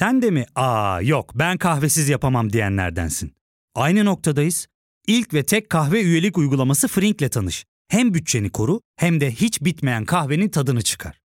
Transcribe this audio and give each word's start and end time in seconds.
Sen 0.00 0.22
de 0.22 0.30
mi 0.30 0.44
aa 0.54 1.00
yok 1.02 1.32
ben 1.34 1.58
kahvesiz 1.58 2.08
yapamam 2.08 2.52
diyenlerdensin. 2.52 3.34
Aynı 3.74 4.04
noktadayız. 4.04 4.66
İlk 5.06 5.34
ve 5.34 5.42
tek 5.42 5.70
kahve 5.70 6.02
üyelik 6.02 6.38
uygulaması 6.38 6.88
Frink'le 6.88 7.32
tanış. 7.32 7.64
Hem 7.88 8.14
bütçeni 8.14 8.50
koru 8.50 8.80
hem 8.96 9.20
de 9.20 9.30
hiç 9.30 9.60
bitmeyen 9.62 10.04
kahvenin 10.04 10.48
tadını 10.48 10.82
çıkar. 10.82 11.19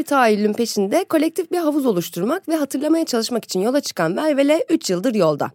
Bir 0.00 0.04
tahayyülün 0.04 0.52
peşinde 0.52 1.04
kolektif 1.04 1.52
bir 1.52 1.58
havuz 1.58 1.86
oluşturmak 1.86 2.48
ve 2.48 2.56
hatırlamaya 2.56 3.04
çalışmak 3.04 3.44
için 3.44 3.60
yola 3.60 3.80
çıkan 3.80 4.16
Vervele 4.16 4.64
3 4.68 4.90
yıldır 4.90 5.14
yolda. 5.14 5.50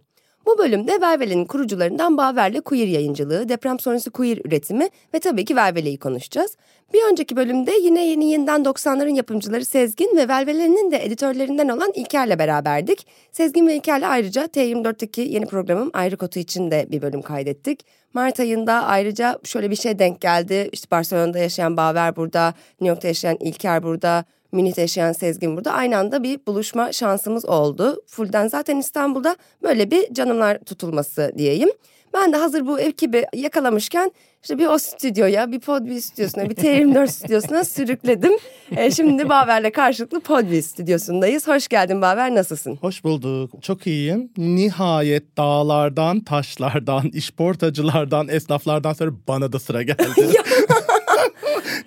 Bu 0.46 0.58
bölümde 0.58 1.00
Vervele'nin 1.00 1.44
kurucularından 1.44 2.16
Baver'le 2.16 2.60
queer 2.60 2.86
yayıncılığı, 2.86 3.48
deprem 3.48 3.78
sonrası 3.78 4.10
queer 4.10 4.38
üretimi 4.44 4.88
ve 5.14 5.18
tabii 5.18 5.44
ki 5.44 5.56
Vervele'yi 5.56 5.98
konuşacağız. 5.98 6.56
Bir 6.94 7.12
önceki 7.12 7.36
bölümde 7.36 7.72
yine 7.82 8.06
yeni 8.06 8.30
yeniden 8.30 8.62
90'ların 8.62 9.14
yapımcıları 9.14 9.64
Sezgin 9.64 10.16
ve 10.16 10.28
Vervele'nin 10.28 10.90
de 10.90 11.04
editörlerinden 11.04 11.68
olan 11.68 11.92
İlker'le 11.94 12.38
beraberdik. 12.38 13.06
Sezgin 13.32 13.66
ve 13.66 13.76
İlker'le 13.76 14.02
ayrıca 14.02 14.44
T24'teki 14.44 15.20
yeni 15.20 15.46
programım 15.46 15.90
Ayrı 15.92 16.16
Kotu 16.16 16.38
için 16.38 16.70
de 16.70 16.86
bir 16.90 17.02
bölüm 17.02 17.22
kaydettik. 17.22 17.80
Mart 18.14 18.40
ayında 18.40 18.72
ayrıca 18.72 19.38
şöyle 19.44 19.70
bir 19.70 19.76
şey 19.76 19.98
denk 19.98 20.20
geldi. 20.20 20.68
İşte 20.72 20.90
Barcelona'da 20.90 21.38
yaşayan 21.38 21.76
Baver 21.76 22.16
burada, 22.16 22.54
New 22.80 22.88
York'ta 22.88 23.08
yaşayan 23.08 23.36
İlker 23.40 23.82
burada, 23.82 24.24
Münih'te 24.52 24.80
yaşayan 24.80 25.12
Sezgin 25.12 25.56
burada. 25.56 25.72
Aynı 25.72 25.96
anda 25.98 26.22
bir 26.22 26.40
buluşma 26.46 26.92
şansımız 26.92 27.44
oldu. 27.44 28.02
Full'den 28.06 28.48
zaten 28.48 28.76
İstanbul'da 28.76 29.36
böyle 29.62 29.90
bir 29.90 30.14
canımlar 30.14 30.58
tutulması 30.58 31.32
diyeyim. 31.38 31.70
Ben 32.14 32.32
de 32.32 32.36
hazır 32.36 32.66
bu 32.66 32.80
ekibi 32.80 33.24
yakalamışken 33.34 34.12
işte 34.42 34.58
bir 34.58 34.66
o 34.66 34.78
stüdyoya, 34.78 35.52
bir 35.52 35.60
Podbi 35.60 36.02
stüdyosuna, 36.02 36.50
bir 36.50 36.54
T24 36.54 37.08
stüdyosuna 37.08 37.64
sürükledim. 37.74 38.32
E, 38.76 38.90
şimdi 38.90 39.28
Baver'le 39.28 39.70
karşılıklı 39.70 40.20
Podbi 40.20 40.62
stüdyosundayız. 40.62 41.48
Hoş 41.48 41.68
geldin 41.68 42.02
Baver, 42.02 42.34
nasılsın? 42.34 42.76
Hoş 42.76 43.04
bulduk. 43.04 43.62
Çok 43.62 43.86
iyiyim. 43.86 44.30
Nihayet 44.36 45.36
dağlardan, 45.36 46.20
taşlardan, 46.20 47.08
işportacılardan, 47.12 48.28
esnaflardan 48.28 48.92
sonra 48.92 49.10
bana 49.28 49.52
da 49.52 49.58
sıra 49.58 49.82
geldi. 49.82 50.32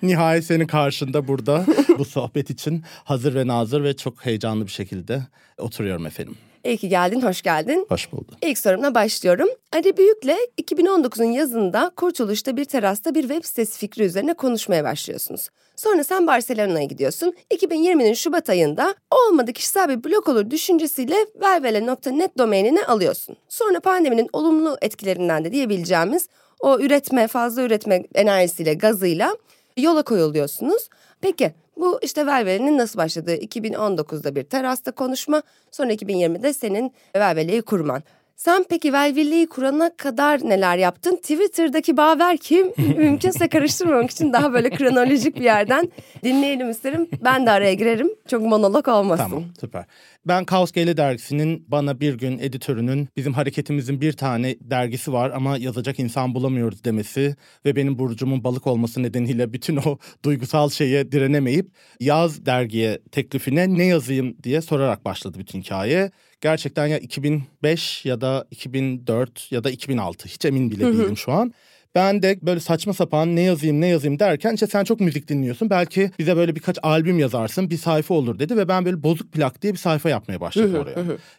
Nihayet 0.02 0.44
senin 0.44 0.66
karşında 0.66 1.28
burada 1.28 1.64
bu 1.98 2.04
sohbet 2.04 2.50
için 2.50 2.82
hazır 3.04 3.34
ve 3.34 3.46
nazır 3.46 3.84
ve 3.84 3.96
çok 3.96 4.26
heyecanlı 4.26 4.66
bir 4.66 4.70
şekilde 4.70 5.22
oturuyorum 5.58 6.06
efendim. 6.06 6.36
İyi 6.64 6.76
ki 6.76 6.88
geldin, 6.88 7.20
hoş 7.20 7.42
geldin. 7.42 7.86
Hoş 7.88 8.12
bulduk. 8.12 8.34
İlk 8.42 8.58
sorumla 8.58 8.94
başlıyorum. 8.94 9.48
Ali 9.72 9.96
Büyük'le 9.96 10.36
2019'un 10.62 11.24
yazında 11.24 11.92
Kurtuluş'ta 11.96 12.56
bir 12.56 12.64
terasta 12.64 13.14
bir 13.14 13.22
web 13.22 13.44
sitesi 13.44 13.78
fikri 13.78 14.02
üzerine 14.02 14.34
konuşmaya 14.34 14.84
başlıyorsunuz. 14.84 15.48
Sonra 15.76 16.04
sen 16.04 16.26
Barcelona'ya 16.26 16.84
gidiyorsun. 16.84 17.34
2020'nin 17.54 18.14
Şubat 18.14 18.50
ayında 18.50 18.94
olmadı 19.10 19.52
kişisel 19.52 19.88
bir 19.88 20.04
blog 20.04 20.28
olur 20.28 20.50
düşüncesiyle 20.50 21.16
vervele.net 21.40 22.38
domainini 22.38 22.84
alıyorsun. 22.84 23.36
Sonra 23.48 23.80
pandeminin 23.80 24.28
olumlu 24.32 24.76
etkilerinden 24.82 25.44
de 25.44 25.52
diyebileceğimiz 25.52 26.28
o 26.60 26.78
üretme, 26.78 27.28
fazla 27.28 27.62
üretme 27.62 28.02
enerjisiyle, 28.14 28.74
gazıyla 28.74 29.36
yola 29.80 30.02
koyuluyorsunuz. 30.02 30.88
Peki 31.20 31.54
bu 31.76 31.98
işte 32.02 32.26
Velvele'nin 32.26 32.78
nasıl 32.78 32.98
başladığı 32.98 33.34
2019'da 33.34 34.36
bir 34.36 34.42
terasta 34.42 34.92
konuşma 34.92 35.42
sonra 35.70 35.92
2020'de 35.92 36.52
senin 36.52 36.92
Velvele'yi 37.16 37.62
kurman. 37.62 38.02
Sen 38.40 38.64
peki 38.68 38.92
Velvele'yi 38.92 39.48
kurana 39.48 39.96
kadar 39.96 40.40
neler 40.48 40.76
yaptın? 40.76 41.16
Twitter'daki 41.16 41.96
Baver 41.96 42.36
kim? 42.36 42.66
Mümkünse 42.96 43.48
karıştırmamak 43.48 44.10
için 44.10 44.32
daha 44.32 44.52
böyle 44.52 44.70
kronolojik 44.70 45.36
bir 45.36 45.44
yerden 45.44 45.90
dinleyelim 46.24 46.70
isterim. 46.70 47.08
Ben 47.24 47.46
de 47.46 47.50
araya 47.50 47.74
girerim. 47.74 48.08
Çok 48.28 48.42
monolog 48.42 48.88
olmasın. 48.88 49.22
Tamam 49.22 49.44
süper. 49.60 49.84
Ben 50.26 50.44
Kaos 50.44 50.72
GL 50.72 50.96
dergisinin 50.96 51.64
bana 51.68 52.00
bir 52.00 52.14
gün 52.18 52.38
editörünün 52.38 53.08
bizim 53.16 53.32
hareketimizin 53.32 54.00
bir 54.00 54.12
tane 54.12 54.56
dergisi 54.60 55.12
var 55.12 55.30
ama 55.30 55.58
yazacak 55.58 55.98
insan 55.98 56.34
bulamıyoruz 56.34 56.84
demesi 56.84 57.36
ve 57.64 57.76
benim 57.76 57.98
burcumun 57.98 58.44
balık 58.44 58.66
olması 58.66 59.02
nedeniyle 59.02 59.52
bütün 59.52 59.76
o 59.76 59.98
duygusal 60.24 60.70
şeye 60.70 61.12
direnemeyip 61.12 61.70
yaz 62.00 62.46
dergiye 62.46 62.98
teklifine 63.12 63.74
ne 63.78 63.84
yazayım 63.84 64.36
diye 64.42 64.60
sorarak 64.60 65.04
başladı 65.04 65.38
bütün 65.38 65.60
hikaye. 65.60 66.10
Gerçekten 66.40 66.86
ya 66.86 66.98
2005 66.98 68.04
ya 68.06 68.20
da 68.20 68.46
2004 68.50 69.52
ya 69.52 69.64
da 69.64 69.70
2006 69.70 70.28
hiç 70.28 70.44
emin 70.44 70.70
bile 70.70 70.84
değilim 70.84 71.16
şu 71.16 71.32
an. 71.32 71.52
Ben 71.94 72.22
de 72.22 72.38
böyle 72.42 72.60
saçma 72.60 72.94
sapan 72.94 73.36
ne 73.36 73.40
yazayım 73.40 73.80
ne 73.80 73.86
yazayım 73.86 74.18
derken 74.18 74.54
işte 74.54 74.66
sen 74.66 74.84
çok 74.84 75.00
müzik 75.00 75.28
dinliyorsun. 75.28 75.70
Belki 75.70 76.10
bize 76.18 76.36
böyle 76.36 76.54
birkaç 76.54 76.78
albüm 76.82 77.18
yazarsın 77.18 77.70
bir 77.70 77.76
sayfa 77.76 78.14
olur 78.14 78.38
dedi 78.38 78.56
ve 78.56 78.68
ben 78.68 78.84
böyle 78.84 79.02
bozuk 79.02 79.32
plak 79.32 79.62
diye 79.62 79.72
bir 79.72 79.78
sayfa 79.78 80.08
yapmaya 80.08 80.40
başladım 80.40 80.74
oraya. 80.74 80.96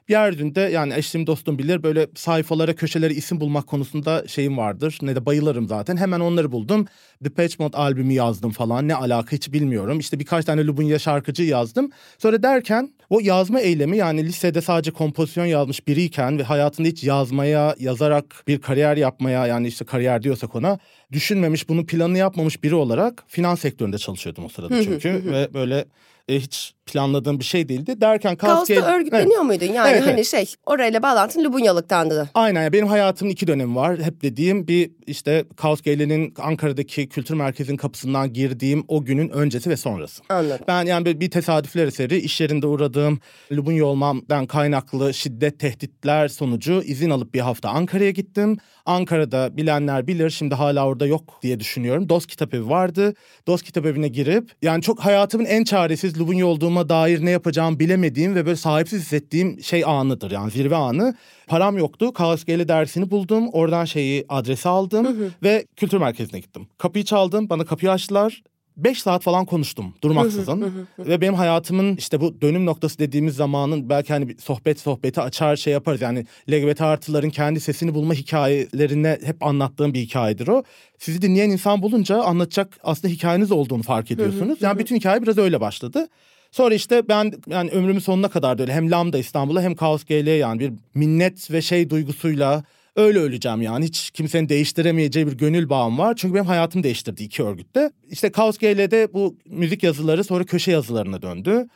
bir 0.10 0.14
yerinde 0.14 0.62
yani 0.62 0.94
eşim 0.94 1.28
dostum 1.28 1.58
bilir 1.58 1.84
böyle 1.84 2.08
sayfalara 2.16 2.76
köşelere 2.76 3.14
isim 3.14 3.40
bulmak 3.40 3.68
konusunda 3.68 4.28
şeyim 4.28 4.58
vardır. 4.58 4.98
Ne 5.02 5.16
de 5.16 5.26
bayılırım 5.26 5.68
zaten. 5.68 5.98
Hemen 5.98 6.20
onları 6.20 6.52
buldum. 6.52 6.88
Depeche 7.22 7.56
Mode 7.60 7.78
albümü 7.78 8.14
yazdım 8.14 8.52
falan 8.52 8.88
ne 8.88 8.96
alaka 8.96 9.36
hiç 9.36 9.54
bilmiyorum. 9.54 10.00
İşte 10.00 10.20
birkaç 10.20 10.46
tane 10.46 10.66
Lubunya 10.66 11.00
şarkıcı 11.00 11.44
yazdım. 11.44 11.92
Sonra 12.18 12.44
derken 12.44 12.94
o 13.10 13.20
yazma 13.20 13.60
eylemi 13.60 13.98
yani 13.98 14.26
lisede 14.26 14.62
sadece 14.62 14.92
kompozisyon 14.92 15.46
yazmış 15.46 15.88
biriyken 15.88 16.40
ve 16.40 16.44
hayatında 16.44 16.88
hiç 16.88 17.04
yazmaya, 17.04 17.76
yazarak 17.80 18.44
bir 18.48 18.62
kariyer 18.62 18.98
yapmaya 18.98 19.48
yani 19.48 19.68
işte 19.68 19.86
kariyer 19.86 20.24
diyorsak 20.42 20.56
ona 20.56 20.80
düşünmemiş, 21.12 21.70
bunu 21.70 21.86
planını 21.86 22.18
yapmamış 22.18 22.64
biri 22.64 22.76
olarak 22.76 23.24
finans 23.28 23.60
sektöründe 23.60 23.98
çalışıyordum 23.98 24.46
o 24.46 24.50
sırada 24.50 24.84
çünkü 24.84 25.32
ve 25.32 25.54
böyle 25.54 25.86
e, 26.28 26.40
hiç 26.40 26.74
planladığım 26.92 27.40
bir 27.40 27.46
şey 27.46 27.70
değildi. 27.70 28.02
Derken 28.02 28.36
Kaos'ta 28.36 28.76
Kaos 28.76 28.86
örgütleniyor 28.88 29.46
evet. 29.46 29.46
muydun? 29.46 29.74
Yani 29.74 29.90
evet, 29.92 30.02
hani 30.02 30.14
evet. 30.14 30.28
şey 30.28 30.54
orayla 30.66 31.04
bağlantın 31.04 31.44
Lubunyalık'tandı. 31.44 32.30
Aynen 32.34 32.64
ya 32.64 32.74
benim 32.74 32.88
hayatımın 32.88 33.32
iki 33.32 33.48
dönemi 33.48 33.76
var. 33.76 34.02
Hep 34.02 34.22
dediğim 34.22 34.68
bir 34.68 34.92
işte 35.08 35.46
Kaos 35.56 35.82
Geyle'nin 35.82 36.34
Ankara'daki 36.40 37.10
kültür 37.10 37.36
merkezinin 37.36 37.78
kapısından 37.78 38.34
girdiğim 38.34 38.84
o 38.88 39.06
günün 39.06 39.30
öncesi 39.30 39.70
ve 39.70 39.78
sonrası. 39.78 40.24
Anladım. 40.30 40.66
Ben 40.68 40.86
yani 40.86 41.22
bir 41.22 41.32
tesadüfler 41.32 41.88
eseri 41.88 42.18
iş 42.18 42.42
yerinde 42.42 42.68
uğradığım 42.68 43.20
Lubunya 43.52 43.86
olmamdan 43.86 44.46
kaynaklı 44.46 45.14
şiddet 45.14 45.60
tehditler 45.60 46.28
sonucu 46.28 46.82
izin 46.86 47.10
alıp 47.10 47.34
bir 47.34 47.40
hafta 47.40 47.70
Ankara'ya 47.70 48.12
gittim. 48.12 48.58
Ankara'da 48.86 49.58
bilenler 49.58 50.08
bilir 50.08 50.30
şimdi 50.30 50.56
hala 50.56 50.86
orada 50.86 51.06
yok 51.06 51.40
diye 51.42 51.60
düşünüyorum. 51.60 52.10
Dost 52.10 52.28
Kitapevi 52.28 52.70
vardı. 52.70 53.14
Dost 53.48 53.64
Kitapevi'ne 53.64 54.08
girip 54.08 54.52
yani 54.62 54.82
çok 54.82 55.00
hayatımın 55.00 55.46
en 55.46 55.64
çaresiz 55.64 56.20
Lubunya 56.20 56.48
olduğuma 56.48 56.81
dair 56.90 57.26
ne 57.26 57.32
yapacağımı 57.32 57.80
bilemediğim 57.80 58.36
ve 58.36 58.46
böyle 58.46 58.56
sahipsiz 58.56 59.02
hissettiğim 59.02 59.64
şey 59.64 59.84
anıdır 59.86 60.32
yani 60.32 60.52
zirve 60.52 60.76
anı. 60.76 61.16
Param 61.48 61.78
yoktu. 61.78 62.14
Kaos 62.14 62.46
Gele 62.46 62.68
dersini 62.68 63.12
buldum. 63.12 63.50
Oradan 63.50 63.86
şeyi 63.86 64.26
adresi 64.30 64.70
aldım 64.70 65.06
hı 65.06 65.10
hı. 65.10 65.30
ve 65.44 65.66
kültür 65.76 65.98
merkezine 65.98 66.40
gittim. 66.40 66.68
Kapıyı 66.78 67.06
çaldım. 67.06 67.50
Bana 67.50 67.66
kapıyı 67.66 67.92
açtılar. 67.92 68.42
5 68.78 69.02
saat 69.02 69.24
falan 69.24 69.46
konuştum 69.46 69.94
durmaksızın. 70.04 70.88
Ve 71.00 71.22
benim 71.22 71.34
hayatımın 71.34 71.96
işte 71.96 72.22
bu 72.22 72.42
dönüm 72.42 72.66
noktası 72.66 73.00
dediğimiz 73.00 73.36
zamanın 73.36 73.90
belki 73.90 74.14
hani 74.14 74.30
bir 74.30 74.38
sohbet 74.38 74.80
sohbeti 74.80 75.22
açar 75.22 75.56
şey 75.56 75.74
yaparız. 75.74 76.02
Yani 76.02 76.26
LGBT 76.52 76.82
artıların 76.82 77.30
kendi 77.30 77.60
sesini 77.60 77.94
bulma 77.94 78.14
hikayelerine 78.14 79.20
hep 79.24 79.46
anlattığım 79.46 79.94
bir 79.94 80.00
hikayedir 80.00 80.48
o. 80.48 80.64
Sizi 80.98 81.22
dinleyen 81.22 81.50
insan 81.50 81.82
bulunca 81.82 82.22
anlatacak 82.22 82.78
aslında 82.84 83.14
hikayeniz 83.14 83.52
olduğunu 83.52 83.84
fark 83.84 84.12
ediyorsunuz. 84.12 84.62
Yani 84.62 84.80
bütün 84.80 84.96
hikaye 84.96 85.22
biraz 85.22 85.38
öyle 85.38 85.62
başladı. 85.62 86.08
Sonra 86.52 86.76
işte 86.76 87.08
ben 87.08 87.34
yani 87.48 87.70
ömrümün 87.70 88.00
sonuna 88.00 88.30
kadar 88.30 88.58
da 88.58 88.62
öyle 88.62 88.74
hem 88.74 88.92
Lambda 88.92 89.18
İstanbul'a 89.18 89.62
hem 89.62 89.76
Kaos 89.76 90.04
GL'ye 90.04 90.36
yani 90.36 90.60
bir 90.60 90.74
minnet 90.94 91.52
ve 91.52 91.62
şey 91.62 91.90
duygusuyla 91.90 92.64
öyle 92.96 93.20
öleceğim 93.20 93.62
yani. 93.62 93.86
Hiç 93.86 94.12
kimsenin 94.12 94.50
değiştiremeyeceği 94.50 95.28
bir 95.28 95.38
gönül 95.38 95.70
bağım 95.70 95.98
var. 95.98 96.16
Çünkü 96.18 96.34
benim 96.34 96.46
hayatım 96.46 96.84
değiştirdi 96.84 97.24
iki 97.24 97.44
örgütte. 97.44 97.92
İşte 98.10 98.32
Kaos 98.32 98.58
GL'de 98.58 99.14
bu 99.14 99.36
müzik 99.46 99.84
yazıları 99.84 100.24
sonra 100.24 100.44
köşe 100.44 100.72
yazılarına 100.72 101.22
döndü. 101.22 101.68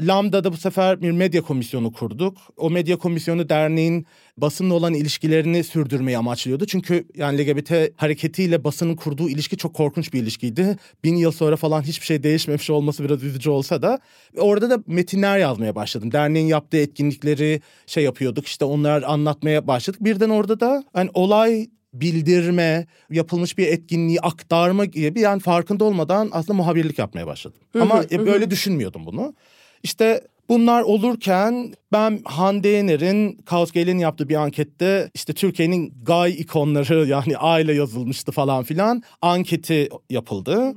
Lambda'da 0.00 0.52
bu 0.52 0.56
sefer 0.56 1.02
bir 1.02 1.10
medya 1.10 1.42
komisyonu 1.42 1.92
kurduk. 1.92 2.38
O 2.56 2.70
medya 2.70 2.96
komisyonu 2.96 3.48
derneğin 3.48 4.06
basınla 4.36 4.74
olan 4.74 4.94
ilişkilerini 4.94 5.64
sürdürmeyi 5.64 6.18
amaçlıyordu. 6.18 6.66
Çünkü 6.66 7.08
yani 7.14 7.38
LGBT 7.38 7.72
hareketiyle 7.96 8.64
basının 8.64 8.96
kurduğu 8.96 9.28
ilişki 9.28 9.56
çok 9.56 9.74
korkunç 9.74 10.12
bir 10.12 10.22
ilişkiydi. 10.22 10.76
Bin 11.04 11.16
yıl 11.16 11.32
sonra 11.32 11.56
falan 11.56 11.82
hiçbir 11.82 12.06
şey 12.06 12.22
değişmemiş 12.22 12.70
olması 12.70 13.04
biraz 13.04 13.22
üzücü 13.22 13.50
olsa 13.50 13.82
da 13.82 13.98
orada 14.38 14.70
da 14.70 14.78
metinler 14.86 15.38
yazmaya 15.38 15.74
başladım. 15.74 16.12
Derneğin 16.12 16.46
yaptığı 16.46 16.76
etkinlikleri 16.76 17.60
şey 17.86 18.04
yapıyorduk 18.04 18.46
işte 18.46 18.64
onlar 18.64 19.02
anlatmaya 19.02 19.66
başladık. 19.66 20.04
Birden 20.04 20.30
orada 20.30 20.60
da 20.60 20.84
hani 20.92 21.10
olay 21.14 21.66
bildirme, 21.94 22.86
yapılmış 23.10 23.58
bir 23.58 23.66
etkinliği 23.66 24.20
aktarma 24.20 24.84
gibi 24.84 25.20
yani 25.20 25.40
farkında 25.40 25.84
olmadan 25.84 26.28
aslında 26.32 26.56
muhabirlik 26.56 26.98
yapmaya 26.98 27.26
başladım. 27.26 27.60
Ama 27.80 28.04
e, 28.10 28.26
böyle 28.26 28.50
düşünmüyordum 28.50 29.06
bunu. 29.06 29.34
İşte 29.84 30.20
Bunlar 30.48 30.82
olurken 30.82 31.74
ben 31.92 32.20
Hande 32.24 32.68
Yener'in 32.68 33.36
Kaos 33.36 33.72
Gelin 33.72 33.98
yaptığı 33.98 34.28
bir 34.28 34.34
ankette 34.34 35.10
işte 35.14 35.32
Türkiye'nin 35.32 35.94
gay 36.02 36.32
ikonları 36.32 37.06
yani 37.06 37.36
aile 37.36 37.74
yazılmıştı 37.74 38.32
falan 38.32 38.64
filan 38.64 39.02
anketi 39.22 39.88
yapıldı. 40.10 40.74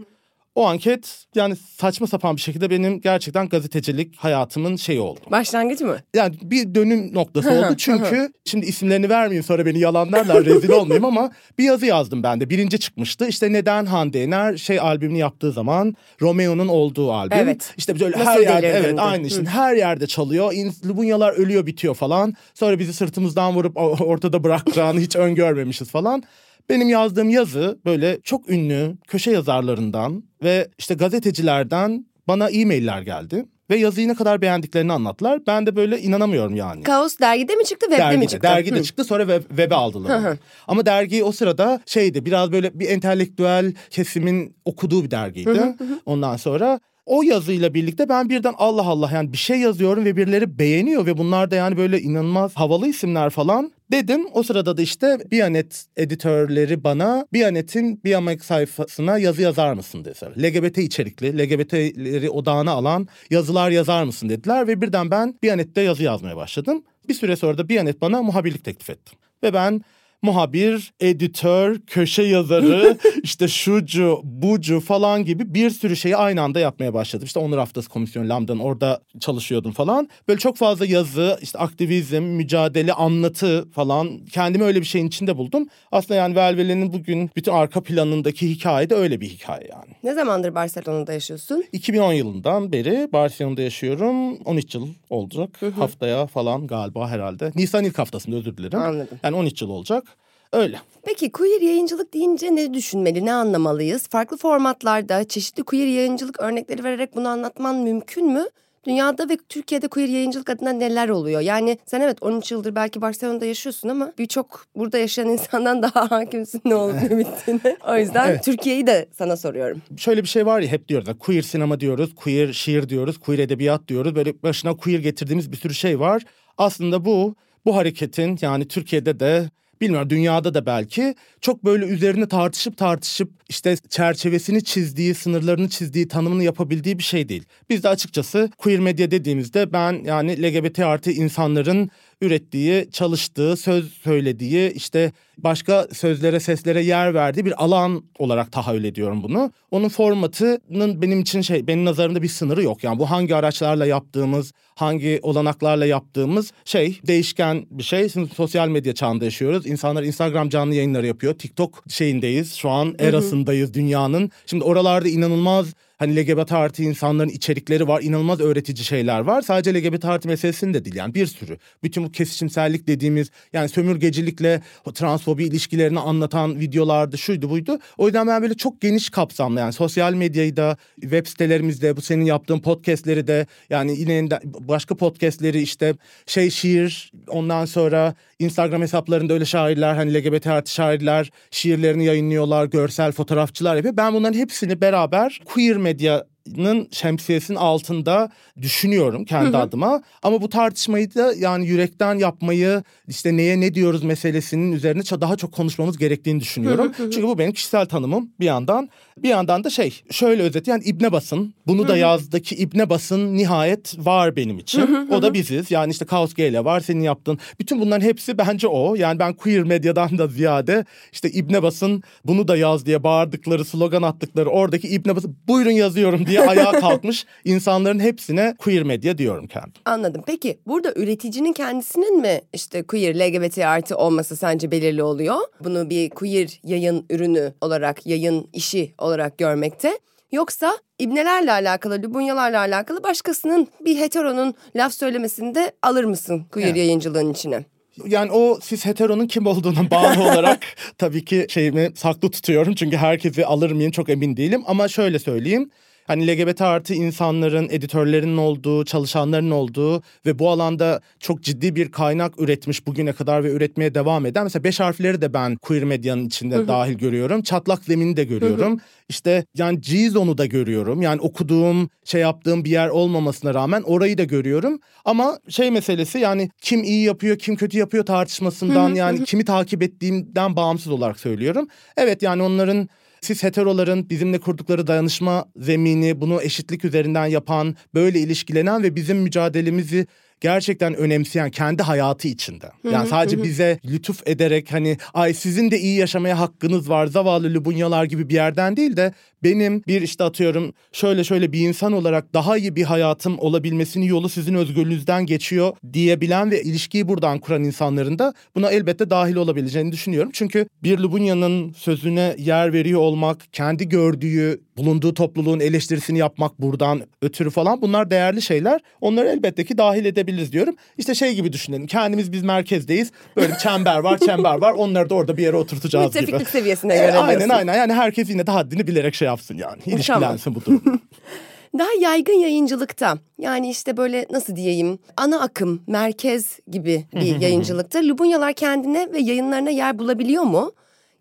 O 0.58 0.66
anket 0.66 1.26
yani 1.36 1.56
saçma 1.56 2.08
sapan 2.08 2.36
bir 2.36 2.42
şekilde 2.42 2.70
benim 2.70 3.02
gerçekten 3.02 3.50
gazetecilik 3.50 4.16
hayatımın 4.16 4.76
şeyi 4.76 5.00
oldu. 5.00 5.20
Başlangıcı 5.32 5.86
mı? 5.86 5.98
Yani 6.16 6.36
bir 6.42 6.76
dönüm 6.76 7.16
noktası 7.16 7.52
oldu 7.52 7.74
çünkü 7.78 8.32
şimdi 8.46 8.66
isimlerini 8.66 9.10
vermeyeyim 9.10 9.44
sonra 9.44 9.66
beni 9.66 9.80
yalanlarlar 9.80 10.46
rezil 10.46 10.70
olmayayım 10.70 11.06
ama 11.06 11.32
bir 11.58 11.64
yazı 11.64 11.86
yazdım 11.86 12.24
ben 12.24 12.42
de. 12.42 12.50
Birinci 12.50 12.80
çıkmıştı 12.80 13.28
işte 13.28 13.54
neden 13.54 13.86
Hande 13.86 14.20
Yener 14.20 14.58
şey 14.58 14.80
albümünü 14.80 15.18
yaptığı 15.18 15.52
zaman 15.52 15.96
Romeo'nun 16.22 16.68
olduğu 16.68 17.12
albüm. 17.14 17.38
Evet. 17.38 17.74
İşte 17.78 18.00
böyle 18.00 18.18
Nasıl 18.20 18.32
her 18.32 18.40
yerde 18.40 18.68
evet 18.68 18.98
de. 18.98 19.02
aynı 19.02 19.28
işte 19.28 19.46
her 19.46 19.76
yerde 19.76 20.08
çalıyor. 20.08 20.54
Lubunyalar 20.86 21.34
ölüyor 21.34 21.66
bitiyor 21.66 21.96
falan. 21.96 22.34
Sonra 22.54 22.80
bizi 22.80 22.94
sırtımızdan 22.94 23.56
vurup 23.56 23.78
ortada 23.78 24.44
bırakacağını 24.44 25.00
hiç 25.00 25.16
öngörmemişiz 25.16 25.90
falan. 25.90 26.24
Benim 26.70 26.90
yazdığım 26.90 27.30
yazı 27.30 27.80
böyle 27.86 28.20
çok 28.24 28.50
ünlü 28.50 28.98
köşe 29.08 29.32
yazarlarından 29.32 30.24
ve 30.44 30.68
işte 30.78 30.94
gazetecilerden 30.94 32.06
bana 32.28 32.50
e-mailler 32.50 33.02
geldi. 33.02 33.46
Ve 33.70 33.78
yazıyı 33.78 34.08
ne 34.08 34.16
kadar 34.16 34.42
beğendiklerini 34.42 34.94
anlattılar. 34.94 35.40
Ben 35.48 35.66
de 35.66 35.76
böyle 35.76 36.00
inanamıyorum 36.02 36.56
yani. 36.56 36.84
Kaos 36.84 37.20
dergide 37.20 37.56
mi 37.56 37.66
çıktı, 37.66 37.86
webde 37.90 38.06
mi 38.06 38.12
Dergide, 38.12 38.28
çıktı? 38.28 38.48
dergide 38.48 38.80
Hı. 38.80 38.84
çıktı 38.84 39.04
sonra 39.04 39.28
web, 39.28 39.50
web'e 39.50 39.76
aldılar. 39.76 40.38
Ama 40.68 40.86
dergi 40.86 41.24
o 41.24 41.32
sırada 41.32 41.82
şeydi 41.86 42.26
biraz 42.26 42.52
böyle 42.52 42.80
bir 42.80 42.90
entelektüel 42.90 43.74
kesimin 43.90 44.56
okuduğu 44.66 45.04
bir 45.04 45.12
dergiydi. 45.12 45.76
Ondan 46.06 46.38
sonra 46.38 46.80
o 47.08 47.24
yazıyla 47.24 47.74
birlikte 47.74 48.10
ben 48.10 48.30
birden 48.30 48.54
Allah 48.58 48.86
Allah 48.86 49.10
yani 49.14 49.34
bir 49.34 49.38
şey 49.38 49.60
yazıyorum 49.60 50.06
ve 50.06 50.18
birileri 50.18 50.60
beğeniyor 50.60 51.06
ve 51.06 51.18
bunlar 51.18 51.52
da 51.52 51.56
yani 51.56 51.78
böyle 51.78 52.02
inanılmaz 52.02 52.56
havalı 52.56 52.88
isimler 52.88 53.30
falan 53.30 53.72
dedim. 53.92 54.28
O 54.34 54.44
sırada 54.44 54.78
da 54.78 54.82
işte 54.82 55.18
Biyanet 55.32 55.86
editörleri 55.98 56.84
bana 56.84 57.28
Biyanet'in 57.34 58.04
Biyamek 58.04 58.44
sayfasına 58.44 59.18
yazı 59.18 59.42
yazar 59.42 59.74
mısın 59.74 60.06
dediler. 60.06 60.32
LGBT 60.44 60.78
içerikli, 60.78 61.38
LGBT'leri 61.38 62.30
odağına 62.30 62.72
alan 62.72 63.08
yazılar 63.30 63.72
yazar 63.72 64.04
mısın 64.04 64.30
dediler 64.30 64.68
ve 64.68 64.82
birden 64.82 65.12
ben 65.12 65.36
Biyanet'te 65.44 65.82
yazı 65.82 66.04
yazmaya 66.04 66.38
başladım. 66.38 66.84
Bir 67.10 67.14
süre 67.14 67.36
sonra 67.36 67.58
da 67.58 67.70
Biyanet 67.70 68.02
bana 68.02 68.24
muhabirlik 68.24 68.64
teklif 68.64 68.90
etti. 68.90 69.12
Ve 69.44 69.54
ben 69.54 69.82
muhabir, 70.22 70.94
editör, 71.00 71.80
köşe 71.88 72.24
yazarı, 72.24 72.98
işte 73.24 73.48
şucu, 73.48 74.22
bucu 74.24 74.80
falan 74.80 75.26
gibi 75.26 75.54
bir 75.54 75.70
sürü 75.70 75.96
şeyi 75.96 76.18
aynı 76.18 76.42
anda 76.42 76.60
yapmaya 76.60 76.94
başladım. 76.94 77.26
İşte 77.26 77.40
Onur 77.40 77.58
Haftası 77.58 77.90
Komisyonu 77.90 78.30
Lambda'nın 78.30 78.60
orada 78.60 79.02
çalışıyordum 79.20 79.72
falan. 79.72 80.10
Böyle 80.28 80.40
çok 80.40 80.58
fazla 80.58 80.86
yazı, 80.86 81.40
işte 81.42 81.60
aktivizm, 81.60 82.24
mücadele, 82.24 82.94
anlatı 82.94 83.72
falan 83.72 84.26
kendimi 84.26 84.64
öyle 84.64 84.82
bir 84.82 84.86
şeyin 84.86 85.08
içinde 85.08 85.38
buldum. 85.38 85.68
Aslında 85.92 86.16
yani 86.16 86.36
Velvele'nin 86.36 86.94
bugün 86.94 87.30
bütün 87.36 87.52
arka 87.52 87.84
planındaki 87.84 88.50
hikaye 88.50 88.90
de 88.90 88.96
öyle 88.96 89.22
bir 89.22 89.30
hikaye 89.30 89.68
yani. 89.72 89.94
Ne 90.04 90.14
zamandır 90.14 90.56
Barcelona'da 90.56 91.14
yaşıyorsun? 91.14 91.64
2010 91.72 92.14
yılından 92.14 92.72
beri 92.72 93.10
Barcelona'da 93.14 93.62
yaşıyorum. 93.62 94.38
13 94.38 94.76
yıl 94.76 94.88
olacak. 95.10 95.62
Haftaya 95.76 96.28
falan 96.28 96.68
galiba 96.68 97.10
herhalde. 97.10 97.52
Nisan 97.56 97.84
ilk 97.84 98.00
haftasında 98.00 98.36
özür 98.36 98.58
dilerim. 98.58 98.80
Anladım. 98.80 99.20
Yani 99.24 99.36
13 99.36 99.62
yıl 99.62 99.70
olacak. 99.70 100.04
Öyle. 100.54 100.80
Peki 101.04 101.32
queer 101.32 101.62
yayıncılık 101.62 102.14
deyince 102.14 102.56
ne 102.56 102.74
düşünmeli, 102.74 103.26
ne 103.26 103.34
anlamalıyız? 103.34 104.08
Farklı 104.08 104.38
formatlarda 104.38 105.24
çeşitli 105.24 105.64
queer 105.64 105.88
yayıncılık 105.88 106.40
örnekleri 106.40 106.84
vererek 106.84 107.16
bunu 107.16 107.28
anlatman 107.28 107.76
mümkün 107.76 108.28
mü? 108.34 108.46
Dünyada 108.88 109.30
ve 109.30 109.38
Türkiye'de 109.50 109.88
queer 109.88 110.08
yayıncılık 110.08 110.50
adına 110.50 110.70
neler 110.70 111.10
oluyor? 111.10 111.42
Yani 111.42 111.78
sen 111.86 112.02
evet 112.02 112.18
13 112.22 112.52
yıldır 112.52 112.76
belki 112.76 113.02
Barcelona'da 113.02 113.46
yaşıyorsun 113.46 113.90
ama 113.90 114.12
birçok 114.18 114.66
burada 114.76 114.98
yaşayan 114.98 115.30
insandan 115.30 115.82
daha 115.82 116.12
hakimsin 116.12 116.62
ne 116.66 116.76
olup 116.76 116.96
ne 117.02 117.18
bittiğine. 117.18 117.78
O 117.88 117.98
yüzden 117.98 118.30
Evet. 118.30 118.44
Türkiye'yi 118.44 118.88
de 118.88 119.08
sana 119.18 119.38
soruyorum. 119.38 119.82
Şöyle 119.98 120.24
bir 120.24 120.28
şey 120.28 120.46
var 120.46 120.60
ya 120.60 120.68
hep 120.68 120.88
diyoruz. 120.88 121.10
Queer 121.20 121.42
sinema 121.42 121.80
diyoruz, 121.80 122.16
queer 122.16 122.54
şiir 122.54 122.90
diyoruz, 122.90 123.18
queer 123.18 123.40
edebiyat 123.40 123.88
diyoruz. 123.88 124.16
Böyle 124.16 124.44
başına 124.44 124.78
queer 124.78 125.00
getirdiğimiz 125.00 125.52
bir 125.52 125.58
sürü 125.58 125.74
şey 125.74 126.00
var. 126.00 126.24
Aslında 126.58 127.06
bu 127.06 127.36
bu 127.66 127.76
hareketin 127.76 128.38
yani 128.42 128.68
Türkiye'de 128.68 129.20
de 129.20 129.50
bilmiyorum 129.82 130.10
dünyada 130.10 130.54
da 130.54 130.66
belki 130.66 131.16
çok 131.42 131.66
böyle 131.66 131.86
üzerine 131.86 132.28
tartışıp 132.28 132.78
tartışıp 132.78 133.32
işte 133.50 133.78
çerçevesini 133.90 134.64
çizdiği, 134.64 135.16
sınırlarını 135.16 135.70
çizdiği, 135.70 136.08
tanımını 136.08 136.44
yapabildiği 136.44 136.98
bir 136.98 137.04
şey 137.04 137.30
değil. 137.30 137.44
Biz 137.70 137.84
de 137.84 137.90
açıkçası 137.90 138.50
queer 138.58 138.80
medya 138.80 139.12
dediğimizde 139.12 139.74
ben 139.74 140.04
yani 140.06 140.44
LGBT 140.44 140.80
artı 140.80 141.12
insanların 141.12 141.90
ürettiği, 142.22 142.88
çalıştığı, 142.92 143.58
söz 143.58 143.94
söylediği, 143.94 144.72
işte 144.72 145.12
başka 145.38 145.88
sözlere, 145.94 146.40
seslere 146.40 146.84
yer 146.84 147.14
verdiği 147.14 147.46
bir 147.46 147.64
alan 147.64 148.04
olarak 148.20 148.52
tahayyül 148.52 148.84
ediyorum 148.84 149.24
bunu. 149.24 149.52
Onun 149.72 149.90
formatının 149.90 151.02
benim 151.02 151.20
için 151.20 151.42
şey, 151.42 151.68
benim 151.68 151.86
nazarımda 151.86 152.22
bir 152.22 152.28
sınırı 152.28 152.64
yok. 152.64 152.84
Yani 152.84 153.00
bu 153.00 153.12
hangi 153.12 153.36
araçlarla 153.36 153.86
yaptığımız, 153.86 154.54
hangi 154.76 155.20
olanaklarla 155.22 155.86
yaptığımız 155.86 156.52
şey 156.66 157.00
değişken 157.08 157.66
bir 157.72 157.84
şey. 157.84 158.10
Şimdi 158.10 158.36
sosyal 158.36 158.68
medya 158.70 158.94
çağında 158.96 159.26
yaşıyoruz. 159.26 159.68
İnsanlar 159.68 160.04
Instagram 160.04 160.50
canlı 160.50 160.76
yayınları 160.76 161.08
yapıyor. 161.08 161.34
TikTok 161.34 161.84
şeyindeyiz. 161.90 162.54
Şu 162.54 162.70
an 162.70 162.96
erasındayız 163.00 163.74
dünyanın. 163.74 164.32
Şimdi 164.46 164.64
oralarda 164.64 165.10
inanılmaz 165.10 165.74
hani 165.98 166.16
LGBT 166.16 166.52
artı 166.52 166.84
insanların 166.84 167.30
içerikleri 167.30 167.88
var. 167.88 168.02
inanılmaz 168.02 168.40
öğretici 168.40 168.86
şeyler 168.86 169.20
var. 169.20 169.42
Sadece 169.42 169.74
LGBT 169.74 170.06
artı 170.06 170.28
meselesini 170.28 170.74
de 170.74 170.86
değil 170.86 170.96
yani 170.96 171.14
bir 171.14 171.26
sürü. 171.26 171.58
Bütün 171.84 172.04
bu 172.04 172.12
kesişimsellik 172.12 172.88
dediğimiz 172.88 173.32
yani 173.54 173.70
sömürgecilikle 173.70 174.62
transfobi 174.94 175.44
ilişkilerini 175.44 176.00
anlatan 176.00 176.60
videolardı 176.60 177.18
şuydu 177.18 177.50
buydu. 177.50 177.80
O 177.98 178.06
yüzden 178.06 178.28
ben 178.28 178.42
böyle 178.42 178.54
çok 178.54 178.82
geniş 178.82 179.10
kapsamlı 179.10 179.60
yani 179.60 179.74
sosyal 179.74 180.14
medyayı 180.14 180.58
da 180.58 180.78
web 181.02 181.28
sitelerimizde 181.28 181.98
bu 181.98 182.02
senin 182.02 182.26
yaptığın 182.26 182.60
podcastleri 182.60 183.28
de 183.28 183.48
yani 183.70 184.00
yine 184.00 184.30
başka 184.44 184.96
podcastleri 184.96 185.62
işte 185.62 185.96
şey 186.26 186.50
şiir 186.50 187.12
ondan 187.28 187.66
sonra 187.66 188.16
Instagram 188.40 188.82
hesaplarında 188.82 189.34
öyle 189.34 189.46
şairler 189.46 189.96
hani 189.96 190.14
LGBT 190.14 190.48
artı 190.48 190.72
şairler 190.72 191.32
şiirlerini 191.52 192.06
yayınlıyorlar 192.06 192.66
görsel 192.66 193.12
fotoğrafçılar 193.12 193.76
yapıyor. 193.76 193.98
Ben 193.98 194.14
bunların 194.14 194.40
hepsini 194.40 194.82
beraber 194.82 195.42
queer 195.46 195.78
media. 195.88 196.24
Medyanın 196.48 196.88
şemsiyesinin 196.92 197.58
altında 197.58 198.30
düşünüyorum 198.62 199.26
kendi 199.26 199.58
adıma. 199.58 200.02
Ama 200.24 200.42
bu 200.42 200.50
tartışmayı 200.50 201.16
da 201.16 201.34
yani 201.34 201.68
yürekten 201.68 202.16
yapmayı 202.16 202.84
işte 203.08 203.38
neye 203.38 203.60
ne 203.60 203.74
diyoruz 203.74 204.04
meselesinin 204.04 204.72
üzerine 204.72 205.02
daha 205.22 205.36
çok 205.36 205.52
konuşmamız 205.52 205.98
gerektiğini 205.98 206.40
düşünüyorum. 206.40 206.92
Çünkü 206.98 207.24
bu 207.24 207.38
benim 207.38 207.52
kişisel 207.52 207.86
tanımım 207.86 208.30
bir 208.40 208.46
yandan. 208.46 208.90
Bir 209.18 209.30
yandan 209.30 209.64
da 209.64 209.70
şey 209.70 210.02
şöyle 210.12 210.44
özet 210.44 210.68
yani 210.68 210.84
İbne 210.84 211.12
Basın 211.12 211.54
bunu 211.68 211.88
da 211.88 211.98
yazdaki 211.98 212.56
İbne 212.56 212.90
Basın 212.90 213.38
nihayet 213.38 213.96
var 214.06 214.36
benim 214.36 214.60
için. 214.60 215.08
o 215.12 215.22
da 215.22 215.34
biziz 215.34 215.72
yani 215.72 215.92
işte 215.92 216.06
Kaos 216.06 216.34
G'yle 216.34 216.66
var 216.66 216.80
senin 216.80 217.02
yaptığın. 217.02 217.40
Bütün 217.60 217.82
bunların 217.82 218.06
hepsi 218.06 218.38
bence 218.38 218.68
o. 218.68 218.96
Yani 218.96 219.20
ben 219.20 219.34
queer 219.34 219.64
medyadan 219.64 220.18
da 220.18 220.28
ziyade 220.28 220.86
işte 221.12 221.30
İbne 221.30 221.64
Basın 221.64 222.04
bunu 222.26 222.48
da 222.48 222.58
yaz 222.58 222.86
diye 222.86 223.04
bağırdıkları 223.04 223.66
slogan 223.66 224.02
attıkları 224.02 224.50
oradaki 224.50 224.88
İbne 224.88 225.16
Basın 225.16 225.38
buyurun 225.48 225.72
yazıyorum 225.72 226.26
diye 226.26 226.37
ayağa 226.42 226.72
kalkmış 226.72 227.26
insanların 227.46 228.00
hepsine 228.00 228.56
queer 228.60 228.84
medya 228.84 229.18
diyorum 229.18 229.48
kendim. 229.48 229.74
Anladım. 229.86 230.24
Peki 230.28 230.60
burada 230.68 230.94
üreticinin 230.96 231.54
kendisinin 231.54 232.22
mi 232.22 232.42
işte 232.54 232.84
queer, 232.84 233.16
LGBT 233.16 233.58
artı 233.58 233.98
olması 233.98 234.36
sence 234.36 234.72
belirli 234.72 235.04
oluyor? 235.04 235.38
Bunu 235.64 235.90
bir 235.90 236.10
queer 236.10 236.60
yayın 236.64 237.06
ürünü 237.10 237.54
olarak, 237.62 238.08
yayın 238.08 238.48
işi 238.54 238.94
olarak 238.98 239.38
görmekte. 239.38 240.00
Yoksa 240.32 240.78
ibnelerle 241.00 241.52
alakalı, 241.52 242.02
lübunyalarla 242.02 242.60
alakalı 242.60 243.04
başkasının 243.04 243.68
bir 243.86 243.98
heteronun 243.98 244.54
laf 244.76 244.94
söylemesinde 244.94 245.72
alır 245.82 246.04
mısın 246.04 246.46
queer 246.52 246.68
Evet. 246.68 246.78
yayıncılığın 246.78 247.32
içine? 247.34 247.66
Yani 248.08 248.32
o 248.32 248.60
siz 248.62 248.86
heteronun 248.86 249.28
kim 249.28 249.48
olduğuna 249.48 249.92
bağlı 249.92 250.24
olarak 250.24 250.60
tabii 250.98 251.26
ki 251.26 251.46
şeyimi 251.50 251.92
saklı 251.96 252.32
tutuyorum. 252.32 252.76
Çünkü 252.76 252.98
herkesi 252.98 253.46
alır 253.46 253.72
mıyım 253.72 253.92
çok 253.92 254.10
emin 254.10 254.38
değilim. 254.38 254.64
Ama 254.68 254.88
şöyle 254.88 255.20
söyleyeyim. 255.20 255.70
Hani 256.08 256.28
LGBT 256.28 256.62
artı 256.62 256.94
insanların, 256.94 257.68
editörlerinin 257.72 258.38
olduğu, 258.38 258.86
çalışanların 258.86 259.52
olduğu 259.52 260.02
ve 260.26 260.40
bu 260.40 260.50
alanda 260.50 261.02
çok 261.20 261.44
ciddi 261.44 261.76
bir 261.76 261.92
kaynak 261.92 262.42
üretmiş 262.42 262.88
bugüne 262.88 263.14
kadar 263.14 263.44
ve 263.44 263.52
üretmeye 263.52 263.96
devam 263.96 264.26
eden. 264.26 264.44
Mesela 264.44 264.64
beş 264.64 264.80
harfleri 264.80 265.22
de 265.22 265.34
ben 265.34 265.56
queer 265.56 265.84
medyanın 265.84 266.26
içinde 266.26 266.56
hı 266.56 266.60
hı. 266.60 266.68
dahil 266.68 266.94
görüyorum. 266.94 267.42
Çatlak 267.42 267.84
zemini 267.84 268.18
de 268.18 268.24
görüyorum. 268.24 268.72
Hı 268.72 268.76
hı. 268.76 268.80
İşte 269.10 269.46
yani 269.58 269.82
G-Zone'u 269.82 270.38
da 270.38 270.46
görüyorum. 270.46 271.02
Yani 271.02 271.22
okuduğum, 271.22 271.90
şey 272.06 272.22
yaptığım 272.22 272.66
bir 272.66 272.70
yer 272.70 272.90
olmamasına 272.90 273.54
rağmen 273.54 273.82
orayı 273.82 274.18
da 274.18 274.24
görüyorum. 274.24 274.80
Ama 275.06 275.40
şey 275.50 275.72
meselesi 275.72 276.20
yani 276.20 276.50
kim 276.62 276.84
iyi 276.84 277.04
yapıyor, 277.04 277.38
kim 277.38 277.56
kötü 277.56 277.78
yapıyor 277.78 278.06
tartışmasından 278.06 278.96
yani 278.96 279.24
kimi 279.24 279.46
takip 279.46 279.84
ettiğimden 279.84 280.56
bağımsız 280.56 280.92
olarak 280.92 281.20
söylüyorum. 281.20 281.68
Evet 281.98 282.22
yani 282.22 282.44
onların 282.44 282.90
siz 283.22 283.44
heteroların 283.44 284.10
bizimle 284.10 284.40
kurdukları 284.40 284.88
dayanışma 284.88 285.46
zemini, 285.58 286.22
bunu 286.22 286.42
eşitlik 286.42 286.86
üzerinden 286.86 287.26
yapan, 287.26 287.76
böyle 287.94 288.20
ilişkilenen 288.20 288.84
ve 288.84 288.96
bizim 288.96 289.18
mücadelemizi 289.18 290.08
gerçekten 290.42 290.94
önemseyen 290.94 291.50
kendi 291.50 291.84
hayatı 291.84 292.28
içinde. 292.28 292.72
Yani 292.92 293.10
sadece 293.10 293.44
bize 293.44 293.80
lütuf 293.86 294.28
ederek 294.28 294.74
hani 294.74 294.98
ay 295.14 295.34
sizin 295.34 295.72
de 295.72 295.80
iyi 295.80 296.00
yaşamaya 296.00 296.40
hakkınız 296.40 296.90
var 296.90 297.08
zavallı 297.08 297.54
Lubunyalar 297.54 298.04
gibi 298.04 298.30
bir 298.30 298.34
yerden 298.34 298.78
değil 298.78 298.98
de 298.98 299.14
benim 299.44 299.84
bir 299.88 300.02
işte 300.02 300.24
atıyorum 300.24 300.74
şöyle 300.92 301.24
şöyle 301.24 301.52
bir 301.52 301.60
insan 301.60 301.94
olarak 301.94 302.34
daha 302.34 302.58
iyi 302.58 302.76
bir 302.76 302.84
hayatım 302.84 303.40
olabilmesinin 303.40 304.06
yolu 304.06 304.30
sizin 304.30 304.54
özgürlüğünüzden 304.54 305.26
geçiyor 305.26 305.76
diyebilen 305.94 306.52
ve 306.52 306.64
ilişkiyi 306.64 307.08
buradan 307.08 307.40
kuran 307.40 307.64
insanların 307.64 308.20
da 308.20 308.34
buna 308.56 308.72
elbette 308.72 309.10
dahil 309.10 309.36
olabileceğini 309.36 309.92
düşünüyorum. 309.92 310.32
Çünkü 310.34 310.68
bir 310.84 310.98
Lubunya'nın 310.98 311.72
sözüne 311.72 312.36
yer 312.38 312.74
veriyor 312.74 313.02
olmak, 313.02 313.54
kendi 313.54 313.90
gördüğü, 313.90 314.62
bulunduğu 314.78 315.14
topluluğun 315.14 315.60
eleştirisini 315.60 316.18
yapmak 316.18 316.62
buradan 316.62 317.02
ötürü 317.22 317.50
falan 317.50 317.82
bunlar 317.82 318.12
değerli 318.12 318.42
şeyler. 318.42 318.82
Onları 319.02 319.30
elbette 319.30 319.66
ki 319.66 319.78
dahil 319.78 320.06
edebiliriz 320.06 320.52
diyorum. 320.52 320.76
İşte 320.98 321.16
şey 321.16 321.36
gibi 321.36 321.54
düşünelim. 321.54 321.88
Kendimiz 321.88 322.32
biz 322.32 322.44
merkezdeyiz. 322.44 323.12
Böyle 323.36 323.54
bir 323.54 323.58
çember 323.58 323.98
var, 323.98 324.18
çember 324.18 324.62
var. 324.62 324.74
Onları 324.74 325.10
da 325.10 325.16
orada 325.16 325.38
bir 325.38 325.44
yere 325.44 325.56
oturtacağız 325.56 326.12
gibi. 326.14 326.22
Müttefiklik 326.22 326.50
seviyesine 326.50 326.96
göre. 326.96 327.06
E, 327.06 327.12
aynen 327.12 327.50
aynen. 327.50 327.74
Yani 327.74 327.94
herkes 327.94 328.30
yine 328.30 328.48
de 328.48 328.52
haddini 328.52 328.88
bilerek 328.88 329.16
şey 329.16 329.27
yapsın 329.28 329.58
yani. 329.58 329.82
İlişkilensin 329.86 330.56
bu 330.56 330.66
durum. 330.66 331.02
Daha 331.78 331.90
yaygın 332.00 332.34
yayıncılıkta 332.34 333.18
yani 333.38 333.70
işte 333.70 333.98
böyle 333.98 334.26
nasıl 334.32 334.56
diyeyim 334.56 335.00
ana 335.18 335.40
akım 335.40 335.82
merkez 335.88 336.60
gibi 336.72 337.06
bir 337.14 337.42
yayıncılıkta 337.42 338.00
Lubunyalar 338.00 338.54
kendine 338.54 339.14
ve 339.14 339.20
yayınlarına 339.20 339.70
yer 339.70 340.00
bulabiliyor 340.00 340.44
mu? 340.44 340.72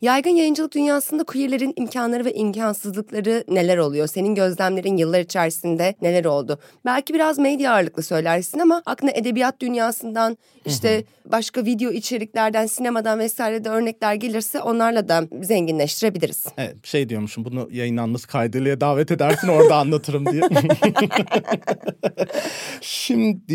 Yaygın 0.01 0.31
yayıncılık 0.31 0.75
dünyasında 0.75 1.25
queerlerin 1.25 1.73
imkanları 1.77 2.25
ve 2.25 2.35
imkansızlıkları 2.35 3.45
neler 3.49 3.79
oluyor? 3.79 4.07
Senin 4.07 4.35
gözlemlerin 4.35 4.97
yıllar 4.97 5.21
içerisinde 5.21 5.95
neler 6.03 6.25
oldu? 6.25 6.59
Belki 6.85 7.15
biraz 7.15 7.39
medya 7.39 7.73
ağırlıklı 7.73 8.03
söylersin 8.03 8.59
ama 8.59 8.83
aklına 8.87 9.11
edebiyat 9.11 9.61
dünyasından 9.61 10.39
işte 10.67 11.05
başka 11.33 11.65
video 11.65 11.93
içeriklerden, 11.93 12.67
sinemadan 12.67 13.19
vesaire 13.19 13.65
de 13.65 13.69
örnekler 13.69 14.15
gelirse 14.15 14.61
onlarla 14.61 15.09
da 15.09 15.29
zenginleştirebiliriz. 15.43 16.45
Evet 16.59 16.87
şey 16.87 17.09
diyormuşum 17.09 17.45
bunu 17.45 17.69
yayınlanması 17.73 18.29
kaydıyla 18.29 18.81
davet 18.81 19.11
edersin 19.11 19.49
orada 19.49 19.77
anlatırım 19.77 20.27
diye. 20.27 20.43
Şimdi 22.81 23.55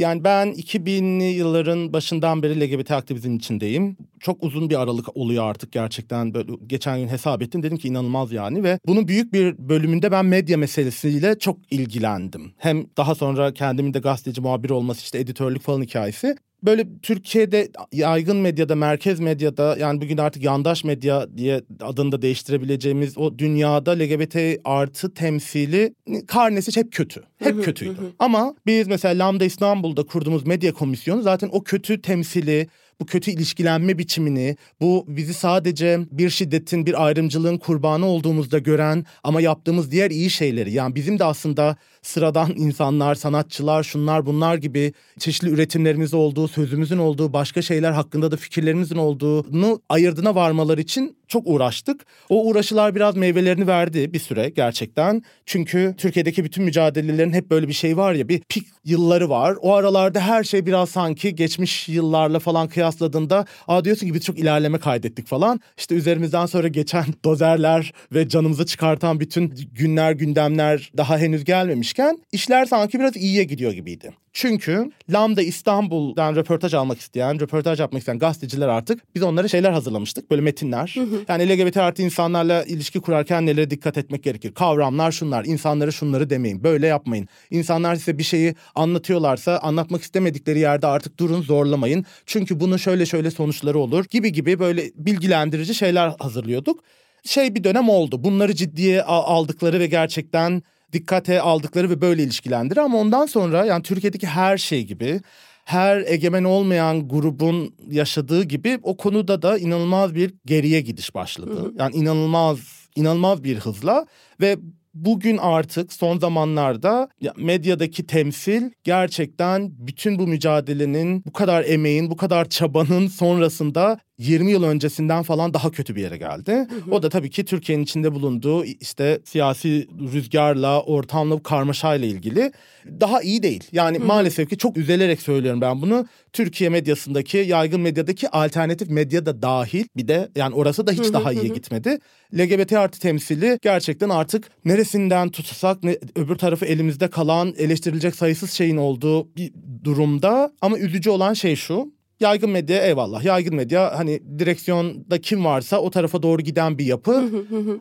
yani 0.00 0.24
ben 0.24 0.48
2000'li 0.48 1.24
yılların 1.24 1.92
başından 1.92 2.42
beri 2.42 2.60
LGBT 2.60 2.90
aktivizmin 2.90 3.38
içindeyim. 3.38 3.96
Çok 4.20 4.42
uzun 4.42 4.70
bir 4.70 4.80
aralık 4.80 5.16
oluyor 5.16 5.44
artık 5.44 5.72
gerçekten. 5.72 6.34
Böyle 6.34 6.52
geçen 6.66 6.98
gün 6.98 7.08
hesap 7.08 7.42
ettim 7.42 7.62
dedim 7.62 7.76
ki 7.76 7.88
inanılmaz 7.88 8.32
yani 8.32 8.64
ve 8.64 8.78
bunun 8.86 9.08
büyük 9.08 9.32
bir 9.32 9.68
bölümünde 9.68 10.12
ben 10.12 10.24
medya 10.24 10.56
meselesiyle 10.56 11.38
çok 11.38 11.58
ilgilendim. 11.70 12.52
Hem 12.58 12.86
daha 12.96 13.14
sonra 13.14 13.54
kendimin 13.54 13.94
de 13.94 13.98
gazeteci 13.98 14.40
muhabir 14.40 14.70
olması 14.70 15.00
işte 15.00 15.18
editörlük 15.18 15.62
falan 15.62 15.82
hikayesi 15.82 16.36
böyle 16.62 16.86
Türkiye'de 17.02 17.68
yaygın 17.92 18.36
medyada, 18.36 18.74
merkez 18.74 19.20
medyada 19.20 19.76
yani 19.80 20.00
bugün 20.00 20.16
artık 20.16 20.42
yandaş 20.42 20.84
medya 20.84 21.26
diye 21.36 21.62
adını 21.80 22.12
da 22.12 22.22
değiştirebileceğimiz 22.22 23.18
o 23.18 23.38
dünyada 23.38 23.90
LGBT 23.90 24.36
artı 24.64 25.14
temsili 25.14 25.94
karnesi 26.26 26.80
hep 26.80 26.92
kötü. 26.92 27.22
Hep 27.38 27.64
kötüydü. 27.64 27.96
Ama 28.18 28.54
biz 28.66 28.88
mesela 28.88 29.24
Lambda 29.24 29.44
İstanbul'da 29.44 30.02
kurduğumuz 30.02 30.46
medya 30.46 30.72
komisyonu 30.72 31.22
zaten 31.22 31.48
o 31.52 31.62
kötü 31.62 32.02
temsili, 32.02 32.68
bu 33.00 33.06
kötü 33.06 33.30
ilişkilenme 33.30 33.98
biçimini, 33.98 34.56
bu 34.80 35.04
bizi 35.08 35.34
sadece 35.34 35.98
bir 36.10 36.30
şiddetin, 36.30 36.86
bir 36.86 37.06
ayrımcılığın 37.06 37.58
kurbanı 37.58 38.06
olduğumuzda 38.06 38.58
gören 38.58 39.04
ama 39.24 39.40
yaptığımız 39.40 39.90
diğer 39.90 40.10
iyi 40.10 40.30
şeyleri 40.30 40.72
yani 40.72 40.94
bizim 40.94 41.18
de 41.18 41.24
aslında 41.24 41.76
sıradan 42.02 42.52
insanlar, 42.56 43.14
sanatçılar, 43.14 43.82
şunlar 43.82 44.26
bunlar 44.26 44.56
gibi 44.56 44.92
çeşitli 45.18 45.48
üretimlerimiz 45.48 46.14
olduğu, 46.14 46.48
sözümüzün 46.48 46.98
olduğu, 46.98 47.32
başka 47.32 47.62
şeyler 47.62 47.92
hakkında 47.92 48.30
da 48.30 48.36
fikirlerimizin 48.36 48.96
olduğunu 48.96 49.82
ayırdına 49.88 50.34
varmalar 50.34 50.78
için 50.78 51.19
çok 51.30 51.42
uğraştık. 51.46 52.06
O 52.28 52.46
uğraşılar 52.46 52.94
biraz 52.94 53.16
meyvelerini 53.16 53.66
verdi 53.66 54.12
bir 54.12 54.18
süre 54.18 54.48
gerçekten. 54.48 55.22
Çünkü 55.46 55.94
Türkiye'deki 55.98 56.44
bütün 56.44 56.64
mücadelelerin 56.64 57.32
hep 57.32 57.50
böyle 57.50 57.68
bir 57.68 57.72
şey 57.72 57.96
var 57.96 58.12
ya 58.12 58.28
bir 58.28 58.40
pik 58.40 58.66
yılları 58.84 59.30
var. 59.30 59.56
O 59.60 59.74
aralarda 59.74 60.20
her 60.20 60.44
şey 60.44 60.66
biraz 60.66 60.90
sanki 60.90 61.34
geçmiş 61.34 61.88
yıllarla 61.88 62.38
falan 62.38 62.68
kıyasladığında 62.68 63.46
aa 63.68 63.84
diyorsun 63.84 64.06
ki 64.06 64.14
biz 64.14 64.24
çok 64.24 64.38
ilerleme 64.38 64.78
kaydettik 64.78 65.26
falan. 65.26 65.60
İşte 65.78 65.94
üzerimizden 65.94 66.46
sonra 66.46 66.68
geçen 66.68 67.04
dozerler 67.24 67.92
ve 68.12 68.28
canımızı 68.28 68.66
çıkartan 68.66 69.20
bütün 69.20 69.54
günler 69.72 70.12
gündemler 70.12 70.92
daha 70.96 71.18
henüz 71.18 71.44
gelmemişken 71.44 72.18
işler 72.32 72.64
sanki 72.64 72.98
biraz 72.98 73.16
iyiye 73.16 73.44
gidiyor 73.44 73.72
gibiydi. 73.72 74.12
Çünkü 74.32 74.90
Lambda 75.10 75.42
İstanbul'dan 75.42 76.36
röportaj 76.36 76.74
almak 76.74 77.00
isteyen, 77.00 77.40
röportaj 77.40 77.80
yapmak 77.80 78.00
isteyen 78.00 78.18
gazeteciler 78.18 78.68
artık 78.68 79.14
biz 79.14 79.22
onlara 79.22 79.48
şeyler 79.48 79.72
hazırlamıştık. 79.72 80.30
Böyle 80.30 80.42
metinler. 80.42 80.94
Hı 80.96 81.00
hı. 81.00 81.24
Yani 81.28 81.48
LGBT 81.48 81.76
artı 81.76 82.02
insanlarla 82.02 82.64
ilişki 82.64 83.00
kurarken 83.00 83.46
nelere 83.46 83.70
dikkat 83.70 83.98
etmek 83.98 84.22
gerekir? 84.22 84.54
Kavramlar 84.54 85.12
şunlar. 85.12 85.44
İnsanlara 85.44 85.90
şunları 85.90 86.30
demeyin. 86.30 86.64
Böyle 86.64 86.86
yapmayın. 86.86 87.28
İnsanlar 87.50 87.94
size 87.94 88.18
bir 88.18 88.22
şeyi 88.22 88.54
anlatıyorlarsa 88.74 89.58
anlatmak 89.58 90.02
istemedikleri 90.02 90.58
yerde 90.58 90.86
artık 90.86 91.18
durun 91.18 91.42
zorlamayın. 91.42 92.04
Çünkü 92.26 92.60
bunun 92.60 92.76
şöyle 92.76 93.06
şöyle 93.06 93.30
sonuçları 93.30 93.78
olur 93.78 94.04
gibi 94.10 94.32
gibi 94.32 94.58
böyle 94.58 94.90
bilgilendirici 94.94 95.74
şeyler 95.74 96.14
hazırlıyorduk. 96.18 96.84
Şey 97.24 97.54
bir 97.54 97.64
dönem 97.64 97.88
oldu. 97.88 98.24
Bunları 98.24 98.54
ciddiye 98.54 99.02
aldıkları 99.02 99.80
ve 99.80 99.86
gerçekten 99.86 100.62
dikkate 100.92 101.40
aldıkları 101.40 101.90
ve 101.90 102.00
böyle 102.00 102.22
ilişkilendir. 102.22 102.76
Ama 102.76 102.98
ondan 102.98 103.26
sonra 103.26 103.64
yani 103.64 103.82
Türkiye'deki 103.82 104.26
her 104.26 104.58
şey 104.58 104.84
gibi 104.84 105.20
her 105.64 106.04
egemen 106.06 106.44
olmayan 106.44 107.08
grubun 107.08 107.74
yaşadığı 107.90 108.44
gibi 108.44 108.78
o 108.82 108.96
konuda 108.96 109.42
da 109.42 109.58
inanılmaz 109.58 110.14
bir 110.14 110.34
geriye 110.46 110.80
gidiş 110.80 111.14
başladı. 111.14 111.72
Yani 111.78 111.96
inanılmaz 111.96 112.58
inanılmaz 112.96 113.44
bir 113.44 113.56
hızla 113.56 114.06
ve 114.40 114.56
bugün 114.94 115.36
artık 115.36 115.92
son 115.92 116.18
zamanlarda 116.18 117.08
medyadaki 117.36 118.06
temsil 118.06 118.70
gerçekten 118.84 119.72
bütün 119.78 120.18
bu 120.18 120.26
mücadelenin, 120.26 121.24
bu 121.26 121.32
kadar 121.32 121.64
emeğin, 121.64 122.10
bu 122.10 122.16
kadar 122.16 122.48
çabanın 122.48 123.06
sonrasında 123.06 123.98
20 124.20 124.50
yıl 124.50 124.62
öncesinden 124.62 125.22
falan 125.22 125.54
daha 125.54 125.70
kötü 125.70 125.96
bir 125.96 126.02
yere 126.02 126.16
geldi. 126.16 126.52
Hı 126.52 126.90
hı. 126.90 126.90
O 126.90 127.02
da 127.02 127.08
tabii 127.08 127.30
ki 127.30 127.44
Türkiye'nin 127.44 127.84
içinde 127.84 128.14
bulunduğu 128.14 128.64
işte 128.64 129.20
siyasi 129.24 129.88
rüzgarla, 130.12 130.82
ortamla, 130.82 131.42
karmaşayla 131.42 132.08
ilgili 132.08 132.52
daha 133.00 133.22
iyi 133.22 133.42
değil. 133.42 133.64
Yani 133.72 133.98
hı 133.98 134.02
hı. 134.02 134.06
maalesef 134.06 134.50
ki 134.50 134.58
çok 134.58 134.76
üzülerek 134.76 135.22
söylüyorum 135.22 135.60
ben 135.60 135.82
bunu. 135.82 136.06
Türkiye 136.32 136.70
medyasındaki, 136.70 137.38
yaygın 137.38 137.80
medyadaki 137.80 138.28
alternatif 138.28 138.90
medya 138.90 139.26
da 139.26 139.42
dahil 139.42 139.84
bir 139.96 140.08
de 140.08 140.28
yani 140.36 140.54
orası 140.54 140.86
da 140.86 140.92
hiç 140.92 141.04
hı 141.04 141.08
hı, 141.08 141.12
daha 141.12 141.32
iyiye 141.32 141.48
hı. 141.48 141.54
gitmedi. 141.54 141.98
LGBT 142.34 142.72
artı 142.72 143.00
temsili 143.00 143.58
gerçekten 143.62 144.08
artık 144.08 144.50
neresinden 144.64 145.28
tutsak 145.28 145.84
ne, 145.84 145.98
öbür 146.16 146.36
tarafı 146.36 146.64
elimizde 146.64 147.10
kalan 147.10 147.54
eleştirilecek 147.58 148.14
sayısız 148.14 148.50
şeyin 148.50 148.76
olduğu 148.76 149.36
bir 149.36 149.52
durumda. 149.84 150.52
Ama 150.60 150.78
üzücü 150.78 151.10
olan 151.10 151.34
şey 151.34 151.56
şu 151.56 151.99
Yaygın 152.20 152.50
medya 152.50 152.86
eyvallah. 152.86 153.24
Yaygın 153.24 153.54
medya 153.54 153.98
hani 153.98 154.20
direksiyonda 154.38 155.20
kim 155.20 155.44
varsa 155.44 155.78
o 155.78 155.90
tarafa 155.90 156.22
doğru 156.22 156.42
giden 156.42 156.78
bir 156.78 156.84
yapı. 156.84 157.30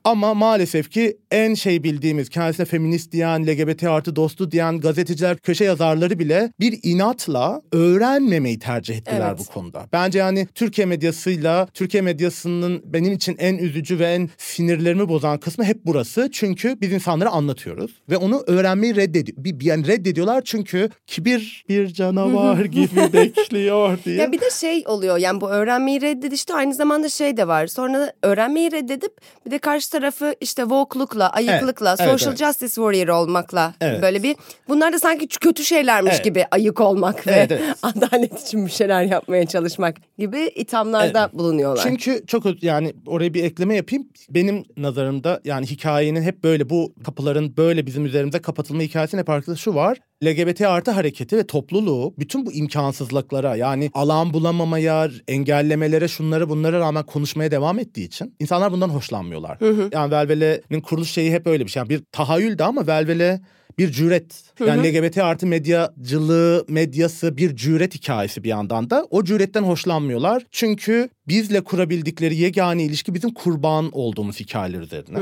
Ama 0.04 0.34
maalesef 0.34 0.92
ki 0.92 1.18
en 1.32 1.54
şey 1.54 1.84
bildiğimiz 1.84 2.30
kendisine 2.30 2.66
feminist 2.66 3.12
diyen, 3.12 3.48
LGBT 3.48 3.84
artı 3.84 4.16
dostu 4.16 4.52
diyen 4.52 4.80
gazeteciler, 4.80 5.38
köşe 5.38 5.66
yazarları 5.66 6.20
bile 6.20 6.52
bir 6.60 6.80
inatla 6.84 7.62
öğrenmemeyi 7.72 8.60
tercih 8.60 8.98
ettiler 8.98 9.30
evet. 9.30 9.40
bu 9.40 9.54
konuda. 9.54 9.86
Bence 9.94 10.20
yani 10.20 10.48
Türkiye 10.56 10.86
medyasıyla, 10.86 11.68
Türkiye 11.74 12.04
medyasının 12.04 12.82
benim 12.86 13.14
için 13.14 13.36
en 13.40 13.58
üzücü 13.58 14.00
ve 14.00 14.06
en 14.06 14.30
sinirlerimi 14.38 15.10
bozan 15.10 15.38
kısmı 15.38 15.64
hep 15.64 15.86
burası. 15.86 16.30
Çünkü 16.32 16.82
biz 16.82 16.92
insanlara 16.92 17.30
anlatıyoruz 17.30 17.92
ve 18.10 18.18
onu 18.18 18.44
öğrenmeyi 18.48 18.96
reddediyor. 18.96 19.38
Bir, 19.44 19.66
yani 19.66 19.88
reddediyorlar 19.88 20.42
çünkü 20.46 20.90
kibir 21.08 21.66
bir 21.70 21.88
canavar 21.88 22.66
gibi 22.66 23.14
bekliyor 23.14 23.98
diye 24.06 24.16
Ya 24.16 24.29
bir 24.32 24.42
de 24.42 24.50
şey 24.50 24.84
oluyor 24.88 25.18
yani 25.18 25.42
bu 25.42 25.50
öğrenmeyi 25.50 26.02
reddedişte 26.02 26.54
aynı 26.54 26.74
zamanda 26.74 27.10
şey 27.10 27.38
de 27.38 27.48
var. 27.48 27.68
Sonra 27.68 28.14
öğrenmeyi 28.24 28.72
reddedip 28.72 29.12
bir 29.46 29.52
de 29.52 29.60
karşı 29.60 29.92
tarafı 29.92 30.36
işte 30.42 30.62
woke'lukla, 30.62 31.30
ayıklıkla, 31.30 31.96
evet, 32.00 32.12
social 32.12 32.30
evet. 32.30 32.40
justice 32.40 32.74
warrior 32.76 33.08
olmakla 33.08 33.74
Evet. 33.82 34.02
böyle 34.02 34.24
bir 34.24 34.36
bunlar 34.68 34.94
da 34.94 35.00
sanki 35.00 35.28
kötü 35.28 35.64
şeylermiş 35.64 36.14
Evet. 36.14 36.24
gibi 36.24 36.46
ayık 36.52 36.82
olmak 36.82 37.28
Evet, 37.28 37.52
ve 37.52 37.56
evet. 37.56 37.76
adalet 37.84 38.42
için 38.42 38.66
bir 38.66 38.72
şeyler 38.72 39.04
yapmaya 39.04 39.46
çalışmak 39.46 39.96
gibi 40.18 40.52
ithamlarda 40.56 41.30
bulunuyorlar. 41.34 41.84
Çünkü 41.84 42.24
çok 42.28 42.64
yani 42.64 42.94
oraya 43.08 43.34
bir 43.34 43.44
ekleme 43.44 43.76
yapayım. 43.76 44.08
Benim 44.30 44.66
nazarımda 44.78 45.42
yani 45.46 45.66
hikayenin 45.66 46.22
hep 46.22 46.44
böyle 46.44 46.70
bu 46.70 46.94
kapıların 47.06 47.58
böyle 47.58 47.86
bizim 47.86 48.06
üzerimize 48.06 48.40
kapatılma 48.40 48.82
hikayesinin 48.82 49.22
hep 49.22 49.30
arkasında 49.30 49.56
şu 49.56 49.76
var. 49.76 49.98
LGBT 50.24 50.62
artı 50.62 50.92
hareketi 50.92 51.38
ve 51.38 51.48
topluluğu 51.48 52.14
bütün 52.20 52.46
bu 52.46 52.54
imkansızlıklara 52.54 53.56
yani 53.56 53.90
alan 53.94 54.34
bulamamaya, 54.34 55.10
engellemelere, 55.28 56.08
şunlara 56.08 56.50
bunlara 56.50 56.80
rağmen 56.80 57.06
konuşmaya 57.06 57.52
devam 57.52 57.80
ettiği 57.80 58.06
için 58.06 58.36
insanlar 58.40 58.72
bundan 58.72 58.90
hoşlanmıyorlar. 58.90 59.58
Yani 59.94 60.12
Velvele'nin 60.12 60.82
kuruluş 60.82 61.12
şeyi 61.12 61.32
hep 61.32 61.48
öyle 61.48 61.66
bir 61.66 61.70
şey. 61.72 61.80
Yani 61.80 61.90
bir 61.90 62.04
tahayyül 62.12 62.58
de 62.58 62.64
ama 62.64 62.88
Velvele 62.88 63.42
bir 63.78 63.92
cüret. 63.92 64.44
Yani 64.68 64.88
LGBT 64.88 65.18
artı 65.18 65.48
medyacılığı, 65.48 66.66
medyası 66.68 67.38
bir 67.38 67.56
cüret 67.56 67.96
hikayesi 67.96 68.44
bir 68.44 68.50
yandan 68.50 68.90
da. 68.90 69.08
O 69.10 69.24
cüretten 69.24 69.64
hoşlanmıyorlar. 69.64 70.44
Çünkü 70.52 71.10
bizle 71.28 71.62
kurabildikleri 71.62 72.36
yegane 72.36 72.84
ilişki 72.84 73.14
bizim 73.14 73.34
kurban 73.34 73.90
olduğumuz 73.92 74.40
hikayeler 74.40 74.80
üzerine. 74.80 75.18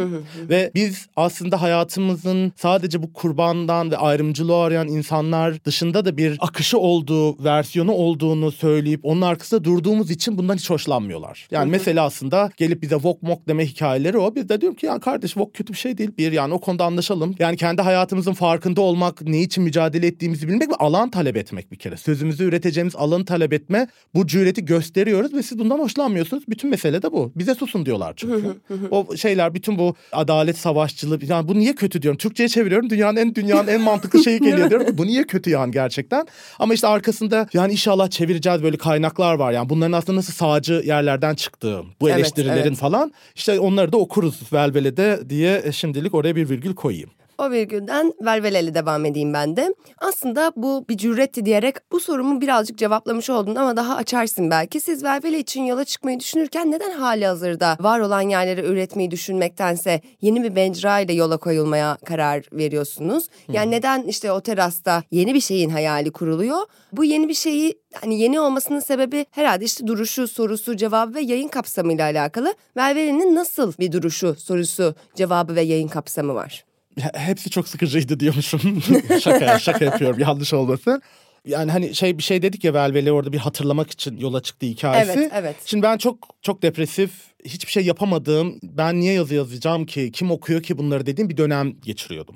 Ve 0.50 0.72
biz 0.76 1.08
aslında 1.16 1.62
hayatımızın 1.62 2.54
sadece 2.56 3.04
bu 3.04 3.14
kurbandan 3.14 3.92
ve 3.92 3.98
ayrımcılığı 3.98 4.58
arayan 4.58 4.88
insanlar 4.88 5.64
dışında 5.64 6.06
da 6.06 6.18
bir 6.18 6.38
akışı 6.40 6.78
olduğu, 6.78 7.44
versiyonu 7.44 7.92
olduğunu 7.92 8.52
söyleyip 8.52 9.00
onun 9.06 9.22
arkasında 9.22 9.64
durduğumuz 9.64 10.12
için 10.12 10.38
bundan 10.38 10.56
hiç 10.56 10.70
hoşlanmıyorlar. 10.70 11.48
Yani 11.52 11.72
mesela 11.72 12.06
aslında 12.06 12.50
gelip 12.58 12.82
bize 12.82 12.96
vok 12.96 13.24
mok 13.24 13.48
deme 13.48 13.66
hikayeleri 13.66 14.18
o. 14.18 14.36
Biz 14.36 14.50
de 14.50 14.62
diyorum 14.62 14.76
ki 14.76 14.86
ya 14.86 15.00
kardeş 15.00 15.38
vok 15.38 15.54
kötü 15.54 15.74
bir 15.74 15.78
şey 15.78 15.98
değil. 15.98 16.12
Bir 16.18 16.32
yani 16.32 16.54
o 16.54 16.60
konuda 16.60 16.86
anlaşalım. 16.86 17.36
Yani 17.40 17.58
kendi 17.58 17.82
hayatımızın 17.82 18.34
farkında 18.38 18.82
olmak, 18.82 19.22
ne 19.22 19.42
için 19.42 19.64
mücadele 19.64 20.08
ettiğimizi 20.08 20.48
bilmek 20.48 20.70
ve 20.70 20.76
alan 20.76 21.10
talep 21.10 21.38
etmek 21.38 21.72
bir 21.72 21.78
kere. 21.78 21.98
Sözümüzü 21.98 22.44
üreteceğimiz 22.44 22.96
alanı 22.96 23.26
talep 23.26 23.54
etme. 23.54 23.88
Bu 24.14 24.28
cüreti 24.28 24.66
gösteriyoruz 24.66 25.34
ve 25.34 25.44
siz 25.44 25.60
bundan 25.60 25.80
hoşlanmıyorsunuz. 25.80 26.44
Bütün 26.50 26.70
mesele 26.70 27.02
de 27.02 27.12
bu. 27.12 27.32
Bize 27.36 27.56
susun 27.56 27.86
diyorlar 27.86 28.14
çünkü. 28.16 28.54
o 28.92 29.16
şeyler 29.16 29.54
bütün 29.54 29.78
bu 29.78 29.96
adalet 30.12 30.58
savaşçılığı 30.58 31.20
yani 31.26 31.48
bu 31.48 31.60
niye 31.60 31.76
kötü 31.76 32.02
diyorum. 32.02 32.18
Türkçe'ye 32.18 32.50
çeviriyorum. 32.50 32.90
Dünyanın 32.90 33.18
en 33.18 33.36
dünyanın 33.36 33.68
en 33.68 33.82
mantıklı 33.82 34.24
şeyi 34.24 34.40
geliyor 34.40 34.70
diyorum. 34.70 34.88
Bu 34.98 35.06
niye 35.06 35.24
kötü 35.24 35.50
yani 35.50 35.72
gerçekten? 35.72 36.28
Ama 36.60 36.74
işte 36.74 36.88
arkasında 36.88 37.48
yani 37.54 37.72
inşallah 37.72 38.10
çevireceğiz 38.10 38.64
böyle 38.64 38.78
kaynaklar 38.78 39.34
var. 39.34 39.52
Yani 39.52 39.70
bunların 39.70 39.92
aslında 39.92 40.18
nasıl 40.18 40.34
sağcı 40.34 40.82
yerlerden 40.86 41.36
çıktığı, 41.36 41.82
bu 42.02 42.10
Evet, 42.10 42.20
eleştirilerin 42.20 42.68
evet. 42.68 42.78
falan. 42.78 43.12
İşte 43.36 43.60
onları 43.60 43.92
da 43.92 43.98
okuruz 43.98 44.54
Velvele'de 44.54 45.20
diye 45.30 45.72
şimdilik 45.72 46.14
oraya 46.14 46.36
bir 46.36 46.50
virgül 46.50 46.76
koyayım. 46.76 47.10
O 47.38 47.52
virgülden 47.52 48.14
velveleli 48.22 48.74
devam 48.74 49.06
edeyim 49.06 49.34
ben 49.34 49.56
de. 49.56 49.74
Aslında 49.98 50.52
bu 50.56 50.86
bir 50.90 50.98
cüretti 50.98 51.46
diyerek 51.46 51.76
bu 51.92 52.00
sorumu 52.00 52.42
birazcık 52.42 52.78
cevaplamış 52.78 53.30
oldun 53.30 53.56
ama 53.56 53.78
daha 53.78 53.96
açarsın 53.96 54.50
belki. 54.50 54.80
Siz 54.80 55.04
velvele 55.04 55.40
için 55.40 55.64
yola 55.64 55.86
çıkmayı 55.86 56.20
düşünürken 56.20 56.72
neden 56.72 56.92
hali 56.92 57.26
hazırda 57.26 57.78
var 57.80 58.00
olan 58.00 58.22
yerleri 58.22 58.62
üretmeyi 58.62 59.12
düşünmektense 59.12 60.02
yeni 60.22 60.44
bir 60.44 60.50
mecra 60.50 61.00
ile 61.00 61.14
yola 61.14 61.38
koyulmaya 61.38 61.98
karar 62.06 62.46
veriyorsunuz? 62.52 63.28
Yani 63.52 63.72
neden 63.72 64.04
işte 64.04 64.32
o 64.32 64.42
terasta 64.42 65.04
yeni 65.12 65.34
bir 65.34 65.42
şeyin 65.42 65.70
hayali 65.70 66.12
kuruluyor? 66.12 66.60
Bu 66.92 67.04
yeni 67.04 67.28
bir 67.30 67.34
şeyi 67.34 67.80
hani 68.02 68.20
yeni 68.20 68.40
olmasının 68.40 68.80
sebebi 68.80 69.26
herhalde 69.32 69.66
işte 69.66 69.88
duruşu, 69.88 70.28
sorusu, 70.28 70.78
cevabı 70.78 71.16
ve 71.16 71.22
yayın 71.22 71.48
kapsamıyla 71.48 72.06
alakalı. 72.06 72.54
Velvele'nin 72.78 73.36
nasıl 73.36 73.74
bir 73.80 73.92
duruşu, 73.92 74.36
sorusu, 74.36 74.96
cevabı 75.16 75.56
ve 75.56 75.62
yayın 75.62 75.88
kapsamı 75.88 76.36
var? 76.36 76.67
Hepsi 77.14 77.50
çok 77.50 77.68
sıkıcıydı 77.68 78.20
diyormuşum. 78.20 78.84
şaka 79.22 79.60
şaka 79.60 79.86
yapıyorum 79.86 80.20
yanlış 80.20 80.54
olmasın. 80.54 81.02
Yani 81.48 81.72
hani 81.72 81.96
şey 81.96 82.18
bir 82.18 82.24
şey 82.24 82.42
dedik 82.42 82.64
ya 82.64 82.74
Velvele 82.74 83.12
orada 83.12 83.34
bir 83.34 83.38
hatırlamak 83.38 83.92
için 83.92 84.18
yola 84.18 84.42
çıktı 84.42 84.66
hikayesi. 84.66 85.12
Evet, 85.12 85.32
evet. 85.36 85.56
Şimdi 85.66 85.84
ben 85.84 85.98
çok 85.98 86.18
çok 86.42 86.62
depresif, 86.62 87.12
hiçbir 87.46 87.72
şey 87.72 87.86
yapamadığım, 87.86 88.60
ben 88.64 89.00
niye 89.00 89.14
yazı 89.14 89.36
yazacağım 89.36 89.86
ki, 89.86 90.12
kim 90.12 90.32
okuyor 90.32 90.64
ki 90.64 90.78
bunları 90.78 91.06
dediğim 91.06 91.30
bir 91.30 91.38
dönem 91.38 91.74
geçiriyordum. 91.82 92.36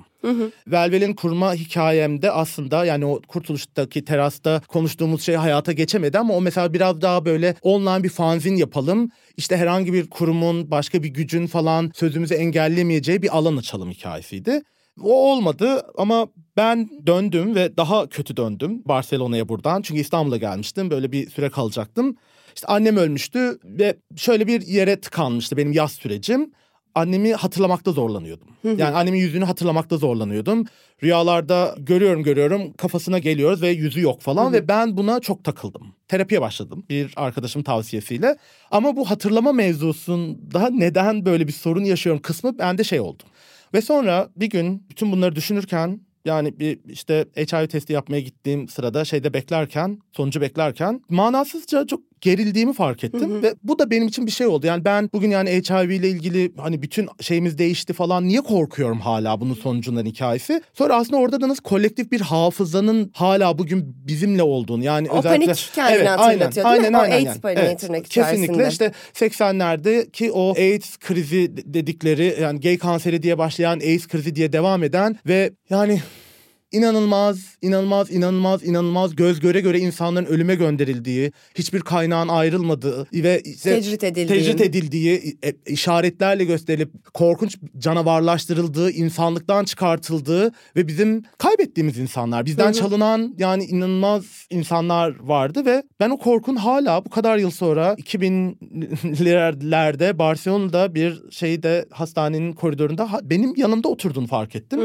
Velvel'in 0.66 1.14
kurma 1.14 1.54
hikayemde 1.54 2.30
aslında 2.30 2.84
yani 2.84 3.06
o 3.06 3.20
kurtuluştaki 3.28 4.04
terasta 4.04 4.62
konuştuğumuz 4.68 5.22
şey 5.22 5.34
hayata 5.34 5.72
geçemedi 5.72 6.18
ama 6.18 6.34
o 6.34 6.40
mesela 6.40 6.74
biraz 6.74 7.00
daha 7.00 7.24
böyle 7.24 7.54
online 7.62 8.02
bir 8.02 8.08
fanzin 8.08 8.56
yapalım. 8.56 9.10
İşte 9.36 9.56
herhangi 9.56 9.92
bir 9.92 10.10
kurumun, 10.10 10.70
başka 10.70 11.02
bir 11.02 11.08
gücün 11.08 11.46
falan 11.46 11.90
sözümüzü 11.94 12.34
engellemeyeceği 12.34 13.22
bir 13.22 13.36
alan 13.36 13.56
açalım 13.56 13.90
hikayesiydi. 13.90 14.62
O 15.02 15.32
olmadı 15.32 15.82
ama 15.98 16.26
ben 16.56 16.90
döndüm 17.06 17.54
ve 17.54 17.76
daha 17.76 18.08
kötü 18.08 18.36
döndüm 18.36 18.82
Barcelona'ya 18.84 19.48
buradan. 19.48 19.82
Çünkü 19.82 20.00
İstanbul'a 20.00 20.36
gelmiştim. 20.36 20.90
Böyle 20.90 21.12
bir 21.12 21.30
süre 21.30 21.50
kalacaktım. 21.50 22.16
İşte 22.54 22.66
annem 22.66 22.96
ölmüştü 22.96 23.58
ve 23.64 23.96
şöyle 24.16 24.46
bir 24.46 24.66
yere 24.66 25.00
tıkanmıştı 25.00 25.56
benim 25.56 25.72
yaz 25.72 25.92
sürecim. 25.92 26.52
Annemi 26.94 27.34
hatırlamakta 27.34 27.92
zorlanıyordum. 27.92 28.48
Yani 28.64 28.96
annemin 28.96 29.18
yüzünü 29.18 29.44
hatırlamakta 29.44 29.96
zorlanıyordum. 29.96 30.64
Rüyalarda 31.02 31.74
görüyorum 31.78 32.22
görüyorum 32.22 32.72
kafasına 32.72 33.18
geliyoruz 33.18 33.62
ve 33.62 33.68
yüzü 33.68 34.00
yok 34.00 34.20
falan 34.20 34.52
ve 34.52 34.68
ben 34.68 34.96
buna 34.96 35.20
çok 35.20 35.44
takıldım. 35.44 35.82
Terapiye 36.08 36.40
başladım 36.40 36.84
bir 36.90 37.12
arkadaşım 37.16 37.62
tavsiyesiyle. 37.62 38.36
Ama 38.70 38.96
bu 38.96 39.10
hatırlama 39.10 39.52
mevzusunda 39.52 40.70
neden 40.70 41.26
böyle 41.26 41.46
bir 41.48 41.52
sorun 41.52 41.84
yaşıyorum 41.84 42.22
kısmı 42.22 42.58
bende 42.58 42.84
şey 42.84 43.00
oldu. 43.00 43.22
Ve 43.74 43.80
sonra 43.80 44.28
bir 44.36 44.50
gün 44.50 44.86
bütün 44.90 45.12
bunları 45.12 45.36
düşünürken 45.36 46.00
yani 46.24 46.58
bir 46.58 46.80
işte 46.88 47.26
HIV 47.36 47.66
testi 47.66 47.92
yapmaya 47.92 48.20
gittiğim 48.20 48.68
sırada 48.68 49.04
şeyde 49.04 49.34
beklerken, 49.34 49.98
sonucu 50.12 50.40
beklerken 50.40 51.02
manasızca 51.08 51.86
çok 51.86 52.11
gerildiğimi 52.22 52.72
fark 52.72 53.04
ettim 53.04 53.42
ve 53.42 53.54
bu 53.62 53.78
da 53.78 53.90
benim 53.90 54.08
için 54.08 54.26
bir 54.26 54.30
şey 54.30 54.46
oldu. 54.46 54.66
Yani 54.66 54.84
ben 54.84 55.10
bugün 55.12 55.30
yani 55.30 55.50
HIV 55.50 55.90
ile 55.90 56.08
ilgili 56.08 56.52
hani 56.56 56.82
bütün 56.82 57.08
şeyimiz 57.20 57.58
değişti 57.58 57.92
falan 57.92 58.28
niye 58.28 58.40
korkuyorum 58.40 59.00
hala 59.00 59.40
bunun 59.40 59.54
sonucundan 59.54 60.06
hikayesi. 60.06 60.62
Sonra 60.74 60.96
aslında 60.96 61.16
orada 61.16 61.40
da 61.40 61.48
nasıl 61.48 61.62
kolektif 61.62 62.12
bir 62.12 62.20
hafızanın 62.20 63.10
hala 63.14 63.58
bugün 63.58 63.96
bizimle 64.06 64.42
olduğunu 64.42 64.84
yani 64.84 65.10
O 65.10 65.22
panik 65.22 65.70
kendini 65.74 66.08
hatırlatıyor 66.08 66.70
değil 66.70 66.90
mi? 66.90 66.96
O 66.96 67.00
AIDS 67.00 67.40
paniği 67.40 67.76
tırnak 67.76 68.04
Kesinlikle 68.04 68.68
işte 68.68 68.92
80'lerdeki 69.14 70.30
o 70.30 70.54
AIDS 70.56 70.96
krizi 70.96 71.56
dedikleri 71.74 72.36
yani 72.42 72.60
gay 72.60 72.78
kanseri 72.78 73.22
diye 73.22 73.38
başlayan 73.38 73.80
AIDS 73.80 74.06
krizi 74.06 74.34
diye 74.34 74.52
devam 74.52 74.82
eden 74.82 75.16
ve 75.26 75.50
yani 75.70 76.00
inanılmaz, 76.72 77.56
inanılmaz, 77.62 78.10
inanılmaz, 78.10 78.64
inanılmaz 78.64 79.16
göz 79.16 79.40
göre 79.40 79.60
göre 79.60 79.78
insanların 79.78 80.26
ölüme 80.26 80.54
gönderildiği, 80.54 81.32
hiçbir 81.54 81.80
kaynağın 81.80 82.28
ayrılmadığı 82.28 83.06
ve 83.12 83.40
işte 83.44 83.74
Tecrit 83.74 84.04
edildiği. 84.04 84.26
tecrit 84.26 84.60
edildiği, 84.60 85.36
e, 85.42 85.52
işaretlerle 85.66 86.44
gösterilip 86.44 87.14
korkunç 87.14 87.58
canavarlaştırıldığı, 87.78 88.90
insanlıktan 88.90 89.64
çıkartıldığı 89.64 90.52
ve 90.76 90.88
bizim 90.88 91.22
kaybettiğimiz 91.38 91.98
insanlar, 91.98 92.46
bizden 92.46 92.72
çalınan 92.72 93.34
yani 93.38 93.64
inanılmaz 93.64 94.24
insanlar 94.50 95.20
vardı 95.20 95.66
ve 95.66 95.82
ben 96.00 96.10
o 96.10 96.18
korkun 96.18 96.56
hala 96.56 97.04
bu 97.04 97.10
kadar 97.10 97.38
yıl 97.38 97.50
sonra 97.50 97.94
2000'lerde 97.94 100.18
Barcelona'da 100.18 100.94
bir 100.94 101.22
şeyde 101.30 101.86
hastanenin 101.90 102.52
koridorunda 102.52 103.08
benim 103.22 103.56
yanımda 103.56 103.88
oturduğunu 103.88 104.26
fark 104.26 104.56
ettim. 104.56 104.80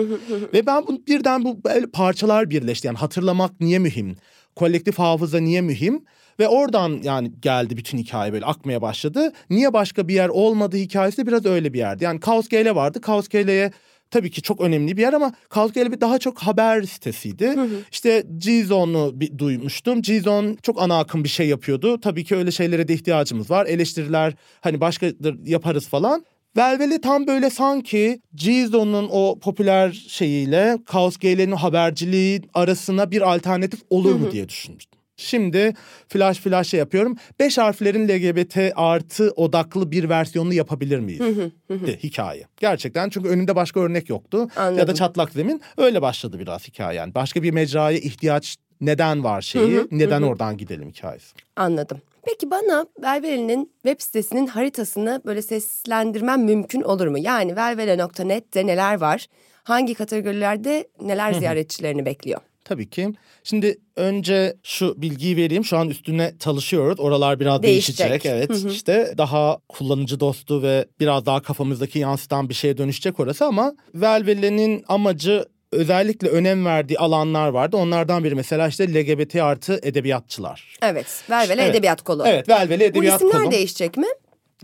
ve 0.54 0.66
ben 0.66 0.88
bu, 0.88 1.02
birden 1.08 1.46
bu 1.46 1.58
böyle 1.78 1.92
parçalar 1.92 2.50
birleşti. 2.50 2.88
Yani 2.88 2.98
hatırlamak 2.98 3.60
niye 3.60 3.80
mühim? 3.80 4.16
Kolektif 4.56 5.00
hafıza 5.00 5.40
niye 5.40 5.62
mühim? 5.62 6.06
Ve 6.40 6.48
oradan 6.48 7.00
yani 7.04 7.32
geldi 7.42 7.78
bütün 7.78 7.98
hikaye 7.98 8.34
böyle 8.34 8.46
akmaya 8.46 8.82
başladı. 8.82 9.34
Niye 9.50 9.74
başka 9.74 10.08
bir 10.08 10.14
yer 10.14 10.30
olmadı 10.30 10.78
hikayesi 10.78 11.18
de 11.18 11.28
biraz 11.28 11.46
öyle 11.46 11.74
bir 11.74 11.80
yerdi. 11.80 12.04
Yani 12.04 12.20
Kaos 12.20 12.48
GL 12.48 12.76
vardı. 12.76 13.02
Kaos 13.02 13.28
GL'ye 13.28 13.72
tabii 14.12 14.32
ki 14.32 14.42
çok 14.42 14.62
önemli 14.62 14.98
bir 14.98 15.02
yer 15.02 15.14
ama 15.14 15.34
Kaos 15.50 15.72
GL 15.72 15.92
bir 15.92 16.02
daha 16.02 16.20
çok 16.20 16.40
haber 16.40 16.84
sitesiydi. 16.84 17.56
İşte 17.92 18.24
G-Zone'u 18.38 19.20
bir 19.20 19.38
duymuştum. 19.38 20.02
G-Zone 20.02 20.56
çok 20.62 20.82
ana 20.82 21.00
akım 21.00 21.24
bir 21.24 21.30
şey 21.30 21.48
yapıyordu. 21.48 22.00
Tabii 22.02 22.24
ki 22.24 22.36
öyle 22.36 22.52
şeylere 22.52 22.88
de 22.88 22.94
ihtiyacımız 22.94 23.52
var. 23.52 23.66
Eleştiriler 23.66 24.34
hani 24.62 24.82
başkadır 24.82 25.46
yaparız 25.46 25.88
falan. 25.88 26.26
Velveli 26.58 27.02
tam 27.02 27.28
böyle 27.28 27.50
sanki 27.50 28.22
G-Zone'un 28.36 29.10
o 29.12 29.40
popüler 29.40 29.92
şeyiyle 29.92 30.78
Kaos 30.86 31.18
GL'nin 31.18 31.52
haberciliği 31.52 32.42
arasına 32.54 33.12
bir 33.12 33.34
alternatif 33.34 33.80
olur 33.90 34.16
mu 34.16 34.32
diye 34.32 34.50
düşünmüştüm. 34.50 35.00
Şimdi 35.18 35.74
flash 36.08 36.40
flash 36.40 36.68
şey 36.68 36.78
yapıyorum. 36.78 37.16
Beş 37.40 37.58
harflerin 37.58 38.08
LGBT 38.08 38.58
artı 38.76 39.32
odaklı 39.36 39.92
bir 39.92 40.10
versiyonunu 40.10 40.54
yapabilir 40.54 41.00
miyiz? 41.00 41.20
De, 41.70 41.98
hikaye. 41.98 42.44
Gerçekten 42.60 43.10
çünkü 43.10 43.30
önümde 43.30 43.56
başka 43.56 43.80
örnek 43.80 44.10
yoktu. 44.10 44.38
Ya 44.38 44.48
da 44.56 44.62
Anladım. 44.62 44.96
çatlak 44.96 45.32
zemin. 45.32 45.62
Öyle 45.78 46.02
başladı 46.02 46.40
biraz 46.40 46.68
hikaye 46.68 46.98
yani. 46.98 47.16
Başka 47.16 47.44
bir 47.44 47.52
mecraya 47.52 47.98
ihtiyaç 47.98 48.58
neden 48.82 49.24
var 49.24 49.42
şeyi, 49.42 49.88
neden 49.92 50.22
oradan 50.22 50.58
gidelim 50.58 50.90
hikayesi. 50.90 51.36
Anladım. 51.56 52.02
Peki 52.28 52.52
bana 52.52 52.86
Velvele'nin 53.02 53.72
web 53.84 54.02
sitesinin 54.02 54.48
haritasını 54.48 55.22
böyle 55.26 55.42
seslendirmem 55.42 56.44
mümkün 56.44 56.82
olur 56.82 57.08
mu? 57.08 57.18
Yani 57.18 57.56
velvele.net'te 57.56 58.68
neler 58.68 59.02
var? 59.02 59.28
Hangi 59.64 59.94
kategorilerde 59.94 60.88
neler 61.02 61.34
ziyaretçilerini 61.34 62.06
bekliyor? 62.06 62.42
Tabii 62.66 62.90
ki. 62.90 63.14
Şimdi 63.44 63.78
önce 63.96 64.56
şu 64.64 65.02
bilgiyi 65.02 65.38
vereyim. 65.38 65.66
Şu 65.66 65.78
an 65.78 65.90
üstüne 65.90 66.34
çalışıyoruz. 66.40 67.00
Oralar 67.00 67.40
biraz 67.40 67.64
değişecek. 67.64 68.10
Değişecek. 68.10 68.26
Evet. 68.26 68.50
Hı 68.50 68.68
hı. 68.68 68.72
işte 68.72 69.14
daha 69.18 69.58
kullanıcı 69.70 70.20
dostu 70.20 70.64
ve 70.64 70.86
biraz 71.00 71.26
daha 71.26 71.42
kafamızdaki 71.42 72.00
yansıtan 72.00 72.50
bir 72.50 72.54
şeye 72.54 72.78
dönüşecek 72.78 73.20
orası 73.20 73.46
ama 73.46 73.76
Velvele'nin 73.96 74.84
amacı 74.88 75.46
özellikle 75.72 76.28
önem 76.28 76.66
verdiği 76.66 77.00
alanlar 77.00 77.50
vardı. 77.50 77.78
Onlardan 77.78 78.24
biri 78.24 78.36
mesela 78.36 78.68
işte 78.68 78.94
LGBT 78.94 79.36
artı 79.36 79.80
edebiyatçılar. 79.84 80.78
Evet, 80.82 81.24
Velvele 81.30 81.62
Evet. 81.62 81.76
Edebiyat 81.76 82.02
Kolu. 82.02 82.24
Evet, 82.28 82.50
Velvele 82.50 82.80
Bu 82.80 82.84
Edebiyat 82.84 83.22
isimler 83.22 83.42
Kolu. 83.42 83.52
değişecek 83.52 83.98
mi? 83.98 84.08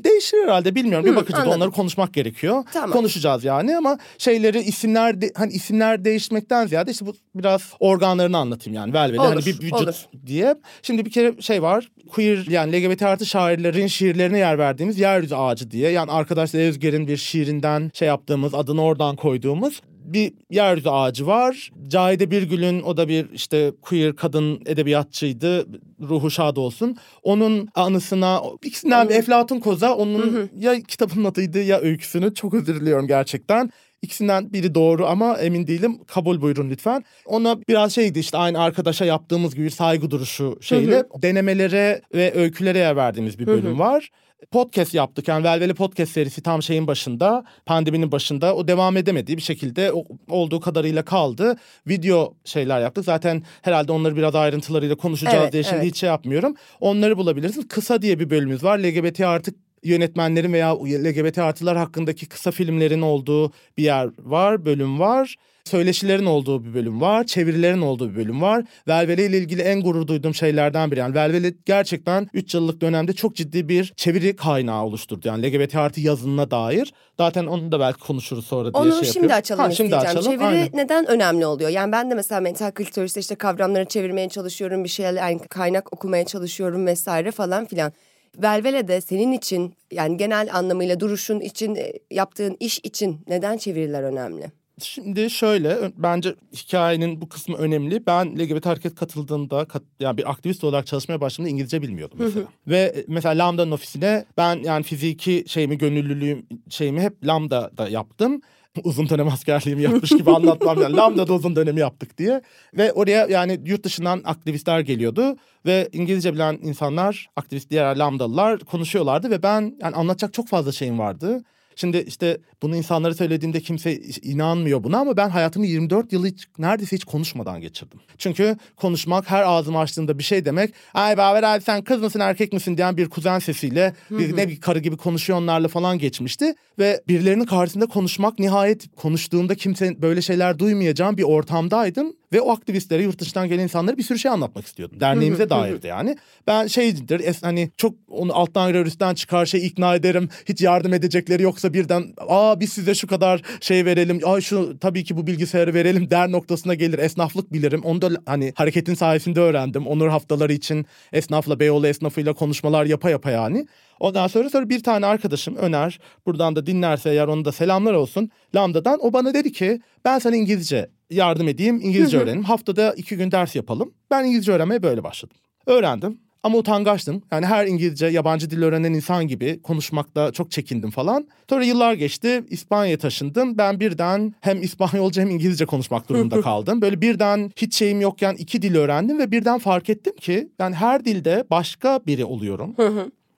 Değişir 0.03 0.37
herhalde 0.43 0.75
bilmiyorum. 0.75 1.05
Bir 1.05 1.33
anladım. 1.33 1.51
onları 1.51 1.71
konuşmak 1.71 2.13
gerekiyor. 2.13 2.63
Tamam. 2.73 2.91
Konuşacağız 2.91 3.43
yani 3.43 3.77
ama 3.77 3.97
şeyleri 4.17 4.59
isimler 4.59 5.21
de- 5.21 5.31
hani 5.35 5.53
isimler 5.53 6.05
değişmekten 6.05 6.67
ziyade 6.67 6.91
işte 6.91 7.05
bu 7.05 7.15
biraz 7.35 7.61
organlarını 7.79 8.37
anlatayım 8.37 8.75
yani. 8.75 8.93
Velvele 8.93 9.19
Olur, 9.21 9.29
hani 9.29 9.45
bir 9.45 9.61
vücut 9.61 9.73
olur. 9.73 9.95
diye. 10.25 10.55
Şimdi 10.81 11.05
bir 11.05 11.11
kere 11.11 11.41
şey 11.41 11.61
var. 11.61 11.91
Queer 12.11 12.45
yani 12.49 12.83
LGBT 12.83 13.01
artı 13.03 13.25
şairlerin 13.25 13.87
şiirlerine 13.87 14.37
yer 14.37 14.57
verdiğimiz 14.57 14.99
Yeryüzü 14.99 15.35
Ağacı 15.35 15.71
diye. 15.71 15.91
Yani 15.91 16.11
arkadaşlar 16.11 16.59
Özger'in 16.59 17.07
bir 17.07 17.17
şiirinden 17.17 17.91
şey 17.93 18.07
yaptığımız 18.07 18.53
adını 18.53 18.83
oradan 18.83 19.15
koyduğumuz 19.15 19.81
bir 20.05 20.33
yeryüzü 20.49 20.89
ağacı 20.89 21.27
var. 21.27 21.71
Cahide 21.87 22.31
Birgül'ün 22.31 22.81
o 22.81 22.97
da 22.97 23.07
bir 23.07 23.29
işte 23.33 23.71
queer 23.81 24.15
kadın 24.15 24.61
edebiyatçıydı. 24.65 25.67
Ruhu 26.01 26.31
şad 26.31 26.57
olsun. 26.57 26.97
Onun 27.23 27.69
anısına 27.75 28.41
ikisinden 28.63 29.09
bir 29.09 29.15
Eflatun 29.15 29.59
Koza 29.59 29.95
onun 29.95 30.49
ya 30.57 30.81
kitabının 30.81 31.25
adıydı 31.25 31.61
ya 31.63 31.79
öyküsünü. 31.79 32.33
Çok 32.33 32.53
özür 32.53 32.81
diliyorum 32.81 33.07
gerçekten. 33.07 33.69
İkisinden 34.01 34.53
biri 34.53 34.75
doğru 34.75 35.05
ama 35.07 35.37
emin 35.37 35.67
değilim. 35.67 35.99
Kabul 36.07 36.41
buyurun 36.41 36.69
lütfen. 36.69 37.03
Ona 37.25 37.61
biraz 37.61 37.93
şeydi 37.93 38.19
işte 38.19 38.37
aynı 38.37 38.59
arkadaşa 38.59 39.05
yaptığımız 39.05 39.55
gibi 39.55 39.71
saygı 39.71 40.11
duruşu 40.11 40.57
şeyle 40.61 41.03
denemelere 41.21 42.01
ve 42.13 42.33
öykülere 42.35 42.77
yer 42.77 42.95
verdiğimiz 42.95 43.39
bir 43.39 43.47
bölüm 43.47 43.79
var. 43.79 44.09
Podcast 44.51 44.93
yaptık 44.93 45.27
yani 45.27 45.43
Velveli 45.43 45.73
Podcast 45.73 46.11
serisi 46.11 46.41
tam 46.41 46.63
şeyin 46.63 46.87
başında 46.87 47.43
pandeminin 47.65 48.11
başında 48.11 48.55
o 48.55 48.67
devam 48.67 48.97
edemediği 48.97 49.37
bir 49.37 49.41
şekilde 49.41 49.91
olduğu 50.29 50.59
kadarıyla 50.59 51.05
kaldı. 51.05 51.57
Video 51.87 52.33
şeyler 52.45 52.81
yaptık 52.81 53.05
zaten 53.05 53.43
herhalde 53.61 53.91
onları 53.91 54.15
biraz 54.15 54.35
ayrıntılarıyla 54.35 54.95
konuşacağız 54.95 55.37
Evet, 55.43 55.53
diye 55.53 55.63
şimdi 55.63 55.75
evet. 55.75 55.85
hiç 55.85 55.97
şey 55.97 56.07
yapmıyorum. 56.07 56.55
Onları 56.79 57.17
bulabilirsiniz. 57.17 57.67
Kısa 57.67 58.01
diye 58.01 58.19
bir 58.19 58.29
bölümümüz 58.29 58.63
var 58.63 58.79
LGBT 58.79 59.21
artık 59.21 59.55
yönetmenlerin 59.83 60.53
veya 60.53 60.75
LGBT 60.75 61.37
artılar 61.37 61.77
hakkındaki 61.77 62.25
kısa 62.25 62.51
filmlerin 62.51 63.01
olduğu 63.01 63.51
bir 63.77 63.83
yer 63.83 64.09
var, 64.19 64.65
bölüm 64.65 64.99
var. 64.99 65.35
Söyleşilerin 65.65 66.25
olduğu 66.25 66.65
bir 66.65 66.73
bölüm 66.73 67.01
var, 67.01 67.23
çevirilerin 67.23 67.81
olduğu 67.81 68.11
bir 68.11 68.15
bölüm 68.15 68.41
var. 68.41 68.63
Velvele 68.87 69.25
ile 69.25 69.37
ilgili 69.37 69.61
en 69.61 69.81
gurur 69.81 70.07
duyduğum 70.07 70.35
şeylerden 70.35 70.91
biri. 70.91 70.99
Yani 70.99 71.15
Velvele 71.15 71.53
gerçekten 71.65 72.27
3 72.33 72.53
yıllık 72.53 72.81
dönemde 72.81 73.13
çok 73.13 73.35
ciddi 73.35 73.69
bir 73.69 73.93
çeviri 73.97 74.35
kaynağı 74.35 74.83
oluşturdu. 74.83 75.27
Yani 75.27 75.47
LGBT 75.47 75.75
artı 75.75 76.01
yazınına 76.01 76.51
dair. 76.51 76.93
Zaten 77.17 77.45
onu 77.45 77.71
da 77.71 77.79
belki 77.79 77.99
konuşuruz 77.99 78.45
sonra 78.47 78.73
diye 78.73 78.83
Onu 78.83 78.91
şey 78.91 79.03
şimdi 79.03 79.07
yapıyorum. 79.17 79.37
açalım 79.39 79.63
Ha, 79.65 79.71
şimdi 79.71 79.87
isteyeceğim. 79.95 80.17
açalım. 80.17 80.31
Çeviri 80.37 80.47
Aynen. 80.47 80.69
neden 80.73 81.05
önemli 81.09 81.45
oluyor? 81.45 81.69
Yani 81.69 81.91
ben 81.91 82.11
de 82.11 82.15
mesela 82.15 82.41
mental 82.41 82.71
klitoris'te 82.71 83.19
işte 83.19 83.35
kavramları 83.35 83.85
çevirmeye 83.85 84.29
çalışıyorum. 84.29 84.83
Bir 84.83 84.89
şeyler 84.89 85.13
yani 85.13 85.39
kaynak 85.39 85.93
okumaya 85.93 86.25
çalışıyorum 86.25 86.85
vesaire 86.85 87.31
falan 87.31 87.65
filan. 87.65 87.91
Velvele 88.37 88.87
de 88.87 89.01
senin 89.01 89.31
için 89.31 89.73
yani 89.91 90.17
genel 90.17 90.49
anlamıyla 90.53 90.99
duruşun 90.99 91.39
için 91.39 91.75
e, 91.75 91.93
yaptığın 92.11 92.57
iş 92.59 92.79
için 92.83 93.21
neden 93.27 93.57
çeviriler 93.57 94.03
önemli? 94.03 94.62
Şimdi 94.83 95.29
şöyle 95.29 95.91
bence 95.97 96.35
hikayenin 96.55 97.21
bu 97.21 97.29
kısmı 97.29 97.57
önemli. 97.57 98.05
Ben 98.07 98.39
LGBT 98.39 98.65
hareket 98.65 98.95
katıldığımda 98.95 99.65
kat, 99.65 99.83
yani 99.99 100.17
bir 100.17 100.31
aktivist 100.31 100.63
olarak 100.63 100.87
çalışmaya 100.87 101.21
başladığımda 101.21 101.49
İngilizce 101.49 101.81
bilmiyordum 101.81 102.17
mesela. 102.21 102.45
Ve 102.67 102.77
e, 102.79 103.05
mesela 103.07 103.45
Lambda'nın 103.45 103.71
ofisine 103.71 104.25
ben 104.37 104.63
yani 104.63 104.83
fiziki 104.83 105.43
şeyimi 105.47 105.77
gönüllülüğüm 105.77 106.45
şeyimi 106.69 107.01
hep 107.01 107.25
Lambda'da 107.25 107.89
yaptım. 107.89 108.41
Uzun 108.83 109.09
dönem 109.09 109.27
askerliğimi 109.27 109.81
yapmış 109.81 110.09
gibi 110.09 110.31
anlatmam 110.35 110.81
yani 110.81 110.95
Lambda'da 110.95 111.33
uzun 111.33 111.55
dönemi 111.55 111.79
yaptık 111.79 112.17
diye. 112.17 112.41
Ve 112.77 112.93
oraya 112.93 113.27
yani 113.27 113.59
yurt 113.65 113.83
dışından 113.83 114.21
aktivistler 114.25 114.79
geliyordu. 114.79 115.37
Ve 115.65 115.89
İngilizce 115.93 116.33
bilen 116.33 116.59
insanlar, 116.61 117.27
aktivist 117.35 117.69
diğer 117.69 117.95
Lambdalılar 117.97 118.59
konuşuyorlardı. 118.59 119.31
Ve 119.31 119.43
ben 119.43 119.75
yani 119.81 119.95
anlatacak 119.95 120.33
çok 120.33 120.47
fazla 120.47 120.71
şeyim 120.71 120.99
vardı. 120.99 121.43
Şimdi 121.75 121.97
işte 121.97 122.37
bunu 122.61 122.75
insanlara 122.75 123.13
söylediğimde 123.13 123.61
kimse 123.61 123.97
inanmıyor 124.21 124.83
buna 124.83 124.97
ama 124.97 125.17
ben 125.17 125.29
hayatımı 125.29 125.65
24 125.65 126.13
yılı 126.13 126.27
hiç, 126.27 126.47
neredeyse 126.57 126.95
hiç 126.95 127.03
konuşmadan 127.03 127.61
geçirdim. 127.61 127.99
Çünkü 128.17 128.57
konuşmak 128.75 129.31
her 129.31 129.43
ağzımı 129.43 129.79
açtığımda 129.79 130.17
bir 130.17 130.23
şey 130.23 130.45
demek. 130.45 130.73
Ay 130.93 131.17
Baver 131.17 131.43
abi 131.43 131.61
sen 131.61 131.83
kız 131.83 132.01
mısın 132.01 132.19
erkek 132.19 132.53
misin 132.53 132.77
diyen 132.77 132.97
bir 132.97 133.09
kuzen 133.09 133.39
sesiyle 133.39 133.93
bir, 134.11 134.37
ne 134.37 134.49
bir 134.49 134.61
karı 134.61 134.79
gibi 134.79 134.97
konuşuyor 134.97 135.39
onlarla 135.39 135.67
falan 135.67 135.97
geçmişti. 135.99 136.55
Ve 136.79 137.01
birilerinin 137.07 137.45
karşısında 137.45 137.85
konuşmak 137.85 138.39
nihayet 138.39 138.95
konuştuğumda 138.95 139.55
kimse 139.55 140.01
böyle 140.01 140.21
şeyler 140.21 140.59
duymayacağım 140.59 141.17
bir 141.17 141.23
ortamdaydım. 141.23 142.13
Ve 142.33 142.41
o 142.41 142.51
aktivistlere 142.51 143.03
yurt 143.03 143.19
dışından 143.19 143.47
gelen 143.47 143.63
insanlara 143.63 143.97
bir 143.97 144.03
sürü 144.03 144.19
şey 144.19 144.31
anlatmak 144.31 144.65
istiyordum. 144.65 144.99
Derneğimize 144.99 145.49
dairdi 145.49 145.87
yani. 145.87 146.17
Ben 146.47 146.67
şeydir 146.67 147.19
es, 147.19 147.43
hani 147.43 147.71
çok 147.77 147.95
onu 148.07 148.35
alttan 148.37 148.71
girer 148.71 148.85
üstten 148.85 149.13
çıkar 149.13 149.45
şey 149.45 149.67
ikna 149.67 149.95
ederim. 149.95 150.29
Hiç 150.45 150.61
yardım 150.61 150.93
edecekleri 150.93 151.43
yoksa 151.43 151.73
birden 151.73 152.13
aa 152.17 152.59
biz 152.59 152.73
size 152.73 152.95
şu 152.95 153.07
kadar 153.07 153.41
şey 153.61 153.85
verelim. 153.85 154.19
Ay 154.25 154.41
şu 154.41 154.79
tabii 154.79 155.03
ki 155.03 155.17
bu 155.17 155.27
bilgisayarı 155.27 155.73
verelim 155.73 156.09
der 156.09 156.31
noktasına 156.31 156.73
gelir. 156.73 156.99
Esnaflık 156.99 157.53
bilirim. 157.53 157.81
Onu 157.83 158.01
da 158.01 158.09
hani 158.25 158.53
hareketin 158.55 158.93
sayesinde 158.93 159.39
öğrendim. 159.39 159.87
Onur 159.87 160.07
haftaları 160.07 160.53
için 160.53 160.85
esnafla 161.13 161.59
Beyoğlu 161.59 161.87
esnafıyla 161.87 162.33
konuşmalar 162.33 162.85
yapa 162.85 163.09
yapa 163.09 163.31
yani. 163.31 163.67
Ondan 164.03 164.27
sonra 164.27 164.49
sonra 164.49 164.69
bir 164.69 164.83
tane 164.83 165.05
arkadaşım 165.05 165.55
Öner 165.55 165.99
buradan 166.25 166.55
da 166.55 166.65
dinlerse 166.65 167.09
eğer 167.09 167.27
onu 167.27 167.45
da 167.45 167.51
selamlar 167.51 167.93
olsun. 167.93 168.29
Lambda'dan 168.55 168.99
o 169.01 169.13
bana 169.13 169.33
dedi 169.33 169.51
ki 169.51 169.81
ben 170.05 170.19
sana 170.19 170.35
İngilizce 170.35 170.89
yardım 171.09 171.47
edeyim 171.47 171.75
İngilizce 171.83 172.17
öğrenim. 172.17 172.43
Haftada 172.43 172.93
iki 172.93 173.17
gün 173.17 173.31
ders 173.31 173.55
yapalım. 173.55 173.93
Ben 174.11 174.23
İngilizce 174.25 174.51
öğrenmeye 174.51 174.83
böyle 174.83 175.03
başladım. 175.03 175.37
Öğrendim 175.65 176.19
ama 176.43 176.57
utangaçtım. 176.57 177.21
Yani 177.31 177.45
her 177.45 177.67
İngilizce 177.67 178.05
yabancı 178.05 178.49
dil 178.49 178.63
öğrenen 178.63 178.93
insan 178.93 179.27
gibi 179.27 179.61
konuşmakta 179.61 180.31
çok 180.31 180.51
çekindim 180.51 180.91
falan. 180.91 181.27
Sonra 181.49 181.63
yıllar 181.63 181.93
geçti 181.93 182.43
İspanya'ya 182.49 182.97
taşındım. 182.97 183.57
Ben 183.57 183.79
birden 183.79 184.33
hem 184.41 184.61
İspanyolca 184.61 185.21
hem 185.21 185.29
İngilizce 185.29 185.65
konuşmak 185.65 186.09
durumunda 186.09 186.41
kaldım. 186.41 186.81
Böyle 186.81 187.01
birden 187.01 187.51
hiç 187.55 187.75
şeyim 187.75 188.01
yokken 188.01 188.35
iki 188.35 188.61
dil 188.61 188.75
öğrendim 188.75 189.19
ve 189.19 189.31
birden 189.31 189.59
fark 189.59 189.89
ettim 189.89 190.15
ki 190.15 190.49
ben 190.59 190.73
her 190.73 191.05
dilde 191.05 191.45
başka 191.51 191.99
biri 192.07 192.25
oluyorum. 192.25 192.75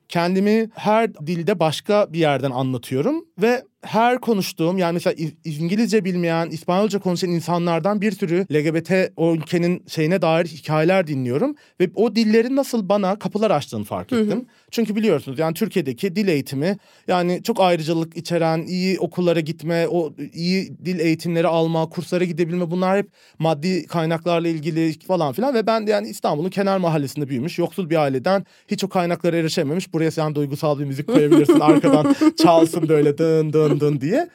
Kendimi 0.10 0.70
her 0.76 1.14
dilde 1.14 1.60
başka 1.60 2.14
bir 2.14 2.20
yerden 2.20 2.52
anlatıyorum 2.52 3.26
ve 3.42 3.64
her 3.86 4.22
konuştuğum 4.22 4.78
yani 4.78 4.94
mesela 4.94 5.16
İngilizce 5.46 6.06
bilmeyen, 6.06 6.50
İspanyolca 6.50 7.00
konuşan 7.00 7.30
insanlardan 7.30 8.02
bir 8.02 8.12
sürü 8.12 8.46
LGBT 8.54 9.12
o 9.18 9.36
ülkenin 9.36 9.84
şeyine 9.88 10.22
dair 10.22 10.46
hikayeler 10.46 11.08
dinliyorum 11.08 11.56
ve 11.80 11.90
o 11.96 12.16
dillerin 12.16 12.56
nasıl 12.56 12.90
bana 12.90 13.20
kapılar 13.20 13.52
açtığını 13.52 13.84
fark 13.84 14.14
ettim. 14.14 14.46
Çünkü 14.72 14.96
biliyorsunuz 14.96 15.40
yani 15.40 15.54
Türkiye'deki 15.54 16.16
dil 16.16 16.28
eğitimi 16.28 16.78
yani 17.08 17.44
çok 17.44 17.60
ayrıcalık 17.60 18.18
içeren, 18.18 18.62
iyi 18.62 19.00
okullara 19.00 19.40
gitme, 19.40 19.88
o 19.88 20.14
iyi 20.34 20.78
dil 20.86 21.00
eğitimleri 21.00 21.48
alma, 21.48 21.90
kurslara 21.90 22.24
gidebilme 22.24 22.72
bunlar 22.72 22.98
hep 22.98 23.10
maddi 23.40 23.86
kaynaklarla 23.86 24.48
ilgili 24.48 25.00
falan 25.00 25.34
filan 25.34 25.54
ve 25.54 25.68
ben 25.68 25.88
de 25.88 25.92
yani 25.92 26.08
İstanbul'un 26.08 26.50
kenar 26.50 26.78
mahallesinde 26.78 27.28
büyümüş, 27.28 27.60
yoksul 27.60 27.90
bir 27.90 27.96
aileden 27.96 28.46
hiç 28.68 28.84
o 28.84 28.90
kaynaklara 28.90 29.38
erişememiş. 29.38 29.94
Buraya 29.94 30.12
sen 30.12 30.36
duygusal 30.36 30.80
bir 30.80 30.86
müzik 30.86 31.08
koyabilirsin 31.08 31.60
arkadan 31.60 32.16
çalsın 32.44 32.90
böyle 32.90 33.18
dın 33.18 33.54
dın 33.54 33.75
dın 33.80 34.02
diye. 34.02 34.30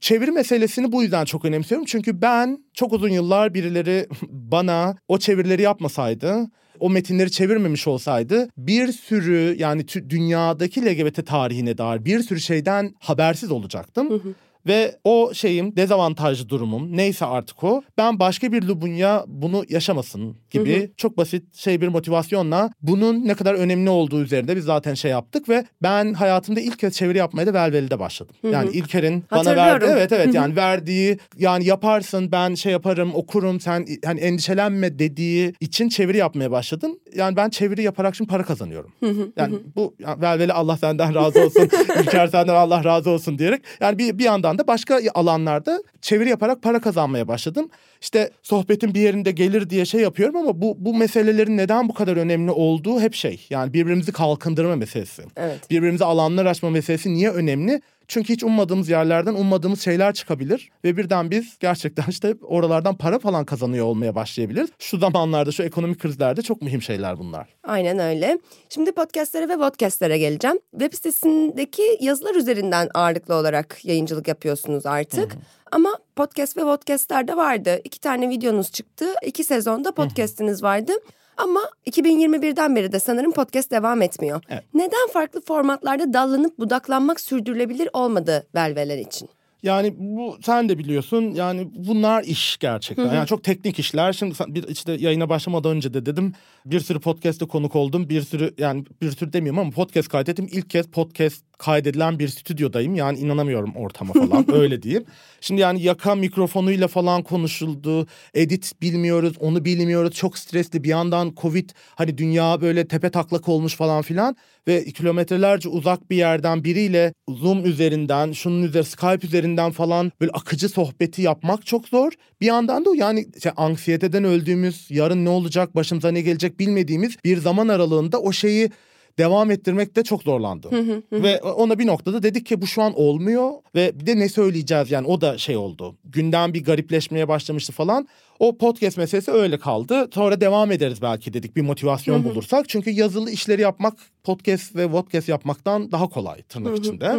Çeviri 0.00 0.30
meselesini 0.30 0.92
bu 0.92 1.02
yüzden 1.02 1.24
çok 1.24 1.44
önemsiyorum. 1.44 1.86
Çünkü 1.86 2.22
ben 2.22 2.58
çok 2.74 2.92
uzun 2.92 3.08
yıllar 3.08 3.54
birileri 3.54 4.06
bana 4.28 4.96
o 5.08 5.18
çevirileri 5.18 5.62
yapmasaydı, 5.62 6.46
o 6.80 6.90
metinleri 6.90 7.30
çevirmemiş 7.30 7.86
olsaydı 7.86 8.48
bir 8.56 8.92
sürü 8.92 9.56
yani 9.58 9.84
dünyadaki 10.08 10.86
LGBT 10.86 11.26
tarihine 11.26 11.78
dair 11.78 12.04
bir 12.04 12.20
sürü 12.20 12.40
şeyden 12.40 12.94
habersiz 13.00 13.50
olacaktım. 13.50 14.22
Ve 14.66 14.96
o 15.04 15.34
şeyim 15.34 15.76
dezavantajlı 15.76 16.48
durumum 16.48 16.96
neyse 16.96 17.26
artık 17.26 17.64
o. 17.64 17.82
Ben 17.98 18.20
başka 18.20 18.52
bir 18.52 18.62
Lubunya 18.62 19.24
bunu 19.26 19.64
yaşamasın 19.68 20.36
gibi 20.50 20.80
hı 20.80 20.84
hı. 20.84 20.88
çok 20.96 21.16
basit 21.16 21.56
şey 21.56 21.80
bir 21.80 21.88
motivasyonla 21.88 22.70
bunun 22.82 23.28
ne 23.28 23.34
kadar 23.34 23.54
önemli 23.54 23.90
olduğu 23.90 24.22
üzerinde 24.22 24.56
biz 24.56 24.64
zaten 24.64 24.94
şey 24.94 25.10
yaptık 25.10 25.48
ve 25.48 25.64
ben 25.82 26.14
hayatımda 26.14 26.60
ilk 26.60 26.78
kez 26.78 26.94
çeviri 26.94 27.18
yapmaya 27.18 27.46
da 27.46 27.54
Velveli'de 27.54 27.98
başladım. 27.98 28.34
Hı 28.42 28.48
hı. 28.48 28.52
Yani 28.52 28.70
İlker'in 28.70 29.24
bana 29.30 29.56
verdiği 29.56 29.86
evet 29.86 30.12
evet 30.12 30.34
yani 30.34 30.56
verdiği 30.56 31.18
yani 31.38 31.64
yaparsın 31.64 32.32
ben 32.32 32.54
şey 32.54 32.72
yaparım 32.72 33.10
okurum 33.14 33.60
sen 33.60 33.86
hani 34.04 34.20
endişelenme 34.20 34.98
dediği 34.98 35.54
için 35.60 35.88
çeviri 35.88 36.16
yapmaya 36.16 36.50
başladım. 36.50 36.98
Yani 37.16 37.36
ben 37.36 37.50
çeviri 37.50 37.82
yaparak 37.82 38.16
şimdi 38.16 38.30
para 38.30 38.42
kazanıyorum. 38.42 38.92
yani 39.36 39.54
bu 39.76 39.94
yani 39.98 40.22
Velveli 40.22 40.52
Allah 40.52 40.76
senden 40.76 41.14
razı 41.14 41.44
olsun. 41.44 41.62
İlker 42.02 42.26
senden 42.26 42.54
Allah 42.54 42.84
razı 42.84 43.10
olsun 43.10 43.38
diyerek 43.38 43.62
yani 43.80 43.98
bir, 43.98 44.18
bir 44.18 44.24
yandan 44.24 44.51
da 44.58 44.66
başka 44.66 45.00
alanlarda 45.14 45.82
çeviri 46.00 46.28
yaparak 46.28 46.62
para 46.62 46.80
kazanmaya 46.80 47.28
başladım. 47.28 47.70
İşte 48.02 48.30
sohbetin 48.42 48.94
bir 48.94 49.00
yerinde 49.00 49.30
gelir 49.30 49.70
diye 49.70 49.84
şey 49.84 50.00
yapıyorum 50.00 50.36
ama 50.36 50.62
bu 50.62 50.76
bu 50.78 50.94
meselelerin 50.94 51.56
neden 51.56 51.88
bu 51.88 51.94
kadar 51.94 52.16
önemli 52.16 52.50
olduğu 52.50 53.00
hep 53.00 53.14
şey. 53.14 53.46
Yani 53.50 53.72
birbirimizi 53.72 54.12
kalkındırma 54.12 54.76
meselesi. 54.76 55.22
Evet. 55.36 55.70
Birbirimize 55.70 56.04
alanlar 56.04 56.46
açma 56.46 56.70
meselesi 56.70 57.14
niye 57.14 57.30
önemli? 57.30 57.80
Çünkü 58.08 58.32
hiç 58.32 58.44
ummadığımız 58.44 58.88
yerlerden 58.88 59.34
ummadığımız 59.34 59.80
şeyler 59.80 60.14
çıkabilir 60.14 60.70
ve 60.84 60.96
birden 60.96 61.30
biz 61.30 61.56
gerçekten 61.60 62.04
işte 62.08 62.34
oralardan 62.42 62.96
para 62.96 63.18
falan 63.18 63.44
kazanıyor 63.44 63.86
olmaya 63.86 64.14
başlayabiliriz. 64.14 64.70
Şu 64.78 64.98
zamanlarda 64.98 65.52
şu 65.52 65.62
ekonomik 65.62 66.00
krizlerde 66.00 66.42
çok 66.42 66.62
mühim 66.62 66.82
şeyler 66.82 67.18
bunlar. 67.18 67.48
Aynen 67.64 67.98
öyle. 67.98 68.38
Şimdi 68.68 68.92
podcastlere 68.92 69.48
ve 69.48 69.56
podcastlere 69.56 70.18
geleceğim. 70.18 70.58
Web 70.70 70.92
sitesindeki 70.92 71.82
yazılar 72.00 72.34
üzerinden 72.34 72.88
ağırlıklı 72.94 73.34
olarak 73.34 73.84
yayıncılık 73.84 74.28
yapıyorsunuz 74.28 74.86
artık. 74.86 75.32
Hı 75.32 75.36
hı. 75.36 75.40
Ama 75.72 75.98
podcast 76.16 76.56
ve 76.56 76.60
podcastlerde 76.60 77.36
vardı. 77.36 77.80
İki 77.84 78.00
tane 78.00 78.28
videonuz 78.28 78.72
çıktı. 78.72 79.06
İki 79.26 79.44
sezonda 79.44 79.92
podcastiniz 79.94 80.62
vardı. 80.62 80.92
Ama 81.36 81.60
2021'den 81.86 82.76
beri 82.76 82.92
de 82.92 83.00
sanırım 83.00 83.32
podcast 83.32 83.70
devam 83.70 84.02
etmiyor. 84.02 84.42
Evet. 84.48 84.64
Neden 84.74 85.08
farklı 85.12 85.40
formatlarda 85.40 86.12
dallanıp 86.12 86.58
budaklanmak 86.58 87.20
sürdürülebilir 87.20 87.88
olmadı 87.92 88.46
velveler 88.54 88.98
için? 88.98 89.28
Yani 89.62 89.94
bu 89.98 90.38
sen 90.42 90.68
de 90.68 90.78
biliyorsun 90.78 91.22
yani 91.34 91.68
bunlar 91.74 92.24
iş 92.24 92.56
gerçekten. 92.56 93.04
Hı 93.04 93.10
hı. 93.10 93.14
Yani 93.14 93.26
çok 93.26 93.44
teknik 93.44 93.78
işler. 93.78 94.12
Şimdi 94.12 94.34
bir 94.48 94.68
işte 94.68 94.92
yayına 94.92 95.28
başlamadan 95.28 95.76
önce 95.76 95.94
de 95.94 96.06
dedim 96.06 96.32
bir 96.66 96.80
sürü 96.80 97.00
podcast'te 97.00 97.46
konuk 97.46 97.76
oldum. 97.76 98.08
Bir 98.08 98.22
sürü 98.22 98.54
yani 98.58 98.84
bir 99.02 99.10
sürü 99.10 99.32
demiyorum 99.32 99.58
ama 99.58 99.70
podcast 99.70 100.08
kaydettim. 100.08 100.48
İlk 100.52 100.70
kez 100.70 100.86
podcast 100.86 101.44
kaydedilen 101.62 102.18
bir 102.18 102.28
stüdyodayım. 102.28 102.94
Yani 102.94 103.18
inanamıyorum 103.18 103.76
ortama 103.76 104.12
falan 104.12 104.46
öyle 104.54 104.82
diyeyim. 104.82 105.04
Şimdi 105.40 105.60
yani 105.60 105.82
yaka 105.82 106.14
mikrofonuyla 106.14 106.88
falan 106.88 107.22
konuşuldu. 107.22 108.06
Edit 108.34 108.72
bilmiyoruz, 108.82 109.32
onu 109.40 109.64
bilmiyoruz. 109.64 110.14
Çok 110.14 110.38
stresli 110.38 110.84
bir 110.84 110.88
yandan 110.88 111.32
Covid 111.40 111.70
hani 111.94 112.18
dünya 112.18 112.60
böyle 112.60 112.88
tepe 112.88 113.10
taklak 113.10 113.48
olmuş 113.48 113.76
falan 113.76 114.02
filan 114.02 114.36
ve 114.68 114.84
kilometrelerce 114.84 115.68
uzak 115.68 116.10
bir 116.10 116.16
yerden 116.16 116.64
biriyle 116.64 117.14
Zoom 117.28 117.66
üzerinden, 117.66 118.32
şunun 118.32 118.62
üzeri 118.62 118.84
Skype 118.84 119.26
üzerinden 119.26 119.70
falan 119.70 120.12
böyle 120.20 120.32
akıcı 120.32 120.68
sohbeti 120.68 121.22
yapmak 121.22 121.66
çok 121.66 121.88
zor. 121.88 122.12
Bir 122.40 122.46
yandan 122.46 122.84
da 122.84 122.90
yani 122.94 123.26
işte 123.36 123.50
anksiyeteden 123.50 124.24
öldüğümüz, 124.24 124.86
yarın 124.90 125.24
ne 125.24 125.28
olacak, 125.28 125.74
başımıza 125.74 126.10
ne 126.10 126.20
gelecek 126.20 126.60
bilmediğimiz 126.60 127.16
bir 127.24 127.36
zaman 127.36 127.68
aralığında 127.68 128.20
o 128.20 128.32
şeyi 128.32 128.70
devam 129.18 129.50
ettirmekte 129.50 130.02
çok 130.02 130.22
zorlandı. 130.22 130.68
ve 131.12 131.40
ona 131.40 131.78
bir 131.78 131.86
noktada 131.86 132.22
dedik 132.22 132.46
ki 132.46 132.60
bu 132.62 132.66
şu 132.66 132.82
an 132.82 132.92
olmuyor 132.96 133.50
ve 133.74 134.00
bir 134.00 134.06
de 134.06 134.18
ne 134.18 134.28
söyleyeceğiz 134.28 134.90
yani 134.90 135.06
o 135.06 135.20
da 135.20 135.38
şey 135.38 135.56
oldu. 135.56 135.96
Günden 136.04 136.54
bir 136.54 136.64
garipleşmeye 136.64 137.28
başlamıştı 137.28 137.72
falan. 137.72 138.08
O 138.38 138.58
podcast 138.58 138.98
meselesi 138.98 139.30
öyle 139.30 139.58
kaldı. 139.58 140.08
Sonra 140.14 140.40
devam 140.40 140.72
ederiz 140.72 141.02
belki 141.02 141.32
dedik 141.32 141.56
bir 141.56 141.62
motivasyon 141.62 142.24
bulursak. 142.24 142.68
Çünkü 142.68 142.90
yazılı 142.90 143.30
işleri 143.30 143.62
yapmak 143.62 143.94
podcast 144.24 144.76
ve 144.76 144.90
podcast 144.90 145.28
yapmaktan 145.28 145.92
daha 145.92 146.08
kolay 146.08 146.42
tırnak 146.42 146.78
içinde. 146.78 147.18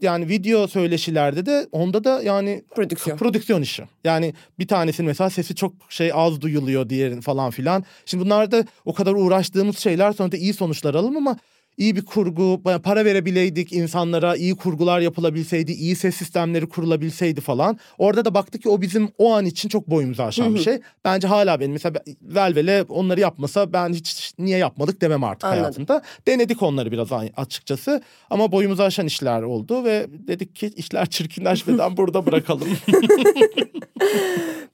Yani 0.00 0.28
video 0.28 0.66
söyleşilerde 0.66 1.46
de 1.46 1.66
onda 1.72 2.04
da 2.04 2.22
yani 2.22 2.62
prodüksiyon. 2.74 3.18
prodüksiyon 3.18 3.62
işi. 3.62 3.84
Yani 4.04 4.34
bir 4.58 4.66
tanesinin 4.66 5.08
mesela 5.08 5.30
sesi 5.30 5.54
çok 5.54 5.72
şey 5.88 6.10
az 6.14 6.40
duyuluyor 6.40 6.88
diğerin 6.88 7.20
falan 7.20 7.50
filan. 7.50 7.84
Şimdi 8.06 8.24
bunlar 8.24 8.50
da 8.50 8.64
o 8.84 8.94
kadar 8.94 9.12
uğraştığımız 9.12 9.78
şeyler 9.78 10.12
sonra 10.12 10.32
da 10.32 10.36
iyi 10.36 10.54
sonuçlar 10.54 10.94
alalım 10.94 11.16
ama 11.16 11.36
iyi 11.78 11.96
bir 11.96 12.04
kurgu, 12.04 12.62
para 12.82 13.04
verebileydik 13.04 13.72
insanlara, 13.72 14.36
iyi 14.36 14.56
kurgular 14.56 15.00
yapılabilseydi, 15.00 15.72
iyi 15.72 15.96
ses 15.96 16.16
sistemleri 16.16 16.68
kurulabilseydi 16.68 17.40
falan. 17.40 17.78
Orada 17.98 18.24
da 18.24 18.34
baktık 18.34 18.62
ki 18.62 18.68
o 18.68 18.80
bizim 18.80 19.08
o 19.18 19.34
an 19.34 19.44
için 19.44 19.68
çok 19.68 19.90
boyumuzu 19.90 20.22
aşan 20.22 20.54
bir 20.54 20.60
şey. 20.60 20.80
Bence 21.04 21.28
hala 21.28 21.60
benim 21.60 21.72
mesela 21.72 22.00
Velvele 22.22 22.84
onları 22.88 23.20
yapmasa 23.20 23.72
ben 23.72 23.92
hiç 23.92 24.32
niye 24.38 24.58
yapmadık 24.58 25.00
demem 25.00 25.24
artık 25.24 25.44
Anladım. 25.44 25.62
hayatımda. 25.62 26.02
Denedik 26.26 26.62
onları 26.62 26.92
biraz 26.92 27.08
açıkçası 27.36 28.02
ama 28.30 28.52
boyumuzu 28.52 28.82
aşan 28.82 29.06
işler 29.06 29.42
oldu 29.42 29.84
ve 29.84 30.06
dedik 30.10 30.56
ki 30.56 30.72
işler 30.76 31.06
çirkinleşmeden 31.06 31.96
burada 31.96 32.26
bırakalım. 32.26 32.68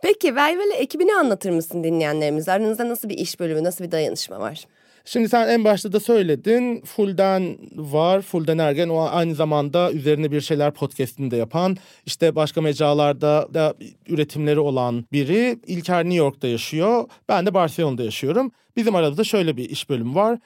Peki 0.03 0.37
Velvele 0.37 0.75
ekibini 0.75 1.15
anlatır 1.15 1.51
mısın 1.51 1.85
dinleyenlerimize? 1.85 2.53
Aranızda 2.53 2.89
nasıl 2.89 3.09
bir 3.09 3.19
iş 3.19 3.41
bölümü, 3.41 3.65
nasıl 3.65 3.85
bir 3.85 3.91
dayanışma 3.91 4.41
var? 4.41 4.65
Şimdi 5.07 5.29
sen 5.29 5.49
en 5.49 5.65
başta 5.65 5.93
da 5.93 6.01
söyledin. 6.01 6.81
Fulden 6.81 7.59
var. 7.75 8.23
Fulden 8.23 8.59
Ergen 8.59 8.89
o 8.89 9.09
aynı 9.11 9.35
zamanda 9.35 9.93
üzerine 9.93 10.31
bir 10.31 10.41
şeyler 10.41 10.75
podcast'ini 10.75 11.31
de 11.31 11.37
yapan, 11.37 11.77
işte 12.07 12.37
başka 12.37 12.61
mecralarda 12.61 13.49
da 13.55 13.75
üretimleri 14.09 14.61
olan 14.61 15.05
biri. 15.13 15.59
İlker 15.67 16.05
New 16.05 16.19
York'ta 16.19 16.49
yaşıyor. 16.49 17.05
Ben 17.29 17.47
de 17.47 17.55
Barcelona'da 17.55 18.03
yaşıyorum. 18.05 18.53
Bizim 18.77 18.95
aramızda 18.95 19.25
şöyle 19.25 19.57
bir 19.57 19.71
iş 19.71 19.89
bölümü 19.91 20.15
var 20.15 20.39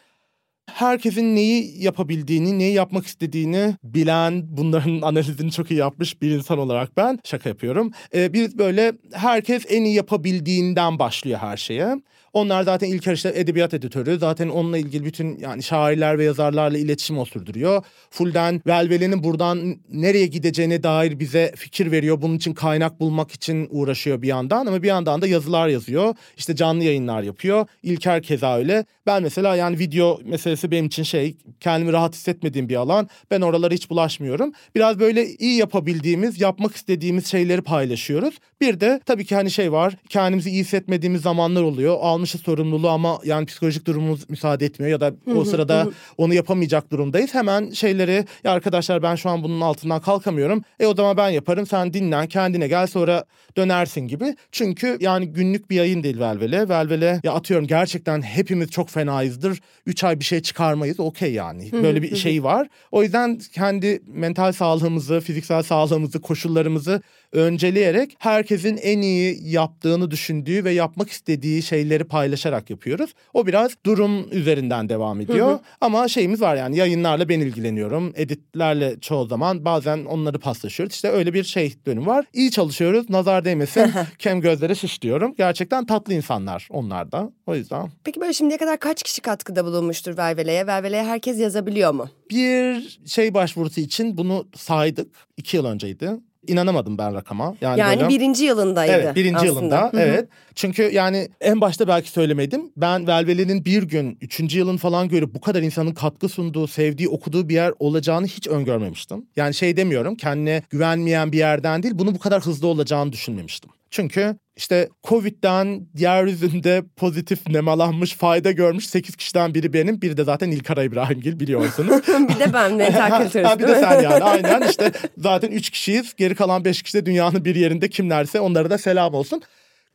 herkesin 0.75 1.37
neyi 1.37 1.83
yapabildiğini, 1.83 2.59
neyi 2.59 2.75
yapmak 2.75 3.07
istediğini 3.07 3.77
bilen, 3.85 4.45
bunların 4.49 5.01
analizini 5.03 5.53
çok 5.53 5.71
iyi 5.71 5.81
yapmış 5.81 6.23
bir 6.23 6.31
insan 6.31 6.59
olarak 6.59 6.97
ben 6.97 7.19
şaka 7.25 7.49
yapıyorum. 7.49 7.93
Ee, 8.15 8.33
biz 8.33 8.59
böyle 8.59 8.93
herkes 9.13 9.65
en 9.69 9.85
iyi 9.85 9.95
yapabildiğinden 9.95 10.99
başlıyor 10.99 11.39
her 11.39 11.57
şeye. 11.57 11.97
Onlar 12.39 12.63
zaten 12.63 12.89
ilk 12.89 13.07
işte 13.07 13.33
edebiyat 13.35 13.75
editörü. 13.75 14.19
Zaten 14.19 14.49
onunla 14.49 14.79
ilgili 14.79 15.05
bütün 15.05 15.39
yani 15.39 15.63
şairler 15.63 16.19
ve 16.19 16.25
yazarlarla 16.25 16.79
iletişim 16.79 17.19
o 17.19 17.25
sürdürüyor. 17.25 17.85
Fulden 18.11 18.63
Velveli'nin 18.67 19.25
buradan 19.25 19.77
nereye 19.93 20.27
gideceğine 20.27 20.83
dair 20.83 21.21
bize 21.21 21.53
fikir 21.57 21.91
veriyor. 21.91 22.23
Bunun 22.23 22.37
için 22.37 22.55
kaynak 22.55 23.01
bulmak 23.01 23.33
için 23.33 23.69
uğraşıyor 23.71 24.23
bir 24.23 24.29
yandan 24.29 24.67
ama 24.67 24.83
bir 24.83 24.89
yandan 24.89 25.23
da 25.23 25.27
yazılar 25.27 25.69
yazıyor. 25.69 26.15
İşte 26.37 26.57
canlı 26.57 26.85
yayınlar 26.85 27.23
yapıyor. 27.23 27.67
İlker 27.83 28.23
keza 28.23 28.57
öyle. 28.57 28.85
Ben 29.07 29.23
mesela 29.23 29.57
yani 29.57 29.79
video 29.79 30.21
meselesi 30.25 30.71
benim 30.71 30.87
için 30.87 31.03
şey 31.03 31.37
kendimi 31.61 31.93
rahat 31.93 32.15
hissetmediğim 32.15 32.69
bir 32.69 32.77
alan. 32.77 33.09
Ben 33.31 33.41
oralara 33.41 33.75
hiç 33.75 33.91
bulaşmıyorum. 33.91 34.53
Biraz 34.75 34.99
böyle 34.99 35.27
iyi 35.27 35.59
yapabildiğimiz, 35.59 36.41
yapmak 36.41 36.77
istediğimiz 36.77 37.27
şeyleri 37.27 37.63
paylaşıyoruz. 37.63 38.35
Bir 38.61 38.81
de 38.81 39.01
tabii 39.07 39.25
ki 39.25 39.35
hani 39.35 39.51
şey 39.51 39.73
var. 39.73 39.97
Kendimizi 40.09 40.51
iyi 40.51 40.61
hissetmediğimiz 40.61 41.23
zamanlar 41.23 41.63
oluyor. 41.63 41.99
Almışız 42.29 42.41
sorumluluğu 42.41 42.89
ama 42.89 43.19
yani 43.25 43.47
psikolojik 43.47 43.87
durumumuz 43.87 44.31
müsaade 44.31 44.67
etmiyor 44.67 44.93
ya 44.93 45.01
da 45.01 45.15
o 45.37 45.45
sırada 45.45 45.89
onu 46.19 46.35
yapamayacak 46.35 46.91
durumdayız. 46.91 47.35
Hemen 47.35 47.71
şeyleri 47.71 48.25
ya 48.45 48.53
arkadaşlar 48.53 49.03
ben 49.03 49.15
şu 49.15 49.31
an 49.31 49.43
bunun 49.43 49.61
altından 49.61 50.01
kalkamıyorum. 50.01 50.63
E 50.81 50.87
o 50.87 50.95
zaman 50.95 51.17
ben 51.17 51.29
yaparım. 51.29 51.67
Sen 51.67 51.93
dinlen, 51.93 52.27
kendine 52.27 52.69
gel 52.69 52.87
sonra 52.87 53.25
dönersin 53.57 54.01
gibi. 54.01 54.37
Çünkü 54.53 54.99
yani 55.01 55.29
günlük 55.29 55.71
bir 55.71 55.77
yayın 55.77 56.03
değil 56.03 56.21
Velvele. 56.21 56.69
Velvele 56.69 57.21
ya 57.25 57.33
atıyorum 57.33 57.67
gerçekten 57.67 58.23
hepimiz 58.23 58.71
çok 58.71 58.91
fenayızdır. 58.91 59.61
Üç 59.87 60.05
ay 60.05 60.21
bir 60.21 60.25
şey 60.25 60.43
çıkarmayız. 60.43 61.01
Okey 61.01 61.33
yani. 61.33 61.73
Böyle 61.73 62.03
bir 62.03 62.17
şey 62.17 62.45
var. 62.45 62.69
O 62.93 63.03
yüzden 63.03 63.41
kendi 63.53 64.03
mental 64.07 64.53
sağlığımızı, 64.53 65.21
fiziksel 65.21 65.63
sağlığımızı, 65.63 66.21
koşullarımızı 66.21 67.03
önceleyerek 67.33 68.17
herkesin 68.19 68.77
en 68.77 69.01
iyi 69.01 69.51
yaptığını 69.51 70.11
düşündüğü 70.11 70.65
ve 70.65 70.71
yapmak 70.71 71.11
istediği 71.11 71.63
şeyleri 71.63 72.05
paylaşarak 72.05 72.71
yapıyoruz. 72.71 73.15
O 73.35 73.47
biraz 73.47 73.73
durum 73.87 74.33
üzerinden 74.33 74.89
devam 74.89 75.21
ediyor. 75.21 75.49
Hı 75.49 75.53
hı. 75.53 75.61
Ama 75.81 76.09
şeyimiz 76.09 76.41
var 76.41 76.57
yani 76.57 76.77
yayınlarla 76.77 77.29
ben 77.29 77.41
ilgileniyorum. 77.41 78.13
Editlerle 78.17 79.01
çoğu 79.01 79.27
zaman 79.27 79.65
bazen 79.65 80.05
onları 80.05 80.39
paslaşıyoruz. 80.39 80.95
İşte 80.95 81.09
öyle 81.09 81.35
bir 81.35 81.45
şey 81.45 81.75
dönüm 81.87 82.07
var. 82.07 82.25
İyi 82.33 82.51
çalışıyoruz. 82.51 83.11
Nazar 83.11 83.45
değmesin. 83.45 83.91
kem 84.19 84.41
gözlere 84.41 84.75
şiş 84.75 85.03
diyorum. 85.03 85.35
Gerçekten 85.39 85.87
tatlı 85.87 86.15
insanlar 86.15 86.69
onlar 86.71 87.13
da. 87.13 87.33
O 87.47 87.55
yüzden. 87.55 87.91
Peki 88.05 88.21
böyle 88.21 88.33
şimdiye 88.33 88.59
kadar 88.59 88.79
kaç 88.79 89.03
kişi 89.03 89.21
katkıda 89.21 89.65
bulunmuştur 89.65 90.17
Vervele'ye? 90.17 90.67
Vervele'ye 90.67 91.05
herkes 91.05 91.39
yazabiliyor 91.39 91.93
mu? 91.93 92.09
Bir 92.31 92.99
şey 93.07 93.35
başvurusu 93.35 93.81
için 93.81 94.17
bunu 94.17 94.49
saydık. 94.55 95.17
iki 95.37 95.57
yıl 95.57 95.65
önceydi 95.65 96.11
inanamadım 96.49 96.99
ben 96.99 97.15
rakama. 97.15 97.55
Yani, 97.61 97.81
yani 97.81 98.01
böyle... 98.01 98.09
birinci 98.09 98.45
yılındaydı 98.45 98.93
Evet 98.93 99.17
birinci 99.17 99.37
aslında. 99.37 99.49
yılında 99.55 99.81
Hı-hı. 99.81 100.01
evet. 100.01 100.29
Çünkü 100.55 100.83
yani 100.83 101.29
en 101.41 101.61
başta 101.61 101.89
belki 101.89 102.11
söylemedim. 102.11 102.73
Ben 102.77 103.07
Velvele'nin 103.07 103.65
bir 103.65 103.83
gün 103.83 104.19
üçüncü 104.21 104.59
yılın 104.59 104.77
falan 104.77 105.09
görüp 105.09 105.35
bu 105.35 105.41
kadar 105.41 105.63
insanın 105.63 105.93
katkı 105.93 106.29
sunduğu, 106.29 106.67
sevdiği, 106.67 107.09
okuduğu 107.09 107.49
bir 107.49 107.55
yer 107.55 107.73
olacağını 107.79 108.27
hiç 108.27 108.47
öngörmemiştim. 108.47 109.27
Yani 109.37 109.55
şey 109.55 109.77
demiyorum 109.77 110.15
kendine 110.15 110.63
güvenmeyen 110.71 111.33
bir 111.33 111.39
yerden 111.39 111.83
değil 111.83 111.95
bunu 111.99 112.15
bu 112.15 112.19
kadar 112.19 112.43
hızlı 112.43 112.67
olacağını 112.67 113.13
düşünmemiştim. 113.13 113.71
Çünkü 113.91 114.37
işte 114.57 114.89
Covid'den 115.05 115.87
yeryüzünde 115.99 116.85
pozitif 116.97 117.49
nemalanmış, 117.49 118.15
fayda 118.15 118.53
görmüş 118.53 118.87
8 118.87 119.17
kişiden 119.17 119.55
biri 119.55 119.73
benim. 119.73 120.03
Biri 120.03 120.17
de 120.17 120.25
zaten 120.25 120.51
İlkara 120.51 120.83
İbrahimgil 120.83 121.41
biliyorsunuz. 121.41 122.03
bir 122.29 122.39
de 122.39 122.53
ben 122.53 122.75
mental 122.75 123.23
kültürist. 123.23 123.59
bir 123.59 123.69
de 123.69 123.75
sen 123.75 124.03
yani 124.03 124.25
aynen 124.25 124.69
işte 124.69 124.93
zaten 125.19 125.51
3 125.51 125.71
kişiyiz. 125.71 126.15
Geri 126.17 126.35
kalan 126.35 126.65
5 126.65 126.83
kişi 126.83 126.99
de 126.99 127.07
dünyanın 127.07 127.45
bir 127.45 127.55
yerinde 127.55 127.89
kimlerse 127.89 128.41
onlara 128.41 128.71
da 128.71 128.79
selam 128.79 129.15
olsun. 129.15 129.43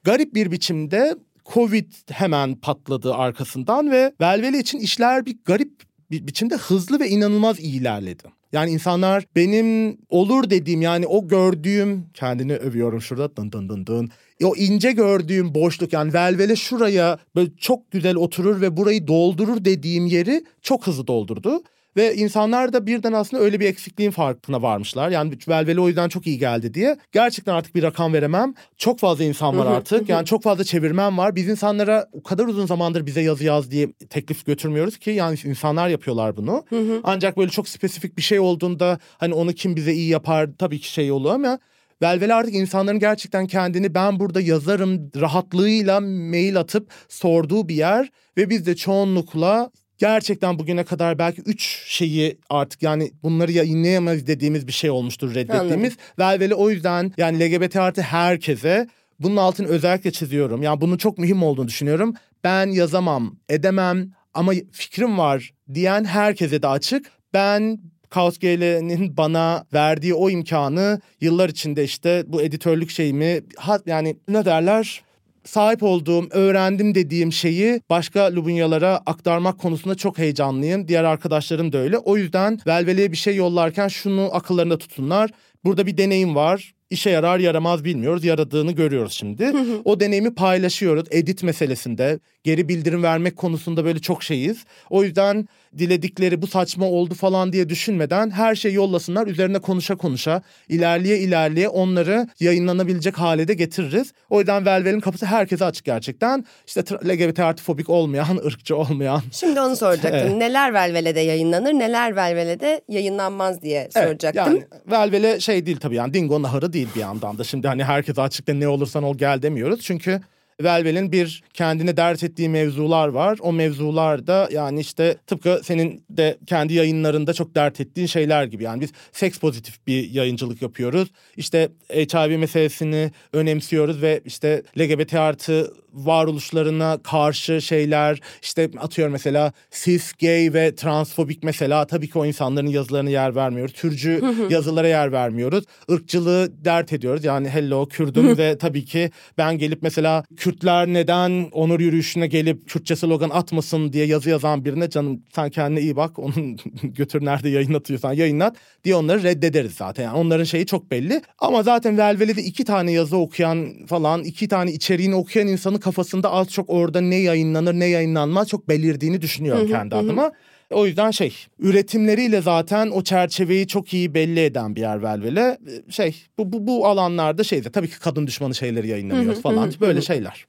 Garip 0.03 0.33
bir 0.33 0.51
biçimde 0.51 1.15
Covid 1.53 1.93
hemen 2.11 2.55
patladı 2.55 3.13
arkasından 3.13 3.91
ve 3.91 4.13
Velveli 4.21 4.57
için 4.57 4.79
işler 4.79 5.25
bir 5.25 5.35
garip 5.45 5.83
bir 6.11 6.27
biçimde 6.27 6.55
hızlı 6.55 6.99
ve 6.99 7.09
inanılmaz 7.09 7.59
ilerledi. 7.59 8.23
Yani 8.53 8.71
insanlar 8.71 9.23
benim 9.35 9.97
olur 10.09 10.49
dediğim 10.49 10.81
yani 10.81 11.07
o 11.07 11.27
gördüğüm 11.27 12.05
kendini 12.13 12.55
övüyorum 12.55 13.01
şurada 13.01 13.35
dın 13.35 13.51
dın 13.51 13.69
dın 13.69 13.85
dın. 13.85 14.09
O 14.43 14.55
ince 14.55 14.91
gördüğüm 14.91 15.55
boşluk 15.55 15.93
yani 15.93 16.13
velvele 16.13 16.55
şuraya 16.55 17.19
böyle 17.35 17.49
çok 17.57 17.91
güzel 17.91 18.15
oturur 18.15 18.61
ve 18.61 18.77
burayı 18.77 19.07
doldurur 19.07 19.65
dediğim 19.65 20.05
yeri 20.05 20.45
çok 20.61 20.87
hızlı 20.87 21.07
doldurdu. 21.07 21.63
Ve 21.97 22.15
insanlar 22.15 22.73
da 22.73 22.85
birden 22.85 23.13
aslında 23.13 23.43
öyle 23.43 23.59
bir 23.59 23.65
eksikliğin 23.65 24.11
farkına 24.11 24.61
varmışlar. 24.61 25.09
Yani 25.09 25.33
velveli 25.47 25.79
o 25.79 25.87
yüzden 25.87 26.09
çok 26.09 26.27
iyi 26.27 26.37
geldi 26.37 26.73
diye. 26.73 26.97
Gerçekten 27.11 27.53
artık 27.53 27.75
bir 27.75 27.83
rakam 27.83 28.13
veremem. 28.13 28.53
Çok 28.77 28.99
fazla 28.99 29.23
insan 29.23 29.57
var 29.57 29.65
artık. 29.77 30.09
yani 30.09 30.25
çok 30.25 30.43
fazla 30.43 30.63
çevirmen 30.63 31.17
var. 31.17 31.35
Biz 31.35 31.47
insanlara 31.47 32.07
o 32.11 32.23
kadar 32.23 32.45
uzun 32.45 32.65
zamandır 32.65 33.05
bize 33.05 33.21
yazı 33.21 33.43
yaz 33.43 33.71
diye 33.71 33.91
teklif 34.09 34.45
götürmüyoruz 34.45 34.97
ki. 34.97 35.11
Yani 35.11 35.37
insanlar 35.45 35.89
yapıyorlar 35.89 36.37
bunu. 36.37 36.65
Ancak 37.03 37.37
böyle 37.37 37.51
çok 37.51 37.69
spesifik 37.69 38.17
bir 38.17 38.21
şey 38.21 38.39
olduğunda 38.39 38.99
hani 39.17 39.33
onu 39.33 39.53
kim 39.53 39.75
bize 39.75 39.93
iyi 39.93 40.09
yapar 40.09 40.49
tabii 40.57 40.79
ki 40.79 40.89
şey 40.91 41.11
oluyor 41.11 41.35
ama 41.35 41.59
Velvel 42.01 42.37
artık 42.37 42.53
insanların 42.53 42.99
gerçekten 42.99 43.47
kendini 43.47 43.93
ben 43.95 44.19
burada 44.19 44.41
yazarım 44.41 45.11
rahatlığıyla 45.21 45.99
mail 45.99 46.59
atıp 46.59 46.89
sorduğu 47.09 47.67
bir 47.69 47.75
yer 47.75 48.11
ve 48.37 48.49
biz 48.49 48.65
de 48.65 48.75
çoğunlukla 48.75 49.71
gerçekten 49.97 50.59
bugüne 50.59 50.83
kadar 50.83 51.19
belki 51.19 51.41
üç 51.41 51.83
şeyi 51.87 52.37
artık 52.49 52.83
yani 52.83 53.11
bunları 53.23 53.51
yayınlayamayız 53.51 54.27
dediğimiz 54.27 54.67
bir 54.67 54.71
şey 54.71 54.89
olmuştur 54.89 55.35
reddettiğimiz. 55.35 55.97
Velveli 56.19 56.55
o 56.55 56.69
yüzden 56.69 57.13
yani 57.17 57.39
LGBT 57.39 57.75
artı 57.75 58.01
herkese 58.01 58.87
bunun 59.19 59.37
altını 59.37 59.67
özellikle 59.67 60.11
çiziyorum. 60.11 60.63
Yani 60.63 60.81
bunun 60.81 60.97
çok 60.97 61.17
mühim 61.17 61.43
olduğunu 61.43 61.67
düşünüyorum. 61.67 62.13
Ben 62.43 62.67
yazamam, 62.67 63.35
edemem 63.49 64.11
ama 64.33 64.53
fikrim 64.71 65.17
var 65.17 65.53
diyen 65.73 66.05
herkese 66.05 66.61
de 66.61 66.67
açık. 66.67 67.11
Ben 67.33 67.79
Kaos 68.09 68.37
GL'nin 68.37 69.17
bana 69.17 69.65
verdiği 69.73 70.13
o 70.13 70.29
imkanı 70.29 71.01
yıllar 71.21 71.49
içinde 71.49 71.83
işte 71.83 72.23
bu 72.27 72.41
editörlük 72.41 72.89
şeyimi 72.89 73.41
yani 73.85 74.15
ne 74.27 74.45
derler 74.45 75.03
sahip 75.45 75.83
olduğum, 75.83 76.27
öğrendim 76.31 76.95
dediğim 76.95 77.33
şeyi 77.33 77.81
başka 77.89 78.35
Lubunyalara 78.35 79.01
aktarmak 79.05 79.57
konusunda 79.59 79.95
çok 79.95 80.17
heyecanlıyım. 80.17 80.87
Diğer 80.87 81.03
arkadaşlarım 81.03 81.73
da 81.73 81.77
öyle. 81.77 81.97
O 81.97 82.17
yüzden 82.17 82.59
Velvele'ye 82.67 83.11
bir 83.11 83.17
şey 83.17 83.35
yollarken 83.35 83.87
şunu 83.87 84.29
akıllarında 84.31 84.77
tutunlar. 84.77 85.29
Burada 85.63 85.87
bir 85.87 85.97
deneyim 85.97 86.35
var 86.35 86.73
işe 86.93 87.09
yarar 87.09 87.39
yaramaz 87.39 87.83
bilmiyoruz. 87.83 88.23
Yaradığını 88.23 88.71
görüyoruz 88.71 89.13
şimdi. 89.13 89.53
o 89.85 89.99
deneyimi 89.99 90.35
paylaşıyoruz. 90.35 91.05
Edit 91.11 91.43
meselesinde, 91.43 92.19
geri 92.43 92.69
bildirim 92.69 93.03
vermek 93.03 93.37
konusunda 93.37 93.85
böyle 93.85 93.99
çok 93.99 94.23
şeyiz. 94.23 94.63
O 94.89 95.03
yüzden 95.03 95.47
diledikleri 95.77 96.41
bu 96.41 96.47
saçma 96.47 96.85
oldu 96.85 97.13
falan 97.13 97.53
diye 97.53 97.69
düşünmeden 97.69 98.29
her 98.29 98.55
şeyi 98.55 98.75
yollasınlar. 98.75 99.27
Üzerine 99.27 99.59
konuşa 99.59 99.95
konuşa 99.95 100.41
ilerleye 100.69 101.19
ilerleye 101.19 101.67
onları 101.67 102.27
yayınlanabilecek 102.39 103.19
hale 103.19 103.47
de 103.47 103.53
getiririz. 103.53 104.13
O 104.29 104.39
yüzden 104.39 104.65
Velvel'in 104.65 104.99
kapısı 104.99 105.25
herkese 105.25 105.65
açık 105.65 105.85
gerçekten. 105.85 106.45
İşte 106.67 106.81
LGBT 106.81 107.39
artı 107.39 107.63
fobik 107.63 107.89
olmayan, 107.89 108.37
ırkçı 108.45 108.77
olmayan. 108.77 109.21
Şimdi 109.31 109.61
onu 109.61 109.75
soracaktım. 109.75 110.21
Evet. 110.27 110.37
Neler 110.37 110.73
Velvel'e 110.73 111.21
yayınlanır, 111.21 111.73
neler 111.73 112.15
Velvel'e 112.15 112.81
yayınlanmaz 112.87 113.61
diye 113.61 113.89
soracaktım. 113.93 114.53
Evet, 114.53 114.67
yani 114.71 114.91
Velvel'e 114.91 115.39
şey 115.39 115.65
değil 115.65 115.77
tabii 115.77 115.95
yani 115.95 116.13
Dingo 116.13 116.41
Naharı 116.41 116.73
değil 116.73 116.87
bir 116.95 117.01
yandan 117.01 117.37
da. 117.37 117.43
Şimdi 117.43 117.67
hani 117.67 117.83
herkese 117.83 118.21
açıkta 118.21 118.53
ne 118.53 118.67
olursan 118.67 119.03
ol 119.03 119.17
gel 119.17 119.41
demiyoruz. 119.41 119.81
Çünkü 119.81 120.21
Velvel'in 120.61 121.11
bir 121.11 121.43
kendine 121.53 121.97
dert 121.97 122.23
ettiği 122.23 122.49
mevzular 122.49 123.07
var. 123.07 123.37
O 123.41 123.53
mevzular 123.53 124.27
da 124.27 124.49
yani 124.51 124.79
işte 124.79 125.17
tıpkı 125.27 125.61
senin 125.63 126.05
de 126.09 126.37
kendi 126.45 126.73
yayınlarında 126.73 127.33
çok 127.33 127.55
dert 127.55 127.81
ettiğin 127.81 128.07
şeyler 128.07 128.45
gibi. 128.45 128.63
Yani 128.63 128.81
biz 128.81 128.91
seks 129.11 129.37
pozitif 129.37 129.87
bir 129.87 130.11
yayıncılık 130.11 130.61
yapıyoruz. 130.61 131.09
İşte 131.37 131.69
HIV 131.91 132.39
meselesini 132.39 133.11
önemsiyoruz 133.33 134.01
ve 134.01 134.21
işte 134.25 134.63
LGBT 134.79 135.13
artı 135.13 135.73
varoluşlarına 135.93 136.99
karşı 137.03 137.61
şeyler 137.61 138.19
işte 138.41 138.69
atıyorum 138.79 139.11
mesela 139.11 139.53
cis, 139.83 140.13
gay 140.13 140.53
ve 140.53 140.75
transfobik 140.75 141.43
mesela 141.43 141.87
tabii 141.87 142.09
ki 142.09 142.19
o 142.19 142.25
insanların 142.25 142.67
yazılarına 142.67 143.09
yer 143.09 143.35
vermiyoruz. 143.35 143.73
Türcü 143.73 144.21
yazılara 144.49 144.87
yer 144.87 145.11
vermiyoruz. 145.11 145.63
Irkçılığı 145.89 146.65
dert 146.65 146.93
ediyoruz. 146.93 147.23
Yani 147.23 147.49
hello 147.49 147.85
Kürdüm 147.85 148.37
ve 148.37 148.57
tabii 148.57 148.85
ki 148.85 149.11
ben 149.37 149.57
gelip 149.57 149.81
mesela 149.81 150.23
Kürtler 150.43 150.87
neden 150.87 151.49
onur 151.51 151.79
yürüyüşüne 151.79 152.27
gelip 152.27 152.69
Kürtçe 152.69 152.95
slogan 152.95 153.29
atmasın 153.29 153.93
diye 153.93 154.05
yazı 154.05 154.29
yazan 154.29 154.65
birine 154.65 154.89
canım 154.89 155.23
sen 155.35 155.49
kendine 155.49 155.81
iyi 155.81 155.95
bak 155.95 156.19
onun 156.19 156.57
götür 156.83 157.25
nerede 157.25 157.49
yayınlatıyorsan 157.49 158.13
yayınlat 158.13 158.55
diye 158.83 158.95
onları 158.95 159.23
reddederiz 159.23 159.73
zaten. 159.73 160.03
Yani 160.03 160.17
onların 160.17 160.43
şeyi 160.43 160.65
çok 160.65 160.91
belli. 160.91 161.21
Ama 161.39 161.63
zaten 161.63 161.97
Velveli'de 161.97 162.41
iki 162.41 162.65
tane 162.65 162.91
yazı 162.91 163.17
okuyan 163.17 163.85
falan 163.87 164.23
iki 164.23 164.47
tane 164.47 164.71
içeriğini 164.71 165.15
okuyan 165.15 165.47
insanı 165.47 165.79
kafasında 165.79 166.31
az 166.31 166.49
çok 166.49 166.69
orada 166.69 167.01
ne 167.01 167.15
yayınlanır 167.15 167.73
ne 167.73 167.85
yayınlanmaz 167.85 168.47
çok 168.47 168.69
belirdiğini 168.69 169.21
düşünüyorum 169.21 169.67
kendi 169.67 169.95
adıma. 169.95 170.31
O 170.73 170.85
yüzden 170.85 171.11
şey 171.11 171.35
üretimleriyle 171.59 172.41
zaten 172.41 172.89
o 172.91 173.03
çerçeveyi 173.03 173.67
çok 173.67 173.93
iyi 173.93 174.13
belli 174.13 174.39
eden 174.39 174.75
bir 174.75 174.81
yer 174.81 175.03
Velvele. 175.03 175.57
Şey 175.89 176.23
bu, 176.37 176.53
bu, 176.53 176.67
bu 176.67 176.87
alanlarda 176.87 177.43
şeyde 177.43 177.71
tabii 177.71 177.89
ki 177.89 177.99
kadın 177.99 178.27
düşmanı 178.27 178.55
şeyleri 178.55 178.87
yayınlamıyoruz 178.87 179.41
falan 179.41 179.73
böyle 179.81 180.01
şeyler. 180.01 180.45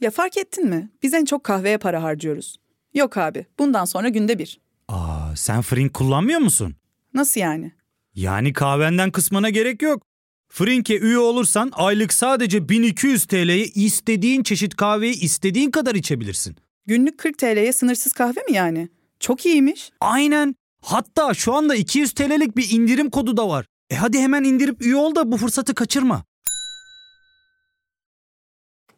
Ya 0.00 0.10
fark 0.10 0.36
ettin 0.36 0.66
mi? 0.66 0.90
Biz 1.02 1.14
en 1.14 1.24
çok 1.24 1.44
kahveye 1.44 1.78
para 1.78 2.02
harcıyoruz. 2.02 2.56
Yok 2.94 3.16
abi 3.16 3.46
bundan 3.58 3.84
sonra 3.84 4.08
günde 4.08 4.38
bir. 4.38 4.60
Aa 4.88 5.36
sen 5.36 5.62
Frink 5.62 5.94
kullanmıyor 5.94 6.40
musun? 6.40 6.74
Nasıl 7.14 7.40
yani? 7.40 7.72
Yani 8.14 8.52
kahvenden 8.52 9.10
kısmına 9.10 9.50
gerek 9.50 9.82
yok. 9.82 10.02
Frink'e 10.48 10.98
üye 10.98 11.18
olursan 11.18 11.70
aylık 11.74 12.12
sadece 12.12 12.68
1200 12.68 13.24
TL'ye 13.24 13.64
istediğin 13.64 14.42
çeşit 14.42 14.76
kahveyi 14.76 15.20
istediğin 15.20 15.70
kadar 15.70 15.94
içebilirsin. 15.94 16.56
Günlük 16.86 17.18
40 17.18 17.38
TL'ye 17.38 17.72
sınırsız 17.72 18.12
kahve 18.12 18.40
mi 18.40 18.52
yani? 18.52 18.88
Çok 19.20 19.46
iyiymiş. 19.46 19.90
Aynen. 20.00 20.54
Hatta 20.82 21.34
şu 21.34 21.54
anda 21.54 21.74
200 21.74 22.12
TL'lik 22.12 22.56
bir 22.56 22.70
indirim 22.70 23.10
kodu 23.10 23.36
da 23.36 23.48
var. 23.48 23.66
E 23.90 23.96
hadi 23.96 24.18
hemen 24.18 24.44
indirip 24.44 24.82
üye 24.82 24.96
ol 24.96 25.14
da 25.14 25.32
bu 25.32 25.36
fırsatı 25.36 25.74
kaçırma. 25.74 26.24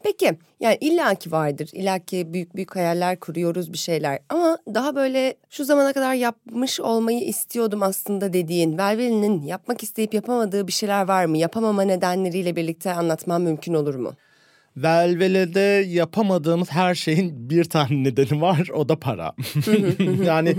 Peki 0.02 0.38
yani 0.60 0.78
illaki 0.80 1.32
vardır. 1.32 1.70
illaki 1.72 2.32
büyük 2.32 2.56
büyük 2.56 2.76
hayaller 2.76 3.20
kuruyoruz 3.20 3.72
bir 3.72 3.78
şeyler. 3.78 4.18
Ama 4.28 4.58
daha 4.74 4.96
böyle 4.96 5.34
şu 5.50 5.64
zamana 5.64 5.92
kadar 5.92 6.14
yapmış 6.14 6.80
olmayı 6.80 7.20
istiyordum 7.20 7.82
aslında 7.82 8.32
dediğin 8.32 8.78
Velveli'nin 8.78 9.42
yapmak 9.42 9.82
isteyip 9.82 10.14
yapamadığı 10.14 10.66
bir 10.66 10.72
şeyler 10.72 11.08
var 11.08 11.24
mı? 11.24 11.38
Yapamama 11.38 11.82
nedenleriyle 11.82 12.56
birlikte 12.56 12.92
anlatmam 12.92 13.42
mümkün 13.42 13.74
olur 13.74 13.94
mu? 13.94 14.12
Velvele'de 14.76 15.86
yapamadığımız 15.88 16.72
her 16.72 16.94
şeyin 16.94 17.50
bir 17.50 17.64
tane 17.64 18.04
nedeni 18.04 18.40
var 18.40 18.68
o 18.74 18.88
da 18.88 18.98
para. 18.98 19.34
yani 20.24 20.56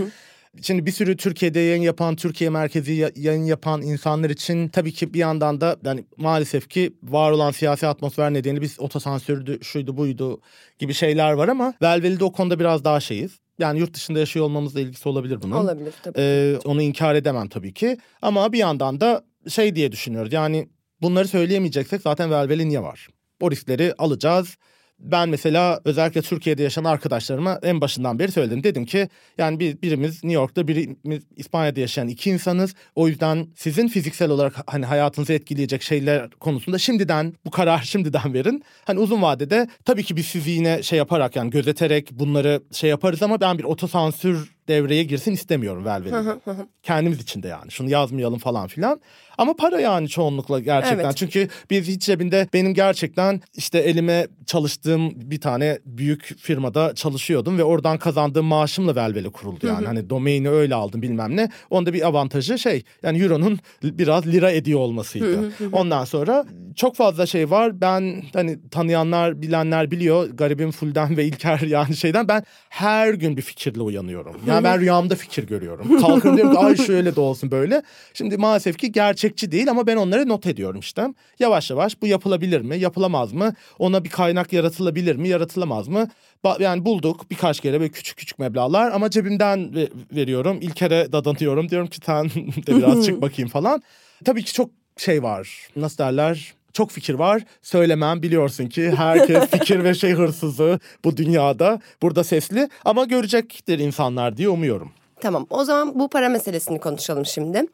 Şimdi 0.61 0.85
bir 0.85 0.91
sürü 0.91 1.17
Türkiye'de 1.17 1.59
yayın 1.59 1.81
yapan, 1.81 2.15
Türkiye 2.15 2.49
merkezi 2.49 3.11
yayın 3.15 3.43
yapan 3.43 3.81
insanlar 3.81 4.29
için 4.29 4.67
tabii 4.67 4.91
ki 4.93 5.13
bir 5.13 5.19
yandan 5.19 5.61
da 5.61 5.77
yani 5.85 6.05
maalesef 6.17 6.69
ki 6.69 6.93
var 7.03 7.31
olan 7.31 7.51
siyasi 7.51 7.87
atmosfer 7.87 8.33
nedeniyle 8.33 8.61
biz 8.61 8.79
otosansürdü, 8.79 9.59
şuydu 9.63 9.97
buydu 9.97 10.41
gibi 10.79 10.93
şeyler 10.93 11.31
var 11.31 11.47
ama 11.47 11.73
Velveli'de 11.81 12.23
o 12.23 12.31
konuda 12.31 12.59
biraz 12.59 12.83
daha 12.83 12.99
şeyiz. 12.99 13.39
Yani 13.59 13.79
yurt 13.79 13.93
dışında 13.93 14.19
yaşıyor 14.19 14.45
olmamızla 14.45 14.79
ilgisi 14.79 15.09
olabilir 15.09 15.41
bunun. 15.41 15.55
Olabilir 15.55 15.93
tabii. 16.03 16.19
Ee, 16.19 16.57
onu 16.65 16.81
inkar 16.81 17.15
edemem 17.15 17.47
tabii 17.47 17.73
ki. 17.73 17.97
Ama 18.21 18.53
bir 18.53 18.57
yandan 18.57 19.01
da 19.01 19.23
şey 19.49 19.75
diye 19.75 19.91
düşünüyoruz. 19.91 20.33
Yani 20.33 20.69
bunları 21.01 21.27
söyleyemeyeceksek 21.27 22.01
zaten 22.01 22.31
Velveli 22.31 22.69
niye 22.69 22.83
var? 22.83 23.07
O 23.39 23.51
riskleri 23.51 23.93
alacağız 23.97 24.57
Ben 24.99 25.29
mesela 25.29 25.81
özellikle 25.85 26.21
Türkiye'de 26.21 26.63
yaşayan 26.63 26.83
arkadaşlarıma 26.83 27.59
en 27.63 27.81
başından 27.81 28.19
beri 28.19 28.31
söyledim. 28.31 28.63
Dedim 28.63 28.85
ki 28.85 29.09
yani 29.37 29.59
bir, 29.59 29.81
birimiz 29.81 30.23
New 30.23 30.33
York'ta 30.33 30.67
birimiz 30.67 31.23
İspanya'da 31.35 31.79
yaşayan 31.79 32.07
iki 32.07 32.29
insanız. 32.29 32.75
O 32.95 33.07
yüzden 33.07 33.47
sizin 33.55 33.87
fiziksel 33.87 34.29
olarak 34.29 34.53
hani 34.67 34.85
hayatınızı 34.85 35.33
etkileyecek 35.33 35.81
şeyler 35.81 36.29
konusunda 36.29 36.77
şimdiden 36.77 37.33
bu 37.45 37.51
karar 37.51 37.81
şimdiden 37.83 38.33
verin. 38.33 38.63
Hani 38.85 38.99
uzun 38.99 39.21
vadede 39.21 39.67
tabii 39.85 40.03
ki 40.03 40.15
biz 40.15 40.25
sizi 40.25 40.51
yine 40.51 40.83
şey 40.83 40.97
yaparak 40.97 41.35
yani 41.35 41.49
gözeterek 41.49 42.09
bunları 42.11 42.61
şey 42.71 42.89
yaparız 42.89 43.23
ama 43.23 43.41
ben 43.41 43.57
bir 43.57 43.63
otosansür 43.63 44.56
devreye 44.67 45.03
girsin 45.03 45.31
istemiyorum 45.31 45.85
Velvet'in. 45.85 46.41
Kendimiz 46.83 47.21
için 47.21 47.43
de 47.43 47.47
yani 47.47 47.71
şunu 47.71 47.89
yazmayalım 47.89 48.39
falan 48.39 48.67
filan. 48.67 49.01
Ama 49.37 49.55
para 49.55 49.79
yani 49.79 50.09
çoğunlukla 50.09 50.59
gerçekten. 50.59 51.05
Evet. 51.05 51.17
Çünkü 51.17 51.47
biz 51.69 51.87
hiç 51.87 52.01
cebinde 52.01 52.47
benim 52.53 52.73
gerçekten 52.73 53.41
işte 53.53 53.79
elime 53.79 54.27
çalıştığım 54.45 55.11
bir 55.15 55.41
tane 55.41 55.79
büyük 55.85 56.35
firmada 56.37 56.95
çalışıyordum 56.95 57.57
ve 57.57 57.63
oradan 57.63 57.97
kazandığım 57.97 58.45
maaşımla 58.45 58.95
Velvele 58.95 59.29
kuruldu 59.29 59.67
yani. 59.67 59.85
Hani 59.85 60.09
domaini 60.09 60.49
öyle 60.49 60.75
aldım 60.75 61.01
bilmem 61.01 61.35
ne. 61.35 61.49
Onda 61.69 61.93
bir 61.93 62.07
avantajı 62.07 62.59
şey 62.59 62.83
yani 63.03 63.23
euronun 63.23 63.59
biraz 63.83 64.27
lira 64.27 64.51
ediyor 64.51 64.79
olmasıydı. 64.79 65.51
Ondan 65.71 66.05
sonra 66.05 66.45
çok 66.75 66.95
fazla 66.95 67.25
şey 67.25 67.51
var. 67.51 67.81
Ben 67.81 68.23
hani 68.33 68.69
tanıyanlar 68.69 69.41
bilenler 69.41 69.91
biliyor. 69.91 70.29
Garibim 70.29 70.71
Fulden 70.71 71.17
ve 71.17 71.25
İlker 71.25 71.59
yani 71.59 71.95
şeyden 71.95 72.27
ben 72.27 72.43
her 72.69 73.13
gün 73.13 73.37
bir 73.37 73.41
fikirle 73.41 73.81
uyanıyorum. 73.81 74.35
Yani 74.47 74.56
ben 74.63 74.79
rüyamda 74.79 75.15
fikir 75.15 75.47
görüyorum. 75.47 76.01
Kalkıyorum 76.01 76.37
diyorum 76.37 76.53
ki 76.53 76.59
ay 76.59 76.75
şöyle 76.75 77.15
de 77.15 77.19
olsun 77.19 77.51
böyle. 77.51 77.81
Şimdi 78.13 78.37
maalesef 78.37 78.77
ki 78.77 78.91
gerçekçi 78.91 79.51
değil 79.51 79.69
ama 79.71 79.87
ben 79.87 79.95
onları 79.97 80.27
not 80.29 80.45
ediyorum 80.47 80.79
işte. 80.79 81.07
Yavaş 81.39 81.69
yavaş 81.69 82.01
bu 82.01 82.07
yapılabilir 82.07 82.61
mi? 82.61 82.77
Yapılamaz 82.77 83.33
mı? 83.33 83.53
Ona 83.79 84.03
bir 84.03 84.09
kaynak 84.09 84.53
yaratılabilir 84.53 85.15
mi? 85.15 85.27
Yaratılamaz 85.29 85.87
mı? 85.87 86.07
Ba- 86.43 86.63
Yani 86.63 86.85
bulduk 86.85 87.31
birkaç 87.31 87.59
kere 87.59 87.79
böyle 87.79 87.91
küçük 87.91 88.17
küçük 88.17 88.39
meblağlar 88.39 88.91
ama 88.91 89.09
cebimden 89.09 89.75
ve- 89.75 89.89
veriyorum. 90.11 90.57
İlker'e 90.61 91.11
dadanıyorum. 91.11 91.69
Diyorum 91.69 91.87
ki 91.87 91.97
sen 92.05 92.29
de 92.67 92.77
biraz 92.77 93.05
çık 93.05 93.21
bakayım 93.21 93.49
falan. 93.49 93.81
Tabii 94.25 94.43
ki 94.43 94.53
çok 94.53 94.69
şey 94.97 95.23
var. 95.23 95.67
Nasıl 95.75 95.97
derler? 95.97 96.53
Çok 96.73 96.91
fikir 96.91 97.13
var. 97.13 97.43
Söylemem 97.61 98.21
biliyorsun 98.21 98.67
ki 98.67 98.91
herkes 98.91 99.45
fikir 99.51 99.83
ve 99.83 99.93
şey 99.93 100.11
hırsızı 100.13 100.79
bu 101.03 101.17
dünyada. 101.17 101.79
Burada 102.01 102.23
sesli 102.23 102.69
ama 102.85 103.05
görecektir 103.05 103.79
insanlar 103.79 104.37
diye 104.37 104.49
umuyorum. 104.49 104.91
Tamam 105.21 105.47
o 105.49 105.63
zaman 105.63 105.99
bu 105.99 106.09
para 106.09 106.29
meselesini 106.29 106.79
konuşalım 106.79 107.25
şimdi. 107.25 107.65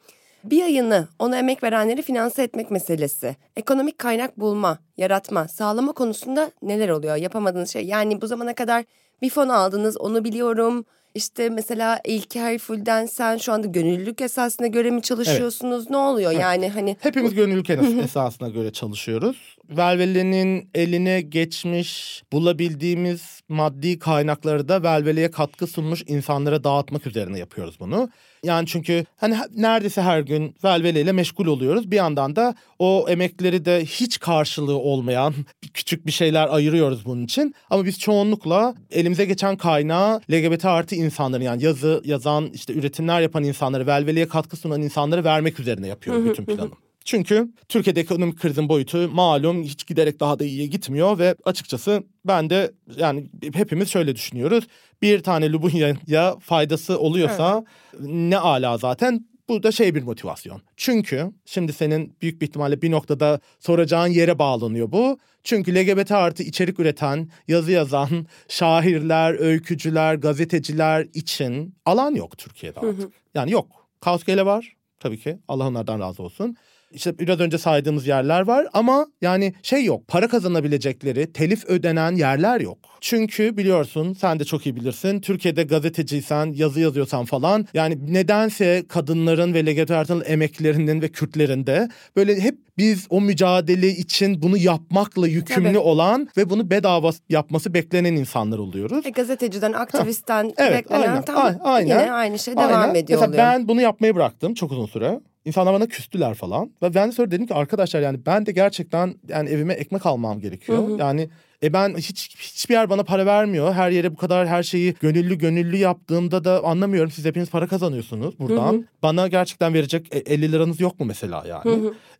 Bir 0.44 0.56
yayını 0.56 1.08
ona 1.18 1.38
emek 1.38 1.62
verenleri 1.62 2.02
finanse 2.02 2.42
etmek 2.42 2.70
meselesi, 2.70 3.36
ekonomik 3.56 3.98
kaynak 3.98 4.40
bulma, 4.40 4.78
yaratma, 4.96 5.48
sağlama 5.48 5.92
konusunda 5.92 6.50
neler 6.62 6.88
oluyor? 6.88 7.16
Yapamadığınız 7.16 7.70
şey 7.70 7.84
yani 7.86 8.20
bu 8.20 8.26
zamana 8.26 8.54
kadar 8.54 8.84
bir 9.22 9.30
fon 9.30 9.48
aldınız 9.48 9.96
onu 9.96 10.24
biliyorum. 10.24 10.84
İşte 11.14 11.48
mesela 11.48 12.00
İlker 12.04 12.58
Fulden 12.58 13.06
sen 13.06 13.36
şu 13.36 13.52
anda 13.52 13.66
gönüllülük 13.66 14.20
esasına 14.20 14.66
göre 14.66 14.90
mi 14.90 15.02
çalışıyorsunuz? 15.02 15.90
Ne 15.90 15.96
oluyor 15.96 16.32
yani 16.32 16.68
hani 16.68 16.96
Hepimiz 17.00 17.34
gönüllülük 17.34 17.68
es- 17.70 18.02
esasına 18.04 18.48
göre 18.48 18.72
çalışıyoruz. 18.72 19.56
Velvele'nin 19.70 20.70
eline 20.74 21.20
geçmiş 21.20 22.22
bulabildiğimiz 22.32 23.40
maddi 23.48 23.98
kaynakları 23.98 24.68
da 24.68 24.82
Velvele'ye 24.82 25.30
katkı 25.30 25.66
sunmuş 25.66 26.02
insanlara 26.06 26.64
dağıtmak 26.64 27.06
üzerine 27.06 27.38
yapıyoruz 27.38 27.80
bunu. 27.80 28.10
Yani 28.44 28.66
çünkü 28.66 29.04
hani 29.16 29.36
neredeyse 29.56 30.02
her 30.02 30.20
gün 30.20 30.54
Velvele 30.64 31.00
ile 31.00 31.12
meşgul 31.12 31.46
oluyoruz. 31.46 31.90
Bir 31.90 31.96
yandan 31.96 32.36
da 32.36 32.54
o 32.78 33.06
emekleri 33.08 33.64
de 33.64 33.84
hiç 33.84 34.20
karşılığı 34.20 34.78
olmayan 34.78 35.34
küçük 35.74 36.06
bir 36.06 36.12
şeyler 36.12 36.48
ayırıyoruz 36.48 37.04
bunun 37.04 37.24
için. 37.24 37.54
Ama 37.70 37.84
biz 37.84 37.98
çoğunlukla 37.98 38.74
elimize 38.90 39.24
geçen 39.24 39.56
kaynağı 39.56 40.20
LGBT 40.30 40.64
artı 40.64 40.94
insanların 40.94 41.44
yani 41.44 41.64
yazı 41.64 42.02
yazan 42.04 42.50
işte 42.52 42.72
üretimler 42.72 43.20
yapan 43.20 43.44
insanları 43.44 43.86
Velvele'ye 43.86 44.28
katkı 44.28 44.56
sunan 44.56 44.82
insanları 44.82 45.24
vermek 45.24 45.60
üzerine 45.60 45.88
yapıyoruz 45.88 46.24
bütün 46.24 46.44
planı. 46.44 46.70
Çünkü 47.04 47.48
Türkiye'de 47.68 48.00
ekonomik 48.00 48.38
krizin 48.38 48.68
boyutu 48.68 49.08
malum 49.08 49.62
hiç 49.62 49.86
giderek 49.86 50.20
daha 50.20 50.38
da 50.38 50.44
iyiye 50.44 50.66
gitmiyor 50.66 51.18
ve 51.18 51.34
açıkçası 51.44 52.02
ben 52.24 52.50
de 52.50 52.72
yani 52.96 53.30
hepimiz 53.54 53.88
şöyle 53.88 54.16
düşünüyoruz. 54.16 54.66
Bir 55.02 55.22
tane 55.22 55.52
Lubunya'ya 55.52 56.36
faydası 56.40 56.98
oluyorsa 56.98 57.64
ne 58.00 58.38
ala 58.38 58.78
zaten. 58.78 59.26
Bu 59.48 59.62
da 59.62 59.72
şey 59.72 59.94
bir 59.94 60.02
motivasyon. 60.02 60.62
Çünkü 60.76 61.32
şimdi 61.44 61.72
senin 61.72 62.16
büyük 62.22 62.40
bir 62.40 62.46
ihtimalle 62.46 62.82
bir 62.82 62.90
noktada 62.90 63.40
soracağın 63.60 64.06
yere 64.06 64.38
bağlanıyor 64.38 64.92
bu. 64.92 65.18
Çünkü 65.44 65.74
LGBT 65.74 66.12
artı 66.12 66.42
içerik 66.42 66.80
üreten, 66.80 67.30
yazı 67.48 67.72
yazan 67.72 68.26
şairler, 68.48 69.40
öykücüler, 69.40 70.14
gazeteciler 70.14 71.06
için 71.14 71.74
alan 71.84 72.14
yok 72.14 72.38
Türkiye'de 72.38 72.80
artık. 72.80 73.12
Yani 73.34 73.50
yok. 73.50 73.88
Kaosgele 74.00 74.46
var 74.46 74.76
tabii 75.00 75.18
ki. 75.20 75.38
Allah 75.48 75.68
onlardan 75.68 76.00
razı 76.00 76.22
olsun. 76.22 76.56
İşte 76.94 77.18
biraz 77.18 77.40
önce 77.40 77.58
saydığımız 77.58 78.06
yerler 78.06 78.40
var 78.40 78.66
ama 78.72 79.06
yani 79.22 79.54
şey 79.62 79.84
yok. 79.84 80.08
Para 80.08 80.28
kazanabilecekleri, 80.28 81.32
telif 81.32 81.64
ödenen 81.64 82.12
yerler 82.16 82.60
yok. 82.60 82.78
Çünkü 83.00 83.56
biliyorsun 83.56 84.12
sen 84.20 84.38
de 84.40 84.44
çok 84.44 84.66
iyi 84.66 84.76
bilirsin. 84.76 85.20
Türkiye'de 85.20 85.62
gazeteciysen, 85.62 86.52
yazı 86.52 86.80
yazıyorsan 86.80 87.24
falan 87.24 87.66
yani 87.74 88.12
nedense 88.14 88.84
kadınların 88.88 89.54
ve 89.54 89.66
LGBT 89.66 89.90
artıların 89.90 90.32
emeklerinin 90.32 91.02
ve 91.02 91.08
Kürtlerin 91.08 91.66
de 91.66 91.88
böyle 92.16 92.40
hep 92.40 92.54
biz 92.78 93.06
o 93.10 93.20
mücadele 93.20 93.88
için 93.88 94.42
bunu 94.42 94.56
yapmakla 94.56 95.28
yükümlü 95.28 95.68
Tabii. 95.68 95.78
olan 95.78 96.28
ve 96.36 96.50
bunu 96.50 96.70
bedava 96.70 97.10
yapması 97.28 97.74
beklenen 97.74 98.12
insanlar 98.16 98.58
oluyoruz. 98.58 99.06
e, 99.06 99.10
gazeteciden, 99.10 99.72
aktivistten 99.72 100.52
Evet, 100.56 100.72
beklenen 100.84 101.08
aynen, 101.08 101.22
tam 101.22 101.56
aynen. 101.64 101.86
yine 102.00 102.12
aynı 102.12 102.38
şey 102.38 102.56
devam 102.56 102.80
Aynen. 102.82 102.94
ediyor 102.94 103.20
Mesela 103.20 103.26
oluyor. 103.28 103.44
ben 103.44 103.68
bunu 103.68 103.80
yapmayı 103.80 104.14
bıraktım 104.14 104.54
çok 104.54 104.72
uzun 104.72 104.86
süre. 104.86 105.20
İnsanlar 105.44 105.74
bana 105.74 105.86
küstüler 105.86 106.34
falan. 106.34 106.70
Ve 106.82 106.94
ben 106.94 107.08
de 107.08 107.12
sonra 107.12 107.30
dedim 107.30 107.46
ki 107.46 107.54
arkadaşlar 107.54 108.00
yani 108.00 108.18
ben 108.26 108.46
de 108.46 108.52
gerçekten 108.52 109.14
yani 109.28 109.48
evime 109.48 109.72
ekmek 109.74 110.06
almam 110.06 110.40
gerekiyor. 110.40 110.78
Yani 110.98 111.28
e 111.62 111.72
ben 111.72 111.94
hiç 111.96 112.36
hiçbir 112.38 112.74
yer 112.74 112.90
bana 112.90 113.02
para 113.04 113.26
vermiyor. 113.26 113.72
Her 113.74 113.90
yere 113.90 114.12
bu 114.12 114.16
kadar 114.16 114.48
her 114.48 114.62
şeyi 114.62 114.94
gönüllü 115.00 115.38
gönüllü 115.38 115.76
yaptığımda 115.76 116.44
da 116.44 116.64
anlamıyorum. 116.64 117.10
Siz 117.10 117.24
hepiniz 117.24 117.50
para 117.50 117.66
kazanıyorsunuz 117.66 118.38
buradan. 118.38 118.86
Bana 119.02 119.28
gerçekten 119.28 119.74
verecek 119.74 120.14
e, 120.14 120.18
50 120.18 120.52
liranız 120.52 120.80
yok 120.80 121.00
mu 121.00 121.06
mesela 121.06 121.44
yani? 121.48 121.62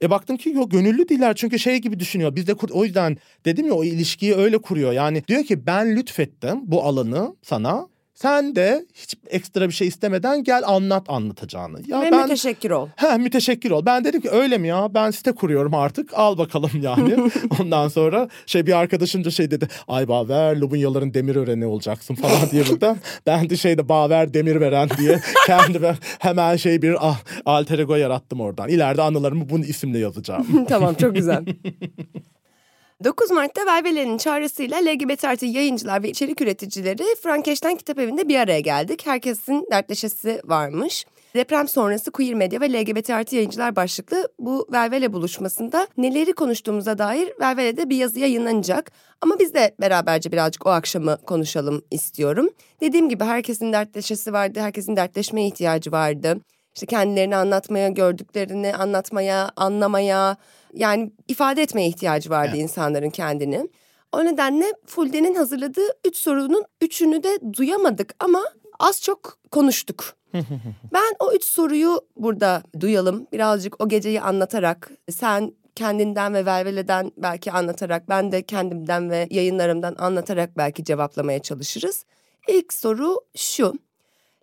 E 0.03 0.11
baktım 0.11 0.37
ki 0.37 0.49
yok 0.51 0.71
gönüllü 0.71 1.09
değiller. 1.09 1.35
Çünkü 1.37 1.59
şey 1.59 1.77
gibi 1.79 2.01
düşünüyor. 2.01 2.37
Biz 2.37 2.47
de 2.47 2.55
kur- 2.55 2.71
o 2.73 2.85
yüzden 2.85 3.17
dedim 3.45 3.67
ya 3.67 3.75
o 3.75 3.85
ilişkiyi 3.85 4.35
öyle 4.35 4.59
kuruyor. 4.59 4.93
Yani 4.93 5.23
diyor 5.29 5.45
ki 5.45 5.67
ben 5.67 5.97
lütfettim 5.97 6.61
bu 6.63 6.83
alanı 6.85 7.37
sana. 7.43 7.89
Sen 8.25 8.57
de 8.57 8.87
hiç 8.95 9.15
ekstra 9.27 9.69
bir 9.69 9.73
şey 9.73 9.89
istemeden 9.89 10.45
gel 10.45 10.63
anlat 10.67 11.05
anlatacağını. 11.09 11.79
Ya 11.87 12.01
Ve 12.01 12.13
ben 12.13 12.23
müteşekkir 12.23 12.71
ol. 12.71 12.89
He 12.97 13.19
müteşekkir 13.19 13.71
ol. 13.71 13.87
Ben 13.87 14.05
dedim 14.05 14.21
ki 14.21 14.31
öyle 14.31 14.59
mi 14.59 14.69
ya? 14.69 14.95
Ben 14.95 15.11
site 15.11 15.33
kuruyorum 15.33 15.75
artık. 15.75 16.15
Al 16.15 16.39
bakalım 16.39 16.71
yani. 16.83 17.17
Ondan 17.61 17.89
sonra 17.89 18.29
şey 18.47 18.67
bir 18.67 18.79
arkadaşım 18.79 19.25
da 19.25 19.31
şey 19.31 19.51
dedi. 19.51 19.69
Ay 19.89 20.09
Baver 20.09 20.57
Lubunyaların 20.57 21.15
demir 21.15 21.37
öreni 21.37 21.67
olacaksın 21.67 22.15
falan 22.15 22.51
diye 22.51 22.65
burada. 22.71 22.97
ben 23.27 23.51
de 23.51 23.57
şeyde 23.57 23.89
Baver 23.89 24.35
demir 24.35 24.61
veren 24.61 24.89
diye 24.99 25.21
kendime 25.47 25.97
hemen 26.19 26.57
şey 26.57 26.83
bir 26.83 26.97
ah, 27.01 27.21
alter 27.47 27.79
ego 27.79 27.95
yarattım 27.95 28.41
oradan. 28.41 28.69
İleride 28.69 29.03
anılarımı 29.03 29.49
bunun 29.49 29.63
isimle 29.63 29.99
yazacağım. 29.99 30.65
tamam 30.69 30.95
çok 30.95 31.15
güzel. 31.15 31.45
9 33.05 33.31
Mart'ta 33.31 33.67
Velvele'nin 33.67 34.19
çağrısıyla 34.19 34.79
LGBT 34.79 35.25
artı 35.25 35.47
yayıncılar 35.47 36.03
ve 36.03 36.11
içerik 36.11 36.41
üreticileri 36.41 37.05
Frankeş'ten 37.23 37.77
Kitap 37.77 37.99
Evi'nde 37.99 38.29
bir 38.29 38.39
araya 38.39 38.61
geldik. 38.61 39.07
Herkesin 39.07 39.67
dertleşesi 39.71 40.41
varmış. 40.45 41.05
Deprem 41.35 41.69
sonrası 41.69 42.11
queer 42.11 42.35
medya 42.35 42.61
ve 42.61 42.73
LGBT 42.73 43.11
artı 43.11 43.37
yayıncılar 43.37 43.77
başlıklı 43.77 44.29
bu 44.39 44.67
Velvele 44.73 45.13
buluşmasında 45.13 45.89
neleri 45.97 46.33
konuştuğumuza 46.33 46.99
dair 46.99 47.33
Velvele'de 47.41 47.91
bir 47.91 47.97
yazı 47.97 48.21
yayınlanacak. 48.21 48.93
Ama 49.21 49.39
biz 49.39 49.55
de 49.55 49.75
beraberce 49.81 50.33
birazcık 50.33 50.67
o 50.67 50.71
akşamı 50.71 51.17
konuşalım 51.27 51.83
istiyorum. 51.91 52.51
Dediğim 52.81 53.09
gibi 53.09 53.25
herkesin 53.25 53.73
dertleşesi 53.73 54.33
vardı, 54.33 54.61
herkesin 54.61 54.97
dertleşmeye 54.97 55.47
ihtiyacı 55.47 55.93
vardı. 55.93 56.41
İşte 56.75 56.87
kendilerini 56.87 57.37
anlatmaya, 57.37 57.89
gördüklerini 57.89 58.75
anlatmaya, 58.77 59.51
anlamaya, 59.57 60.37
yani 60.75 61.13
ifade 61.29 61.63
etmeye 61.63 61.89
ihtiyacı 61.89 62.31
vardı 62.31 62.57
insanların 62.57 63.11
kendini. 63.11 63.69
O 64.13 64.25
nedenle 64.25 64.65
Fulden'in 64.87 65.35
hazırladığı 65.35 65.89
üç 66.05 66.17
sorunun 66.17 66.65
üçünü 66.81 67.23
de 67.23 67.39
duyamadık 67.53 68.15
ama 68.19 68.45
az 68.79 69.03
çok 69.03 69.39
konuştuk. 69.51 70.17
ben 70.93 71.15
o 71.21 71.33
üç 71.33 71.45
soruyu 71.45 72.01
burada 72.17 72.63
duyalım. 72.81 73.27
Birazcık 73.33 73.83
o 73.83 73.89
geceyi 73.89 74.21
anlatarak 74.21 74.91
sen 75.11 75.53
kendinden 75.75 76.35
ve 76.35 76.47
Velvele'den 76.47 77.13
belki 77.17 77.53
anlatarak 77.53 78.09
ben 78.09 78.33
de 78.33 78.43
kendimden 78.43 79.11
ve 79.11 79.27
yayınlarımdan 79.31 79.95
anlatarak 79.99 80.57
belki 80.57 80.85
cevaplamaya 80.85 81.39
çalışırız. 81.39 82.05
İlk 82.49 82.73
soru 82.73 83.21
şu. 83.37 83.73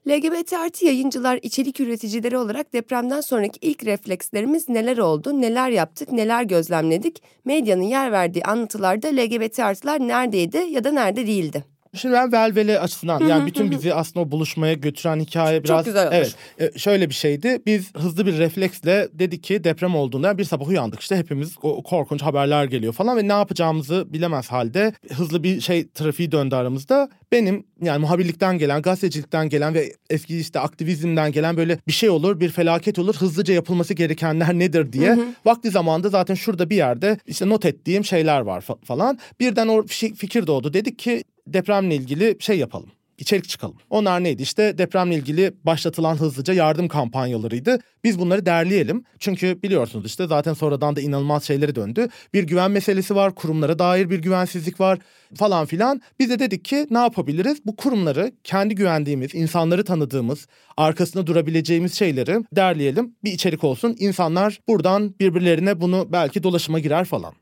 LGBT 0.08 0.54
artı 0.54 0.86
yayıncılar 0.86 1.40
içerik 1.42 1.80
üreticileri 1.80 2.38
olarak 2.38 2.74
depremden 2.74 3.22
sonraki 3.22 3.60
ilk 3.62 3.86
reflekslerimiz 3.86 4.70
neler 4.70 4.98
oldu, 4.98 5.42
neler 5.42 5.70
yaptık, 5.70 6.12
neler 6.12 6.44
gözlemledik? 6.44 7.24
Medyanın 7.46 7.82
yer 7.82 8.12
verdiği 8.12 8.44
anlatılarda 8.44 9.08
LGBT 9.08 9.60
artılar 9.60 10.00
neredeydi 10.00 10.58
ya 10.58 10.84
da 10.84 10.92
nerede 10.92 11.28
değildi? 11.28 11.71
Şimdi 11.96 12.14
ben 12.14 12.32
velvele 12.32 12.80
açısından 12.80 13.28
yani 13.28 13.46
bütün 13.46 13.72
bizi 13.72 13.94
aslında 13.94 14.26
o 14.26 14.32
buluşmaya 14.32 14.74
götüren 14.74 15.20
hikaye 15.20 15.64
biraz... 15.64 15.86
güzel 15.86 16.08
olmuş. 16.08 16.18
Evet 16.60 16.76
e, 16.76 16.80
şöyle 16.80 17.10
bir 17.10 17.14
şeydi 17.14 17.62
biz 17.66 17.96
hızlı 17.96 18.26
bir 18.26 18.38
refleksle 18.38 19.08
dedik 19.14 19.44
ki 19.44 19.64
deprem 19.64 19.96
olduğunda 19.96 20.38
bir 20.38 20.44
sabah 20.44 20.68
uyandık 20.68 21.00
işte 21.00 21.16
hepimiz 21.16 21.56
o 21.62 21.84
korkunç 21.84 22.22
haberler 22.22 22.66
geliyor 22.66 22.94
falan 22.94 23.18
ve 23.18 23.28
ne 23.28 23.32
yapacağımızı 23.32 24.14
bilemez 24.14 24.48
halde 24.52 24.94
hızlı 25.14 25.44
bir 25.44 25.62
şey 25.62 25.88
trafiği 25.88 26.32
döndü 26.32 26.56
aramızda. 26.56 27.10
Benim 27.32 27.64
yani 27.82 28.02
muhabirlikten 28.02 28.58
gelen, 28.58 28.82
gazetecilikten 28.82 29.50
gelen 29.50 29.74
ve 29.74 29.94
eski 30.10 30.40
işte 30.40 30.60
aktivizmden 30.60 31.32
gelen 31.32 31.58
böyle 31.58 31.78
bir 31.88 31.92
şey 31.92 32.10
olur, 32.10 32.40
bir 32.40 32.50
felaket 32.50 33.00
olur, 33.00 33.16
hızlıca 33.16 33.54
yapılması 33.54 33.94
gerekenler 33.94 34.54
nedir 34.54 34.94
diye. 34.94 35.18
Vakti 35.46 35.70
zamanda 35.72 36.10
zaten 36.10 36.36
şurada 36.36 36.70
bir 36.70 36.76
yerde 36.76 37.18
işte 37.28 37.50
not 37.50 37.66
ettiğim 37.66 38.06
şeyler 38.06 38.42
var 38.42 38.62
fa- 38.62 38.86
falan. 38.86 39.20
Birden 39.40 39.68
o 39.68 39.80
fi- 39.80 40.16
fikir 40.16 40.48
doğdu. 40.48 40.74
Dedik 40.74 41.00
ki 41.00 41.24
depremle 41.48 41.96
ilgili 41.96 42.38
şey 42.40 42.60
yapalım. 42.60 42.90
içerik 43.18 43.50
çıkalım. 43.50 43.76
Onlar 43.90 44.24
neydi? 44.24 44.42
İşte 44.42 44.78
depremle 44.78 45.16
ilgili 45.16 45.54
başlatılan 45.64 46.16
hızlıca 46.16 46.54
yardım 46.54 46.88
kampanyalarıydı. 46.88 47.80
Biz 48.04 48.20
bunları 48.20 48.46
derleyelim. 48.46 49.04
Çünkü 49.20 49.62
biliyorsunuz 49.64 50.06
işte 50.06 50.28
zaten 50.28 50.54
sonradan 50.54 50.96
da 50.96 51.02
inanılmaz 51.02 51.44
şeyleri 51.44 51.76
döndü. 51.76 52.08
Bir 52.34 52.44
güven 52.44 52.72
meselesi 52.72 53.16
var, 53.16 53.36
kurumlara 53.36 53.80
dair 53.80 54.10
bir 54.10 54.20
güvensizlik 54.20 54.80
var 54.80 55.00
falan 55.36 55.66
filan. 55.66 56.02
Biz 56.20 56.30
de 56.30 56.40
dedik 56.40 56.66
ki 56.66 56.88
ne 56.90 56.98
yapabiliriz? 56.98 57.66
Bu 57.66 57.76
kurumları 57.76 58.32
kendi 58.44 58.76
güvendiğimiz, 58.76 59.36
insanları 59.36 59.84
tanıdığımız, 59.84 60.48
arkasında 60.78 61.28
durabileceğimiz 61.28 61.94
şeyleri 61.94 62.46
derleyelim. 62.56 63.16
Bir 63.24 63.32
içerik 63.32 63.64
olsun. 63.64 63.96
İnsanlar 64.00 64.60
buradan 64.68 65.16
birbirlerine 65.20 65.82
bunu 65.82 66.08
belki 66.12 66.44
dolaşıma 66.44 66.80
girer 66.80 67.06
falan. 67.06 67.34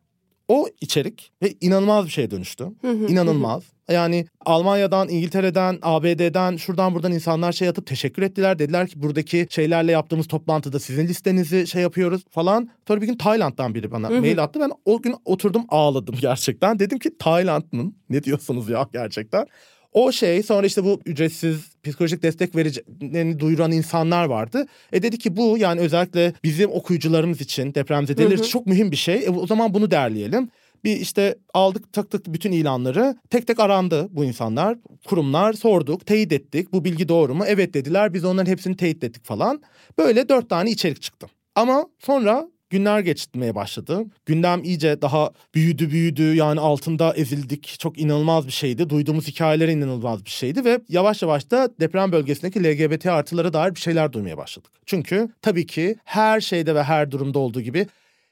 O 0.48 0.68
içerik 0.82 1.32
ve 1.44 1.54
inanılmaz 1.62 2.06
bir 2.06 2.12
şeye 2.12 2.32
dönüştü. 2.32 2.68
İnanılmaz. 3.08 3.64
Yani 3.92 4.26
Almanya'dan, 4.46 5.10
İngiltere'den, 5.10 5.80
ABD'den, 5.82 6.58
şuradan 6.58 6.96
buradan 6.96 7.12
insanlar 7.12 7.52
şey 7.52 7.68
atıp 7.68 7.86
teşekkür 7.88 8.24
ettiler. 8.24 8.60
Dediler 8.60 8.88
ki 8.88 9.02
buradaki 9.02 9.48
şeylerle 9.50 9.92
yaptığımız 9.92 10.28
toplantıda 10.28 10.80
sizin 10.80 11.08
listenizi 11.08 11.68
şey 11.68 11.82
yapıyoruz 11.82 12.22
falan. 12.30 12.70
Sonra 12.88 13.02
bir 13.02 13.08
gün 13.08 13.18
Tayland'dan 13.18 13.76
biri 13.76 13.92
bana 13.92 14.10
mail 14.10 14.44
attı. 14.44 14.60
Ben 14.60 14.72
o 14.86 15.02
gün 15.02 15.16
oturdum 15.26 15.64
ağladım 15.70 16.16
gerçekten. 16.22 16.80
Dedim 16.80 17.00
ki 17.00 17.18
Tayland 17.18 17.64
mı? 17.72 17.94
Ne 18.10 18.24
diyorsunuz 18.24 18.70
ya 18.70 18.88
gerçekten? 18.94 19.46
O 19.94 20.12
şey 20.12 20.44
sonra 20.44 20.68
işte 20.68 20.84
bu 20.84 21.00
ücretsiz 21.06 21.62
psikolojik 21.84 22.24
destek 22.24 22.56
vereceğini 22.56 23.40
duyuran 23.40 23.72
insanlar 23.72 24.26
vardı. 24.26 24.66
E 24.92 25.04
dedi 25.04 25.18
ki 25.18 25.36
bu 25.36 25.58
yani 25.58 25.82
özellikle 25.82 26.34
bizim 26.44 26.72
okuyucularımız 26.72 27.42
için 27.42 27.76
depremzedeler 27.76 28.32
için 28.32 28.44
çok 28.44 28.66
mühim 28.66 28.92
bir 28.92 28.96
şey. 28.98 29.26
E, 29.26 29.30
o 29.30 29.48
zaman 29.48 29.74
bunu 29.74 29.92
derleyelim. 29.92 30.50
Bir 30.84 30.98
işte 30.98 31.36
aldık 31.54 31.94
taktık 31.94 32.26
bütün 32.34 32.52
ilanları 32.52 33.18
tek 33.30 33.48
tek 33.48 33.60
arandı 33.60 34.08
bu 34.12 34.26
insanlar. 34.26 34.78
Kurumlar 35.06 35.54
sorduk 35.54 36.06
teyit 36.06 36.32
ettik 36.34 36.74
bu 36.74 36.86
bilgi 36.86 37.10
doğru 37.10 37.36
mu? 37.36 37.44
Evet 37.48 37.74
dediler 37.74 38.14
biz 38.14 38.26
onların 38.26 38.52
hepsini 38.52 38.78
teyit 38.78 39.04
ettik 39.04 39.26
falan. 39.26 39.62
Böyle 39.98 40.30
dört 40.30 40.50
tane 40.50 40.72
içerik 40.72 41.02
çıktı. 41.02 41.28
Ama 41.56 41.86
sonra 42.00 42.48
günler 42.70 43.00
geçmeye 43.00 43.56
başladı. 43.56 44.06
Gündem 44.26 44.64
iyice 44.64 45.02
daha 45.02 45.32
büyüdü 45.56 45.92
büyüdü 45.92 46.36
yani 46.36 46.60
altında 46.60 47.14
ezildik. 47.14 47.76
Çok 47.80 48.00
inanılmaz 48.00 48.48
bir 48.48 48.52
şeydi. 48.52 48.90
Duyduğumuz 48.90 49.28
hikayeler 49.28 49.68
inanılmaz 49.68 50.26
bir 50.26 50.30
şeydi 50.30 50.66
ve 50.66 50.80
yavaş 50.90 51.22
yavaş 51.22 51.52
da 51.52 51.70
deprem 51.80 52.12
bölgesindeki 52.12 52.64
LGBT 52.64 53.06
artılara 53.06 53.54
dair 53.54 53.76
bir 53.76 53.80
şeyler 53.80 54.14
duymaya 54.14 54.38
başladık. 54.38 54.72
Çünkü 54.86 55.30
tabii 55.42 55.68
ki 55.68 55.96
her 56.04 56.42
şeyde 56.42 56.76
ve 56.76 56.84
her 56.84 57.12
durumda 57.12 57.40
olduğu 57.40 57.62
gibi 57.62 57.88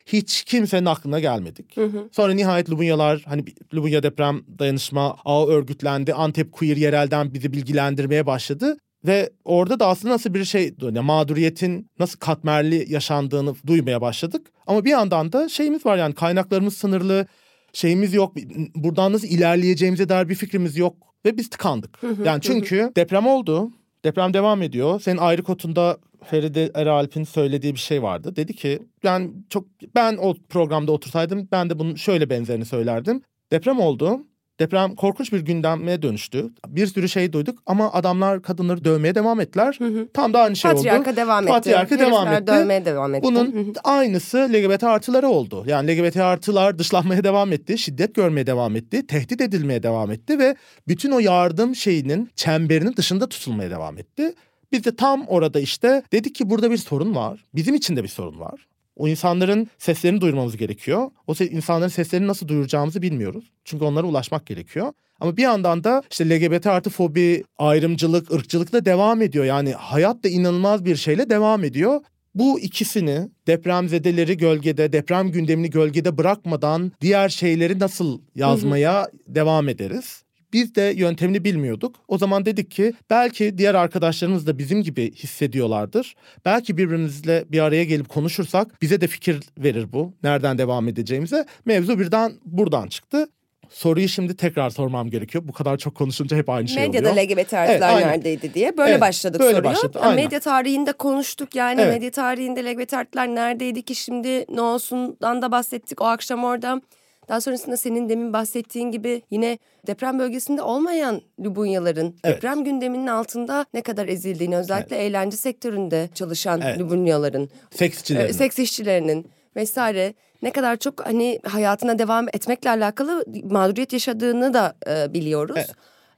hiç 0.08 0.44
kimsenin 0.44 0.86
aklına 0.86 1.20
gelmedik. 1.20 1.76
Sonra 2.12 2.34
nihayet 2.34 2.70
Lubunyalar 2.70 3.22
hani 3.26 3.46
Lubunya 3.74 4.04
deprem 4.04 4.42
dayanışma 4.60 5.18
ağı 5.26 5.48
örgütlendi. 5.48 6.14
Antep 6.14 6.52
Queer 6.52 6.78
yerelden 6.78 7.34
bizi 7.34 7.54
bilgilendirmeye 7.54 8.26
başladı. 8.26 8.78
Ve 9.06 9.30
orada 9.46 9.80
da 9.80 9.88
aslında 9.88 10.14
nasıl 10.14 10.34
bir 10.34 10.44
şey, 10.46 10.76
yani 10.82 11.00
mağduriyetin 11.00 11.90
nasıl 12.00 12.20
katmerli 12.20 12.86
yaşandığını 12.90 13.56
duymaya 13.68 14.02
başladık. 14.02 14.48
Ama 14.68 14.86
bir 14.86 14.90
yandan 14.90 15.32
da 15.32 15.50
şeyimiz 15.50 15.86
var 15.86 15.98
yani 15.98 16.16
kaynaklarımız 16.16 16.78
sınırlı, 16.78 17.28
şeyimiz 17.74 18.14
yok. 18.14 18.36
Buradan 18.76 19.14
nasıl 19.14 19.28
ilerleyeceğimize 19.28 20.10
dair 20.10 20.30
bir 20.30 20.36
fikrimiz 20.36 20.78
yok. 20.78 20.96
Ve 21.26 21.38
biz 21.38 21.50
tıkandık. 21.50 22.00
Yani 22.26 22.42
çünkü 22.42 22.92
deprem 22.96 23.28
oldu, 23.28 23.72
deprem 24.06 24.34
devam 24.34 24.62
ediyor. 24.62 25.00
Senin 25.00 25.18
ayrı 25.18 25.44
kotunda 25.44 25.98
Feride 26.24 26.72
Eralp'in 26.76 27.24
söylediği 27.24 27.74
bir 27.74 27.80
şey 27.80 28.04
vardı. 28.04 28.36
Dedi 28.36 28.54
ki 28.56 28.80
yani 29.04 29.32
çok 29.50 29.66
ben 29.96 30.18
o 30.22 30.34
programda 30.50 30.92
otursaydım 30.92 31.48
ben 31.52 31.70
de 31.70 31.80
bunun 31.80 31.96
şöyle 31.96 32.30
benzerini 32.30 32.66
söylerdim. 32.66 33.22
Deprem 33.52 33.80
oldu. 33.80 34.20
Deprem 34.60 34.96
korkunç 34.96 35.34
bir 35.34 35.40
gündeme 35.40 36.02
dönüştü. 36.02 36.50
Bir 36.68 36.88
sürü 36.88 37.10
şey 37.10 37.34
duyduk 37.34 37.60
ama 37.66 37.94
adamlar 37.94 38.42
kadınları 38.42 38.84
dövmeye 38.84 39.16
devam 39.16 39.40
ettiler. 39.40 39.80
Tam 40.14 40.34
da 40.34 40.40
aynı 40.40 40.56
şey 40.56 40.72
Patriarka 40.72 41.10
oldu. 41.12 41.18
devam 41.18 41.44
etti. 41.44 41.52
Patriarka 41.52 42.00
devam 42.00 42.28
Herifler 42.28 42.42
etti. 42.42 42.48
dövmeye 42.48 42.86
devam 42.86 43.16
etti. 43.16 43.24
Bunun 43.28 43.76
aynısı 43.84 44.38
LGBT 44.38 44.84
artıları 44.84 45.28
oldu. 45.28 45.64
Yani 45.68 45.92
LGBT 45.98 46.18
artılar 46.18 46.80
dışlanmaya 46.80 47.24
devam 47.24 47.54
etti, 47.54 47.78
şiddet 47.78 48.16
görmeye 48.16 48.48
devam 48.48 48.76
etti, 48.76 49.08
tehdit 49.08 49.42
edilmeye 49.42 49.84
devam 49.84 50.12
etti 50.12 50.40
ve 50.40 50.56
bütün 50.88 51.12
o 51.12 51.20
yardım 51.20 51.76
şeyinin 51.76 52.30
çemberinin 52.36 52.96
dışında 52.96 53.30
tutulmaya 53.30 53.70
devam 53.72 53.98
etti. 53.98 54.34
Biz 54.72 54.84
de 54.84 54.96
tam 54.96 55.28
orada 55.28 55.60
işte 55.60 56.04
dedik 56.14 56.36
ki 56.36 56.50
burada 56.50 56.72
bir 56.72 56.78
sorun 56.78 57.16
var. 57.16 57.46
Bizim 57.56 57.76
için 57.76 57.96
de 57.96 58.04
bir 58.04 58.08
sorun 58.08 58.40
var. 58.40 58.68
O 58.96 59.08
insanların 59.08 59.68
seslerini 59.78 60.22
duyurmamız 60.22 60.58
gerekiyor. 60.58 61.12
O 61.28 61.34
se- 61.34 61.50
insanların 61.50 61.90
seslerini 61.90 62.28
nasıl 62.28 62.48
duyuracağımızı 62.48 63.02
bilmiyoruz. 63.02 63.52
Çünkü 63.66 63.86
onlara 63.86 64.08
ulaşmak 64.08 64.46
gerekiyor. 64.46 64.94
Ama 65.20 65.38
bir 65.38 65.42
yandan 65.44 65.84
da 65.84 66.04
işte 66.12 66.30
LGBT 66.30 66.68
artı 66.68 66.90
fobi, 66.90 67.44
ayrımcılık, 67.58 68.32
ırkçılık 68.32 68.74
da 68.74 68.86
devam 68.86 69.22
ediyor. 69.22 69.46
Yani 69.46 69.72
hayat 69.74 70.24
da 70.24 70.30
inanılmaz 70.30 70.86
bir 70.86 70.96
şeyle 70.96 71.30
devam 71.30 71.64
ediyor. 71.64 72.02
Bu 72.36 72.60
ikisini 72.60 73.30
depremzedeleri 73.48 74.38
gölgede, 74.38 74.94
deprem 74.94 75.32
gündemini 75.32 75.70
gölgede 75.70 76.18
bırakmadan 76.18 76.92
diğer 77.02 77.30
şeyleri 77.30 77.80
nasıl 77.80 78.22
yazmaya 78.36 79.08
devam 79.28 79.70
ederiz? 79.70 80.24
Biz 80.54 80.76
de 80.76 80.82
yöntemini 80.96 81.44
bilmiyorduk. 81.44 81.96
O 82.08 82.18
zaman 82.18 82.46
dedik 82.46 82.72
ki 82.72 82.94
belki 83.10 83.58
diğer 83.58 83.76
arkadaşlarımız 83.76 84.48
da 84.48 84.58
bizim 84.58 84.84
gibi 84.84 85.12
hissediyorlardır. 85.16 86.16
Belki 86.46 86.78
birbirimizle 86.78 87.46
bir 87.50 87.60
araya 87.60 87.84
gelip 87.84 88.10
konuşursak 88.10 88.82
bize 88.82 89.02
de 89.02 89.08
fikir 89.08 89.40
verir 89.58 89.92
bu. 89.94 90.14
Nereden 90.24 90.58
devam 90.58 90.88
edeceğimize. 90.88 91.46
Mevzu 91.66 92.00
birden 92.00 92.32
buradan 92.46 92.88
çıktı. 92.88 93.28
Soruyu 93.70 94.10
şimdi 94.10 94.36
tekrar 94.36 94.70
sormam 94.70 95.10
gerekiyor. 95.10 95.48
Bu 95.48 95.52
kadar 95.54 95.78
çok 95.78 95.96
konuşunca 95.96 96.38
hep 96.38 96.50
aynı 96.50 96.68
şey 96.68 96.88
Medyada 96.88 97.12
oluyor. 97.12 97.26
LGBT 97.26 97.54
artılar 97.54 97.94
Evet, 97.94 98.06
neredeydi 98.06 98.54
diye 98.54 98.78
böyle 98.78 98.92
Evet, 98.92 99.02
başladık 99.02 99.40
böyle 99.42 99.56
soruya. 99.56 99.72
başladı, 99.72 100.00
aynen. 100.02 100.16
Medya 100.26 100.40
tarihinde 100.40 100.92
konuştuk 100.94 101.56
yani 101.56 101.82
Evet. 101.82 101.94
medya 101.94 102.12
tarihinde 102.12 102.66
LGBT 102.66 102.94
artılar 102.94 103.36
neredeydi 103.36 103.82
ki 103.82 103.96
şimdi 103.96 104.46
ne 104.56 104.62
olsundan 104.62 105.42
da 105.42 105.52
bahsettik 105.52 106.02
o 106.02 106.06
akşam 106.06 106.44
orada. 106.44 106.82
Daha 107.30 107.42
sonrasında 107.42 107.78
senin 107.78 108.10
demin 108.10 108.34
bahsettiğin 108.34 108.92
gibi 108.92 109.22
yine 109.32 109.58
deprem 109.88 110.20
bölgesinde 110.20 110.62
olmayan 110.62 111.22
Lubunyaların 111.40 112.16
Evet. 112.24 112.36
deprem 112.36 112.64
gündeminin 112.64 113.08
altında 113.08 113.66
ne 113.74 113.82
kadar 113.82 114.08
ezildiğini 114.08 114.58
özellikle 114.58 114.98
eğlence 114.98 115.38
sektöründe 115.38 116.10
çalışan 116.14 116.62
Evet. 116.62 116.80
Lubunyaların 116.80 117.50
Seksçilerin. 117.72 118.30
e, 118.30 118.34
seks 118.34 118.60
işçilerinin 118.60 119.28
vesaire 119.56 120.14
ne 120.42 120.52
kadar 120.52 120.78
çok 120.78 121.06
hani 121.06 121.40
hayatına 121.44 122.00
devam 122.00 122.28
etmekle 122.28 122.70
alakalı 122.70 123.26
mağduriyet 123.44 123.94
yaşadığını 123.94 124.54
da 124.54 124.76
e, 124.88 125.14
biliyoruz. 125.14 125.56
Evet. 125.58 125.70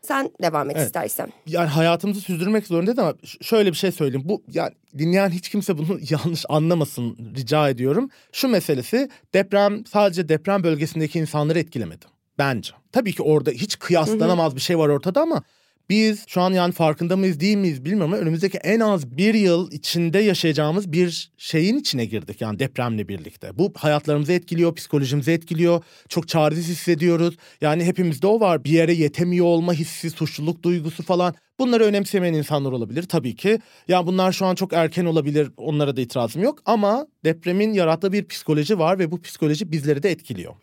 Sen 0.01 0.31
devam 0.41 0.69
et 0.69 0.75
Evet. 0.77 0.85
istersen. 0.87 1.33
yani 1.47 1.67
hayatımızı 1.67 2.21
sürdürmek 2.21 2.67
zorundayız 2.67 2.99
ama 2.99 3.13
şöyle 3.41 3.71
bir 3.71 3.77
şey 3.77 3.91
söyleyeyim. 3.91 4.29
Bu 4.29 4.43
yani 4.53 4.71
dinleyen 4.97 5.29
hiç 5.29 5.49
kimse 5.49 5.77
bunu 5.77 5.99
yanlış 6.09 6.45
anlamasın 6.49 7.17
rica 7.37 7.69
ediyorum. 7.69 8.09
Şu 8.31 8.47
meselesi 8.47 9.09
deprem 9.33 9.85
sadece 9.85 10.29
deprem 10.29 10.63
bölgesindeki 10.63 11.19
insanları 11.19 11.59
etkilemedi. 11.59 12.05
Bence. 12.37 12.71
Tabii 12.91 13.13
ki 13.13 13.23
orada 13.23 13.51
hiç 13.51 13.79
kıyaslanamaz 13.79 14.55
bir 14.55 14.61
şey 14.61 14.77
var 14.77 14.89
ortada 14.89 15.21
ama 15.21 15.43
biz 15.89 16.25
şu 16.27 16.41
an 16.41 16.53
yani 16.53 16.71
farkında 16.71 17.17
mıyız 17.17 17.39
değil 17.39 17.57
miyiz 17.57 17.85
bilmiyorum 17.85 18.13
ama 18.13 18.21
önümüzdeki 18.21 18.57
en 18.57 18.79
az 18.79 19.17
bir 19.17 19.33
yıl 19.33 19.71
içinde 19.71 20.19
yaşayacağımız 20.19 20.91
bir 20.91 21.31
şeyin 21.37 21.77
içine 21.77 22.05
girdik 22.05 22.41
yani 22.41 22.59
depremle 22.59 23.07
birlikte. 23.07 23.57
Bu 23.57 23.73
hayatlarımızı 23.77 24.33
etkiliyor, 24.33 24.75
psikolojimizi 24.75 25.31
etkiliyor. 25.31 25.83
Çok 26.09 26.27
çaresiz 26.27 26.67
hissediyoruz. 26.67 27.37
Yani 27.61 27.85
hepimizde 27.85 28.27
o 28.27 28.39
var. 28.39 28.63
Bir 28.63 28.71
yere 28.71 28.93
yetemiyor 28.93 29.45
olma 29.45 29.73
hissi, 29.73 30.09
suçluluk 30.09 30.63
duygusu 30.63 31.03
falan. 31.03 31.35
Bunları 31.59 31.83
önemsemeyen 31.83 32.33
insanlar 32.33 32.71
olabilir 32.71 33.03
tabii 33.03 33.35
ki. 33.35 33.59
Ya 33.87 34.07
bunlar 34.07 34.31
şu 34.31 34.45
an 34.45 34.55
çok 34.55 34.73
erken 34.73 35.05
olabilir. 35.05 35.51
Onlara 35.57 35.95
da 35.95 36.01
itirazım 36.01 36.43
yok 36.43 36.59
ama 36.65 37.07
depremin 37.25 37.73
yarattığı 37.73 38.11
bir 38.11 38.27
psikoloji 38.27 38.79
var 38.79 38.99
ve 38.99 39.11
bu 39.11 39.21
psikoloji 39.21 39.71
bizleri 39.71 40.03
de 40.03 40.11
etkiliyor. 40.11 40.53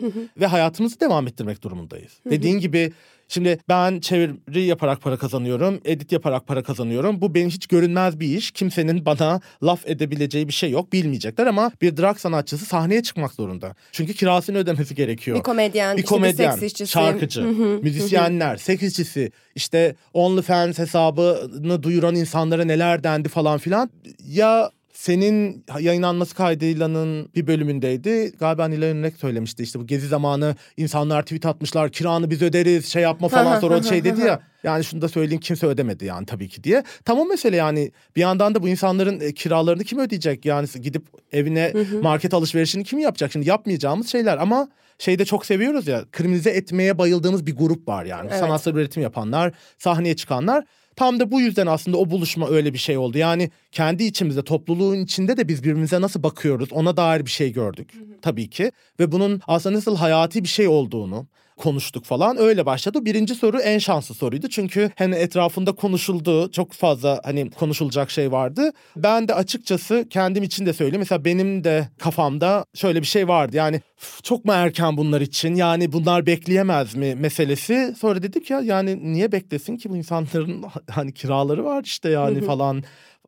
Ve 0.41 0.47
hayatımızı 0.47 1.01
devam 1.01 1.27
ettirmek 1.27 1.63
durumundayız. 1.63 2.13
Dediğin 2.31 2.59
gibi 2.59 2.93
Şimdi 3.29 3.59
ben 3.69 4.01
çeviri 4.01 4.63
yaparak 4.63 5.01
para 5.01 5.17
kazanıyorum, 5.17 5.81
edit 5.85 6.13
yaparak 6.13 6.47
para 6.47 6.63
kazanıyorum. 6.63 7.21
Bu 7.21 7.35
benim 7.35 7.49
hiç 7.49 7.67
görünmez 7.67 8.21
bir 8.21 8.37
iş. 8.37 8.51
Kimsenin 8.51 9.07
bana 9.07 9.41
laf 9.63 9.87
edebileceği 9.87 10.49
bir 10.49 10.53
şey 10.53 10.71
yok, 10.71 10.93
bilmeyecekler 10.93 11.47
ama 11.47 11.71
bir 11.83 11.97
drag 11.97 12.19
sanatçısı 12.19 12.65
sahneye 12.67 13.03
çıkmak 13.03 13.33
zorunda. 13.33 13.75
Çünkü 13.93 14.15
kirasını 14.15 14.59
ödemesi 14.59 14.95
gerekiyor. 14.95 15.37
Bir 15.37 15.43
komedyen, 15.43 15.97
bir 15.97 16.03
işte 16.03 16.15
bir 16.15 16.19
komedyen, 16.19 16.51
seks 16.51 16.63
işçisi. 16.63 16.93
şarkıcı, 16.93 17.43
müzisyenler, 17.83 18.57
seks 18.57 18.83
işçisi, 18.83 19.33
işte 19.55 19.95
OnlyFans 20.13 20.79
hesabını 20.79 21.83
duyuran 21.83 22.15
insanlara 22.15 22.65
neler 22.65 23.05
dendi 23.05 23.29
falan 23.29 23.59
filan. 23.59 23.91
Ya 24.29 24.71
senin 24.97 25.65
yayınlanması 25.81 26.35
kaydıylanın 26.35 27.29
bir 27.35 27.47
bölümündeydi. 27.47 28.33
Galiba 28.39 28.69
Nilay 28.69 28.91
Önünek 28.91 29.17
söylemişti 29.17 29.63
işte 29.63 29.81
bu 29.81 29.87
gezi 29.87 30.09
zamanı 30.09 30.57
insanlar 30.77 31.23
tweet 31.23 31.47
atmışlar 31.47 31.91
kiranı 31.91 32.31
biz 32.31 32.43
öderiz 32.43 32.87
şey 32.87 33.03
yapma 33.03 33.29
falan 33.29 33.61
sonra 33.61 33.79
o 33.79 33.83
şey 33.83 34.05
dedi 34.05 34.21
ya. 34.21 34.41
Yani 34.63 34.85
şunu 34.85 35.03
da 35.03 35.09
söyleyeyim 35.09 35.41
kimse 35.41 35.67
ödemedi 35.67 36.05
yani 36.05 36.27
tabii 36.27 36.49
ki 36.49 36.65
diye. 36.65 36.85
Tamam 37.05 37.29
mesele 37.29 37.57
yani 37.57 37.91
bir 38.17 38.21
yandan 38.21 38.55
da 38.55 38.63
bu 38.63 38.69
insanların 38.69 39.21
e, 39.21 39.35
kiralarını 39.35 39.85
kim 39.85 39.99
ödeyecek? 39.99 40.45
Yani 40.45 40.69
gidip 40.83 41.03
evine 41.33 41.73
market 42.03 42.35
alışverişini 42.35 42.85
kim 42.85 42.99
yapacak? 42.99 43.33
Şimdi 43.33 43.49
yapmayacağımız 43.49 44.09
şeyler 44.09 44.39
ama 44.39 44.69
şeyde 44.99 45.25
çok 45.25 45.47
seviyoruz 45.47 45.87
ya 45.87 46.05
kriminalize 46.13 46.51
etmeye 46.51 46.99
bayıldığımız 46.99 47.47
bir 47.47 47.57
grup 47.57 47.89
var 47.89 48.05
yani. 48.05 48.29
Evet. 48.31 48.41
Sanatsal 48.41 48.75
üretim 48.75 49.03
yapanlar, 49.03 49.53
sahneye 49.79 50.17
çıkanlar. 50.17 50.65
Tam 50.97 51.21
da 51.21 51.31
bu 51.31 51.41
yüzden 51.41 51.67
aslında 51.67 51.97
o 51.97 52.11
buluşma 52.11 52.49
öyle 52.49 52.73
bir 52.73 52.79
şey 52.79 52.99
oldu. 52.99 53.19
Yani 53.19 53.51
kendi 53.73 54.05
içimizde, 54.05 54.45
topluluğun 54.45 54.97
içinde 54.97 55.37
de 55.37 55.49
biz 55.49 55.63
birbirimize 55.63 56.01
nasıl 56.01 56.23
bakıyoruz 56.23 56.73
ona 56.73 56.97
dair 56.97 57.25
bir 57.25 57.31
şey 57.31 57.53
gördük 57.53 57.93
tabii 58.23 58.51
ki. 58.51 58.73
Ve 59.01 59.13
bunun 59.13 59.41
aslında 59.47 59.77
nasıl 59.77 59.97
hayati 59.97 60.43
bir 60.43 60.49
şey 60.49 60.69
olduğunu 60.69 61.27
konuştuk 61.57 62.05
falan 62.05 62.37
öyle 62.39 62.67
başladı. 62.67 63.05
Birinci 63.05 63.35
soru 63.35 63.59
en 63.61 63.79
şanslı 63.79 64.15
soruydu. 64.15 64.49
Çünkü 64.49 64.91
hani 64.97 65.15
etrafında 65.15 65.73
konuşuldu. 65.73 66.51
Çok 66.51 66.73
fazla 66.73 67.21
hani 67.25 67.51
konuşulacak 67.51 68.11
şey 68.11 68.33
vardı. 68.33 68.73
Ben 68.97 69.29
de 69.29 69.35
açıkçası 69.35 70.07
kendim 70.11 70.43
için 70.43 70.67
de 70.67 70.73
söyleyeyim. 70.73 70.99
Mesela 71.01 71.25
benim 71.25 71.65
de 71.65 71.89
kafamda 71.99 72.65
şöyle 72.75 73.01
bir 73.01 73.07
şey 73.07 73.29
vardı. 73.29 73.57
Yani 73.57 73.81
"Üf, 73.99 74.23
çok 74.25 74.45
mu 74.45 74.53
erken 74.53 74.97
bunlar 74.97 75.21
için? 75.21 75.55
Yani 75.55 75.93
bunlar 75.93 76.27
bekleyemez 76.27 76.95
mi 76.95 77.15
meselesi. 77.15 77.95
Sonra 77.99 78.23
dedik 78.23 78.51
ya 78.51 78.61
yani 78.61 79.13
niye 79.13 79.33
beklesin 79.33 79.77
ki 79.77 79.91
bu 79.91 79.97
insanların 79.97 80.65
hani 80.91 81.15
kiraları 81.15 81.65
var 81.65 81.83
işte 81.85 82.09
yani 82.11 82.41
falan. 82.41 82.83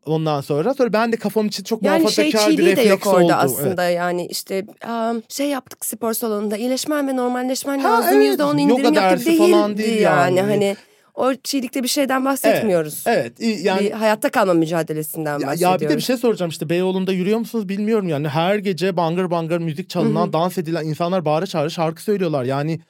Ondan 0.06 0.40
sonra 0.40 0.74
sonra 0.74 0.92
ben 0.92 1.12
de 1.12 1.16
kafam 1.16 1.46
için 1.46 1.64
çok 1.64 1.82
Yani 1.82 2.10
şey 2.10 2.24
muhafazakar 2.24 2.50
bir 2.50 2.56
çiğliği 2.56 2.76
de 2.76 2.80
yok 2.82 2.90
refleks 2.90 3.06
orada 3.06 3.24
oldu. 3.24 3.32
aslında 3.36 3.88
yani 3.88 4.26
işte 4.26 4.64
um, 4.88 5.22
şey 5.28 5.48
yaptık 5.48 5.84
spor 5.86 6.12
salonunda 6.12 6.56
iyileşmen 6.56 7.08
ve 7.08 7.16
normalleşmen 7.16 7.78
Ha, 7.78 7.88
lazım 7.90 8.16
evet. 8.16 8.26
yüzde 8.26 8.44
on 8.44 8.58
Yoga 8.58 8.72
indirim 8.74 8.94
yaptık 8.94 9.26
değildi 9.26 9.50
falan 9.50 9.78
değil 9.78 10.00
yani. 10.00 10.36
yani. 10.38 10.50
hani 10.50 10.76
o 11.14 11.34
çiğlikte 11.34 11.82
bir 11.82 11.88
şeyden 11.88 12.24
bahsetmiyoruz. 12.24 13.02
Evet, 13.06 13.32
evet 13.40 13.64
yani 13.64 13.80
bir 13.84 13.90
hayatta 13.90 14.30
kalma 14.30 14.54
mücadelesinden 14.54 15.38
Ya, 15.38 15.46
bahsediyoruz. 15.46 15.60
ya 15.82 15.88
bir 15.88 15.92
de 15.92 15.96
bir 15.96 16.02
şey 16.02 16.16
soracağım 16.16 16.50
işte 16.50 16.68
Beyoğlu'nda 16.68 17.12
yürüyor 17.12 17.38
musunuz 17.38 17.68
bilmiyorum 17.68 18.08
yani 18.08 18.28
her 18.28 18.56
gece 18.56 18.96
bangır 18.96 19.30
bangır 19.30 19.58
müzik 19.58 19.90
çalınan 19.90 20.32
dans 20.32 20.58
edilen 20.58 20.84
insanlar 20.84 21.24
bağıra 21.24 21.46
çağıra 21.46 21.70
şarkı 21.70 22.02
söylüyorlar 22.02 22.44
yani 22.44 22.80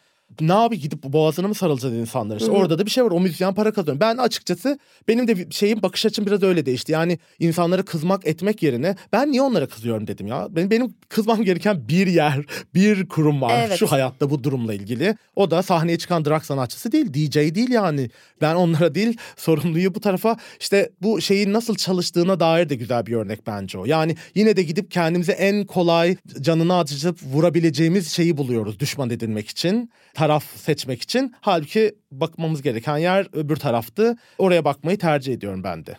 ne 0.40 0.54
abi 0.54 0.78
gidip 0.78 1.02
boğazına 1.02 1.48
mı 1.48 1.54
sarılacağız 1.54 1.94
insanlar 1.94 2.36
işte? 2.36 2.50
Orada 2.50 2.78
da 2.78 2.86
bir 2.86 2.90
şey 2.90 3.04
var 3.04 3.10
o 3.10 3.20
müzisyen 3.20 3.54
para 3.54 3.72
kazanıyor. 3.72 4.00
Ben 4.00 4.16
açıkçası 4.16 4.78
benim 5.08 5.28
de 5.28 5.50
şeyim 5.50 5.82
bakış 5.82 6.06
açım 6.06 6.26
biraz 6.26 6.42
öyle 6.42 6.66
değişti. 6.66 6.92
Yani 6.92 7.18
insanlara 7.38 7.84
kızmak 7.84 8.26
etmek 8.26 8.62
yerine 8.62 8.96
ben 9.12 9.32
niye 9.32 9.42
onlara 9.42 9.66
kızıyorum 9.66 10.06
dedim 10.06 10.26
ya. 10.26 10.48
Benim, 10.50 10.70
benim 10.70 10.94
kızmam 11.08 11.44
gereken 11.44 11.88
bir 11.88 12.06
yer 12.06 12.44
bir 12.74 13.08
kurum 13.08 13.40
var 13.42 13.64
Evet. 13.66 13.78
şu 13.78 13.86
hayatta 13.86 14.30
bu 14.30 14.44
durumla 14.44 14.74
ilgili. 14.74 15.16
O 15.36 15.50
da 15.50 15.62
sahneye 15.62 15.98
çıkan 15.98 16.24
drag 16.24 16.42
sanatçısı 16.42 16.92
değil 16.92 17.14
DJ 17.14 17.36
değil 17.54 17.70
yani. 17.70 18.10
Ben 18.40 18.54
onlara 18.54 18.94
değil 18.94 19.16
sorumluyu 19.36 19.94
bu 19.94 20.00
tarafa 20.00 20.36
işte 20.60 20.90
bu 21.02 21.20
şeyin 21.20 21.52
nasıl 21.52 21.74
çalıştığına 21.74 22.40
dair 22.40 22.68
de 22.68 22.74
güzel 22.74 23.06
bir 23.06 23.12
örnek 23.12 23.46
bence 23.46 23.78
o. 23.78 23.84
Yani 23.84 24.16
yine 24.34 24.56
de 24.56 24.62
gidip 24.62 24.90
kendimize 24.90 25.32
en 25.32 25.66
kolay 25.66 26.16
canını 26.40 26.78
acıtıp 26.78 27.18
vurabileceğimiz 27.22 28.12
şeyi 28.12 28.36
buluyoruz 28.36 28.80
düşman 28.80 29.10
edinmek 29.10 29.48
için, 29.48 29.90
taraf 30.18 30.44
seçmek 30.56 31.02
için. 31.02 31.34
Halbuki 31.40 31.94
bakmamız 32.10 32.62
gereken 32.62 32.96
yer 32.96 33.26
öbür 33.32 33.56
taraftı. 33.56 34.16
Oraya 34.38 34.64
bakmayı 34.64 34.98
tercih 34.98 35.32
ediyorum 35.32 35.64
ben 35.64 35.86
de. 35.86 35.96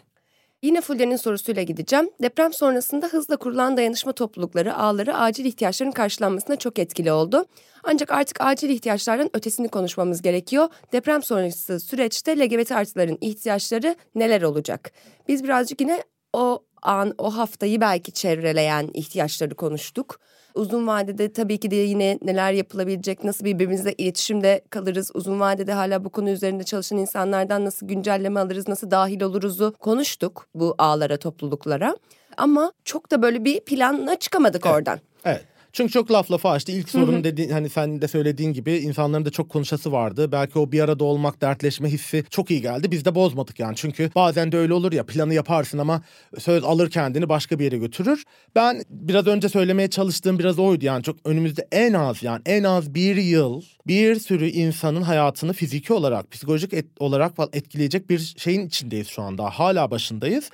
Yine 0.61 0.81
Fulden'in 0.81 1.15
sorusuyla 1.15 1.63
gideceğim. 1.63 2.09
Deprem 2.21 2.53
sonrasında 2.53 3.07
hızla 3.07 3.37
kurulan 3.37 3.77
dayanışma 3.77 4.11
toplulukları, 4.11 4.75
ağları 4.75 5.17
acil 5.17 5.45
ihtiyaçların 5.45 5.91
karşılanmasına 5.91 6.55
çok 6.55 6.79
etkili 6.79 7.11
oldu. 7.11 7.45
Ancak 7.83 8.11
artık 8.11 8.41
acil 8.41 8.69
ihtiyaçlardan 8.69 9.29
ötesini 9.33 9.67
konuşmamız 9.67 10.21
gerekiyor. 10.21 10.67
Deprem 10.91 11.23
sonrası 11.23 11.79
süreçte 11.79 12.39
LGBT 12.39 12.71
artıların 12.71 13.17
ihtiyaçları 13.21 13.95
neler 14.15 14.41
olacak? 14.41 14.91
Biz 15.27 15.43
birazcık 15.43 15.81
yine 15.81 16.03
o 16.33 16.63
an, 16.81 17.13
o 17.17 17.37
haftayı 17.37 17.81
belki 17.81 18.11
çevreleyen 18.11 18.89
ihtiyaçları 18.93 19.55
konuştuk. 19.55 20.19
Uzun 20.55 20.87
vadede 20.87 21.33
tabii 21.33 21.57
ki 21.57 21.71
de 21.71 21.75
yine 21.75 22.19
neler 22.21 22.51
yapılabilecek, 22.51 23.23
nasıl 23.23 23.45
birbirimizle 23.45 23.93
iletişimde 23.93 24.61
kalırız, 24.69 25.11
uzun 25.13 25.39
vadede 25.39 25.73
hala 25.73 26.05
bu 26.05 26.09
konu 26.09 26.29
üzerinde 26.29 26.63
çalışan 26.63 26.97
insanlardan 26.97 27.65
nasıl 27.65 27.87
güncelleme 27.87 28.39
alırız, 28.39 28.67
nasıl 28.67 28.91
dahil 28.91 29.21
oluruzu 29.21 29.73
konuştuk 29.79 30.47
bu 30.55 30.75
ağlara, 30.77 31.17
topluluklara. 31.17 31.97
Ama 32.37 32.71
çok 32.85 33.11
da 33.11 33.21
böyle 33.21 33.45
bir 33.45 33.59
planla 33.59 34.15
çıkamadık 34.15 34.65
oradan. 34.65 34.99
Evet. 35.25 35.48
Çünkü 35.73 35.91
çok 35.91 36.11
laf 36.11 36.31
lafa 36.31 36.51
açtı. 36.51 36.71
İlk 36.71 36.89
sorun 36.89 37.23
dedi 37.23 37.51
hani 37.51 37.69
sen 37.69 38.01
de 38.01 38.07
söylediğin 38.07 38.53
gibi 38.53 38.77
insanların 38.77 39.25
da 39.25 39.29
çok 39.29 39.49
konuşası 39.49 39.91
vardı. 39.91 40.31
Belki 40.31 40.59
o 40.59 40.71
bir 40.71 40.79
arada 40.79 41.03
olmak, 41.03 41.41
dertleşme 41.41 41.89
hissi 41.89 42.23
çok 42.29 42.51
iyi 42.51 42.61
geldi. 42.61 42.91
Biz 42.91 43.05
de 43.05 43.15
bozmadık 43.15 43.59
yani. 43.59 43.75
Çünkü 43.75 44.09
bazen 44.15 44.51
de 44.51 44.57
öyle 44.57 44.73
olur 44.73 44.91
ya 44.91 45.05
planı 45.05 45.33
yaparsın 45.33 45.77
ama 45.77 46.01
söz 46.39 46.63
alır 46.63 46.89
kendini 46.89 47.29
başka 47.29 47.59
bir 47.59 47.63
yere 47.63 47.77
götürür. 47.77 48.23
Ben 48.55 48.83
biraz 48.89 49.27
önce 49.27 49.49
söylemeye 49.49 49.89
çalıştığım 49.89 50.39
biraz 50.39 50.59
oydu 50.59 50.85
yani. 50.85 51.03
Çok 51.03 51.15
önümüzde 51.25 51.67
en 51.71 51.93
az 51.93 52.23
yani 52.23 52.41
en 52.45 52.63
az 52.63 52.95
bir 52.95 53.15
yıl 53.15 53.61
bir 53.87 54.15
sürü 54.15 54.47
insanın 54.47 55.01
hayatını 55.01 55.53
fiziki 55.53 55.93
olarak, 55.93 56.31
psikolojik 56.31 56.73
et- 56.73 57.01
olarak 57.01 57.33
etkileyecek 57.53 58.09
bir 58.09 58.35
şeyin 58.37 58.67
içindeyiz 58.67 59.07
şu 59.07 59.21
anda. 59.21 59.49
Hala 59.49 59.91
başındayız. 59.91 60.49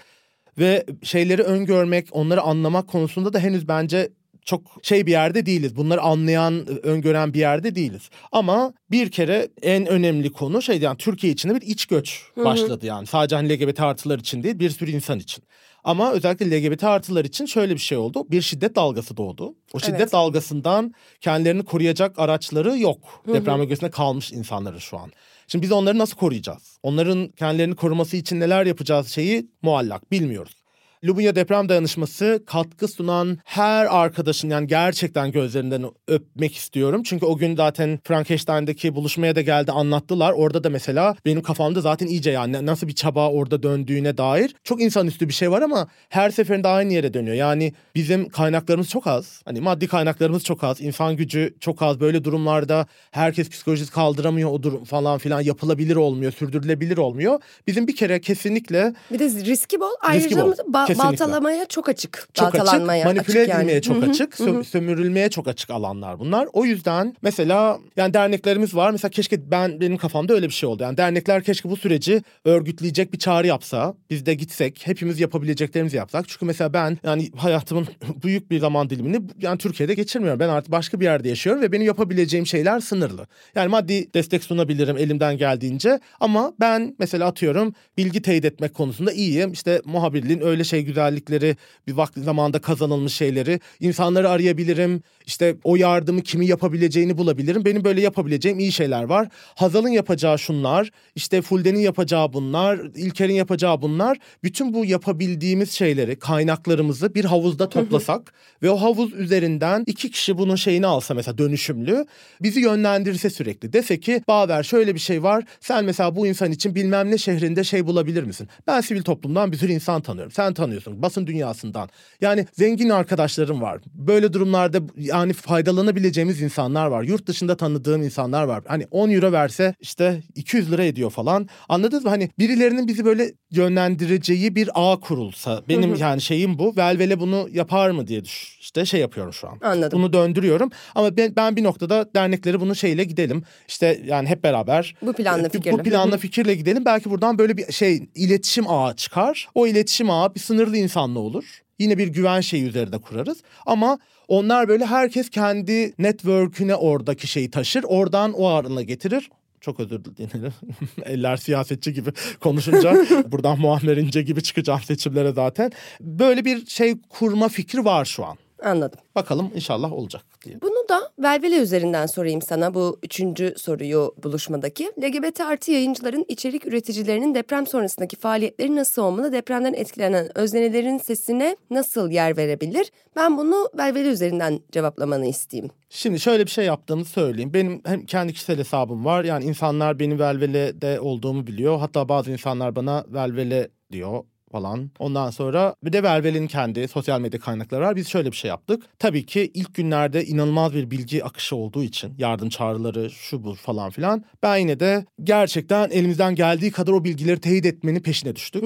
Ve 0.58 0.86
şeyleri 1.04 1.42
öngörmek, 1.42 2.08
onları 2.12 2.42
anlamak 2.42 2.88
konusunda 2.88 3.34
da 3.34 3.40
henüz 3.40 3.68
bence 3.68 4.10
çok 4.46 4.62
şey 4.84 5.06
bir 5.06 5.12
yerde 5.12 5.46
değiliz. 5.46 5.76
Bunları 5.76 6.02
anlayan, 6.02 6.86
öngören 6.86 7.34
bir 7.34 7.40
yerde 7.40 7.76
değiliz. 7.76 8.10
Ama 8.32 8.74
bir 8.92 9.12
kere 9.12 9.48
en 9.62 9.86
önemli 9.86 10.32
konu 10.32 10.62
şey 10.62 10.80
yani 10.80 10.98
Türkiye 10.98 11.34
içinde 11.34 11.56
bir 11.56 11.62
iç 11.62 11.86
göç 11.86 12.22
başladı 12.38 12.86
yani. 12.86 13.08
Sadece 13.08 13.36
hani 13.36 13.54
LGBT 13.54 13.80
artılar 13.80 14.20
için 14.20 14.44
değil 14.44 14.60
bir 14.60 14.70
sürü 14.70 14.92
insan 14.92 15.20
için. 15.20 15.44
Ama 15.84 16.12
özellikle 16.12 16.62
LGBT 16.62 16.84
artılar 16.84 17.26
için 17.26 17.46
şöyle 17.46 17.74
bir 17.74 17.80
şey 17.80 17.98
oldu. 17.98 18.26
Bir 18.32 18.42
şiddet 18.42 18.76
dalgası 18.76 19.18
doğdu. 19.18 19.56
O 19.74 19.80
şiddet 19.80 20.02
Evet. 20.02 20.14
dalgasından 20.14 20.94
kendilerini 21.22 21.66
koruyacak 21.66 22.20
araçları 22.20 22.80
yok. 22.80 23.24
Deprem 23.28 23.60
bölgesinde 23.60 23.90
kalmış 23.92 24.32
insanların 24.32 24.78
şu 24.78 24.98
an. 24.98 25.12
Şimdi 25.48 25.64
biz 25.64 25.72
onları 25.72 25.98
nasıl 25.98 26.16
koruyacağız? 26.16 26.80
Onların 26.84 27.28
kendilerini 27.28 27.76
koruması 27.76 28.18
için 28.18 28.40
neler 28.40 28.66
yapacağız 28.66 29.08
şeyi 29.08 29.48
muallak 29.62 30.12
bilmiyoruz. 30.12 30.65
Lubunya 31.04 31.36
Deprem 31.36 31.70
Dayanışması 31.70 32.44
katkı 32.46 32.88
sunan 32.88 33.38
her 33.44 33.86
arkadaşın 33.86 34.50
yani 34.50 34.68
gerçekten 34.68 35.32
gözlerinden 35.32 35.86
öpmek 36.08 36.56
istiyorum. 36.56 37.04
Çünkü 37.04 37.26
o 37.26 37.38
gün 37.38 37.56
zaten 37.56 38.00
Frankenstein'daki 38.04 38.96
buluşmaya 38.96 39.36
da 39.36 39.42
geldi 39.42 39.72
anlattılar. 39.72 40.32
Orada 40.32 40.64
da 40.64 40.70
mesela 40.70 41.16
benim 41.26 41.42
kafamda 41.42 41.82
zaten 41.82 42.08
iyice 42.08 42.32
yani 42.32 42.66
nasıl 42.66 42.88
bir 42.88 42.96
çaba 42.96 43.32
orada 43.32 43.64
döndüğüne 43.64 44.18
dair 44.18 44.56
çok 44.64 44.82
insanüstü 44.82 45.28
bir 45.28 45.34
şey 45.34 45.52
var 45.52 45.62
ama 45.62 45.88
her 46.10 46.30
seferinde 46.30 46.68
aynı 46.68 46.94
yere 46.94 47.14
dönüyor. 47.14 47.36
Yani 47.36 47.74
bizim 47.96 48.30
kaynaklarımız 48.30 48.90
çok 48.90 49.08
az. 49.08 49.42
Hani 49.46 49.62
maddi 49.62 49.88
kaynaklarımız 49.88 50.44
çok 50.44 50.64
az. 50.64 50.82
insan 50.82 51.16
gücü 51.16 51.56
çok 51.60 51.82
az. 51.82 52.00
Böyle 52.00 52.24
durumlarda 52.24 52.88
herkes 53.12 53.50
psikolojisi 53.50 53.92
kaldıramıyor 53.92 54.52
o 54.52 54.64
durum 54.64 54.84
falan 54.84 55.18
filan 55.18 55.42
yapılabilir 55.42 55.96
olmuyor, 55.96 56.32
sürdürülebilir 56.32 56.98
olmuyor. 56.98 57.40
Bizim 57.68 57.88
bir 57.88 57.96
kere 57.96 58.22
kesinlikle 58.22 58.94
Bir 59.12 59.20
de 59.20 59.26
riski 59.26 59.80
bol. 59.80 59.86
Riski 59.86 60.08
Ayrıca 60.08 60.46
bol. 60.46 60.54
Kesinlikle. 60.88 61.12
baltalamaya 61.12 61.66
çok 61.66 61.90
açık. 61.90 62.28
çok 62.34 62.48
açık, 62.48 62.60
baltalanmaya 62.60 63.06
manipüle 63.06 63.40
açık 63.40 63.50
yani. 63.50 63.60
edilmeye 63.62 63.82
çok 63.82 63.96
Hı 64.02 64.06
hı, 64.06 64.10
açık, 64.10 64.34
sö- 64.34 64.64
sömürülmeye 64.64 65.30
çok 65.30 65.48
açık 65.48 65.70
alanlar 65.70 66.20
bunlar. 66.20 66.48
O 66.54 66.66
yüzden 66.66 67.16
mesela 67.22 67.80
yani 67.98 68.14
derneklerimiz 68.14 68.76
var. 68.76 68.92
Mesela 68.92 69.10
keşke 69.10 69.52
ben 69.52 69.82
benim 69.82 69.98
kafamda 69.98 70.34
öyle 70.34 70.48
bir 70.48 70.54
şey 70.54 70.70
oldu. 70.70 70.84
Yani 70.84 70.98
dernekler 70.98 71.44
keşke 71.44 71.70
bu 71.70 71.78
süreci 71.78 72.22
örgütleyecek 72.46 73.14
bir 73.14 73.20
çağrı 73.20 73.48
yapsa. 73.48 73.96
Biz 74.10 74.26
de 74.26 74.34
gitsek, 74.34 74.82
hepimiz 74.84 75.20
yapabileceklerimizi 75.20 75.98
yapsak. 75.98 76.30
Çünkü 76.30 76.46
mesela 76.46 76.74
ben 76.74 76.98
yani 77.04 77.32
hayatımın 77.38 77.88
büyük 78.24 78.52
bir 78.52 78.60
zaman 78.60 78.90
dilimini 78.90 79.22
yani 79.42 79.58
Türkiye'de 79.58 79.94
geçirmiyorum. 79.94 80.40
Ben 80.40 80.50
artık 80.50 80.72
başka 80.72 81.00
bir 81.00 81.06
yerde 81.06 81.30
yaşıyorum 81.30 81.62
ve 81.62 81.72
benim 81.72 81.86
yapabileceğim 81.86 82.48
şeyler 82.48 82.80
sınırlı. 82.80 83.28
Yani 83.56 83.68
maddi 83.68 84.14
destek 84.14 84.44
sunabilirim 84.44 84.98
elimden 84.98 85.38
geldiğince 85.38 86.00
ama 86.20 86.54
ben 86.60 86.96
mesela 87.00 87.28
atıyorum 87.28 87.74
bilgi 87.98 88.22
teyit 88.22 88.46
etmek 88.46 88.74
konusunda 88.74 89.12
iyiyim. 89.12 89.52
İşte 89.52 89.82
muhabirliğin 89.86 90.42
öyle 90.42 90.64
şey 90.64 90.75
güzellikleri 90.82 91.58
bir 91.88 91.94
vakti 91.94 92.22
zamanında 92.22 92.60
kazanılmış 92.60 93.14
şeyleri 93.14 93.60
insanları 93.80 94.30
arayabilirim. 94.30 95.02
İşte 95.26 95.56
o 95.64 95.76
yardımı 95.76 96.22
kimin 96.22 96.48
yapabileceğini 96.48 97.18
bulabilirim. 97.18 97.66
Benim 97.66 97.84
böyle 97.84 98.02
yapabileceğim 98.02 98.60
iyi 98.60 98.72
şeyler 98.72 99.04
var. 99.04 99.28
Hazal'ın 99.56 99.90
yapacağı 99.90 100.40
şunlar, 100.40 100.92
işte 101.16 101.42
Fulden'in 101.42 101.80
yapacağı 101.80 102.34
bunlar, 102.34 102.80
İlker'in 102.96 103.34
yapacağı 103.34 103.82
bunlar. 103.82 104.18
Bütün 104.44 104.74
bu 104.74 104.86
yapabildiğimiz 104.86 105.72
şeyleri, 105.72 106.16
kaynaklarımızı 106.16 107.16
bir 107.16 107.26
havuzda 107.26 107.70
toplasak 107.70 108.34
ve 108.64 108.70
o 108.70 108.82
havuz 108.82 109.14
üzerinden 109.14 109.84
iki 109.88 110.12
kişi 110.12 110.38
bunun 110.38 110.56
şeyini 110.56 110.88
alsa 110.88 111.14
mesela 111.14 111.38
dönüşümlü 111.38 112.06
bizi 112.42 112.60
yönlendirse 112.60 113.30
sürekli. 113.30 113.74
Dese 113.74 114.00
ki 114.00 114.22
Baver 114.28 114.64
şöyle 114.64 114.96
bir 114.96 115.00
şey 115.00 115.24
var. 115.24 115.44
Sen 115.60 115.86
mesela 115.86 116.16
bu 116.16 116.28
insan 116.28 116.52
için 116.52 116.76
bilmem 116.76 117.12
ne 117.12 117.18
şehrinde 117.18 117.64
şey 117.64 117.88
bulabilir 117.88 118.24
misin? 118.24 118.48
Ben 118.68 118.82
sivil 118.82 119.02
toplumdan 119.02 119.52
bir 119.52 119.58
sürü 119.58 119.72
insan 119.72 120.02
tanıyorum. 120.02 120.32
Sen 120.32 120.54
tanıyorsun. 120.66 121.02
Basın 121.02 121.28
dünyasından. 121.28 121.90
Yani 122.22 122.46
zengin 122.54 122.90
arkadaşlarım 122.90 123.62
var. 123.62 123.82
Böyle 123.94 124.34
durumlarda 124.34 124.80
yani 124.98 125.34
faydalanabileceğimiz 125.34 126.42
insanlar 126.42 126.88
var. 126.88 127.04
Yurt 127.04 127.28
dışında 127.28 127.58
tanıdığım 127.58 128.04
insanlar 128.04 128.44
var. 128.44 128.64
Hani 128.68 128.88
10 128.92 129.10
euro 129.10 129.32
verse 129.32 129.76
işte 129.80 130.24
200 130.36 130.72
lira 130.72 130.84
ediyor 130.84 131.10
falan. 131.10 131.50
Anladınız 131.70 132.04
mı? 132.04 132.10
Hani 132.10 132.30
birilerinin 132.40 132.88
bizi 132.88 133.06
böyle 133.06 133.32
yönlendireceği 133.52 134.56
bir 134.56 134.70
ağ 134.76 135.00
kurulsa. 135.00 135.62
Benim 135.70 135.96
yani 135.96 136.22
şeyim 136.22 136.60
bu. 136.60 136.74
Velvele 136.78 137.20
bunu 137.20 137.48
yapar 137.52 137.90
mı 137.90 138.08
diye 138.08 138.26
düş. 138.26 138.58
İşte 138.62 138.86
şey 138.86 139.00
yapıyorum 139.00 139.34
şu 139.34 139.48
an. 139.48 139.60
Anladım. 139.64 140.00
Bunu 140.00 140.14
döndürüyorum. 140.14 140.70
Ama 140.96 141.18
ben, 141.18 141.36
ben 141.36 141.56
bir 141.56 141.64
noktada 141.64 142.10
dernekleri 142.16 142.60
bunu 142.60 142.76
şeyle 142.76 143.04
gidelim. 143.04 143.44
İşte 143.68 144.02
yani 144.06 144.28
hep 144.28 144.44
beraber. 144.44 144.96
Bu 145.02 145.14
planla 145.14 145.48
e, 145.48 145.50
fikirle. 145.50 145.74
Bu 145.74 145.84
planla 145.84 146.18
fikirle 146.18 146.56
gidelim. 146.56 146.86
Belki 146.86 147.10
buradan 147.10 147.38
böyle 147.38 147.58
bir 147.58 147.72
şey 147.72 148.04
iletişim 148.16 148.68
ağı 148.68 148.96
çıkar. 148.96 149.48
O 149.56 149.68
iletişim 149.68 150.10
ağı 150.10 150.36
bir 150.36 150.40
sınırlı 150.56 150.78
insanla 150.78 151.20
olur. 151.20 151.62
Yine 151.80 151.98
bir 151.98 152.08
güven 152.08 152.42
şeyi 152.42 152.64
üzerinde 152.64 152.98
kurarız. 152.98 153.38
Ama 153.66 154.00
onlar 154.28 154.68
böyle 154.68 154.86
herkes 154.86 155.30
kendi 155.30 155.94
network'üne 155.98 156.76
oradaki 156.76 157.28
şeyi 157.28 157.52
taşır. 157.52 157.84
Oradan 157.84 158.34
o 158.34 158.48
ağırlığına 158.48 158.82
getirir. 158.82 159.30
Çok 159.62 159.80
özür 159.80 160.06
dilerim. 160.06 160.54
Eller 161.06 161.38
siyasetçi 161.38 161.94
gibi 161.94 162.10
konuşunca 162.40 163.06
buradan 163.32 163.60
Muammer 163.60 163.98
İnce 163.98 164.22
gibi 164.22 164.44
çıkacağım 164.44 164.82
seçimlere 164.82 165.32
zaten. 165.32 165.72
Böyle 166.02 166.46
bir 166.46 166.66
şey 166.66 166.96
kurma 167.10 167.50
fikri 167.50 167.86
var 167.86 168.06
şu 168.06 168.26
an. 168.26 168.38
Anladım. 168.64 169.00
Bakalım 169.16 169.52
inşallah 169.56 169.94
olacak 169.94 170.24
diye. 170.46 170.62
Bunu 170.62 170.90
da 170.90 171.12
Velvele 171.20 171.58
üzerinden 171.58 172.06
sorayım 172.06 172.42
sana 172.42 172.74
bu 172.74 173.00
üçüncü 173.04 173.54
soruyu 173.58 174.16
buluşmadaki. 174.24 174.92
LGBT 175.02 175.42
artı 175.42 175.72
yayıncıların 175.72 176.26
içerik 176.28 176.68
üreticilerinin 176.68 177.36
deprem 177.36 177.68
sonrasındaki 177.68 178.16
faaliyetleri 178.16 178.76
nasıl 178.76 179.02
olmalı? 179.02 179.32
Depremden 179.32 179.74
etkilenen 179.74 180.38
öznelerin 180.38 180.98
sesine 180.98 181.58
nasıl 181.70 182.12
yer 182.12 182.38
verebilir? 182.38 182.92
Ben 183.16 183.38
bunu 183.38 183.70
Velvele 183.78 184.08
üzerinden 184.10 184.60
cevaplamanı 184.72 185.26
isteyeyim. 185.26 185.72
Şimdi 185.90 186.20
şöyle 186.20 186.46
bir 186.46 186.52
şey 186.52 186.66
yaptığımı 186.66 187.06
söyleyeyim. 187.06 187.54
Benim 187.54 187.82
hem 187.86 188.06
kendi 188.06 188.34
kişisel 188.34 188.58
hesabım 188.58 189.06
var. 189.06 189.24
Yani 189.24 189.46
insanlar 189.46 190.00
benim 190.00 190.20
Velvele'de 190.20 191.00
olduğumu 191.00 191.48
biliyor. 191.48 191.80
Hatta 191.80 192.10
bazı 192.10 192.32
insanlar 192.32 192.76
bana 192.76 193.06
Velvele 193.08 193.70
diyor 193.92 194.24
falan. 194.56 194.92
Ondan 195.00 195.30
sonra 195.30 195.76
bir 195.84 195.94
de 195.94 196.04
Velvele'nin 196.04 196.48
kendi 196.48 196.88
sosyal 196.88 197.22
medya 197.22 197.40
kaynakları 197.40 197.82
var. 197.82 197.96
Biz 197.96 198.08
şöyle 198.08 198.32
bir 198.32 198.36
şey 198.36 198.50
yaptık. 198.50 198.84
Tabii 199.00 199.26
ki 199.26 199.52
ilk 199.54 199.76
günlerde 199.76 200.26
inanılmaz 200.26 200.74
bir 200.74 200.92
bilgi 200.92 201.24
akışı 201.24 201.56
olduğu 201.56 201.84
için 201.84 202.14
yardım 202.18 202.50
çağrıları 202.50 203.10
şu 203.10 203.44
bu 203.44 203.56
falan 203.56 203.90
filan. 203.90 204.24
Ben 204.44 204.58
yine 204.58 204.80
de 204.80 205.06
gerçekten 205.24 205.90
elimizden 205.90 206.36
geldiği 206.36 206.72
kadar 206.72 206.92
o 206.92 207.04
bilgileri 207.04 207.40
teyit 207.40 207.66
etmenin 207.66 208.00
peşine 208.00 208.36
düştük. 208.36 208.64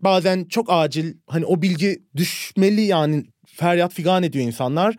Bazen 0.00 0.44
çok 0.44 0.66
acil 0.68 1.14
hani 1.26 1.46
o 1.46 1.62
bilgi 1.62 2.02
düşmeli 2.16 2.82
yani 2.82 3.24
feryat 3.46 3.92
figan 3.92 4.22
ediyor 4.22 4.46
insanlar. 4.46 4.96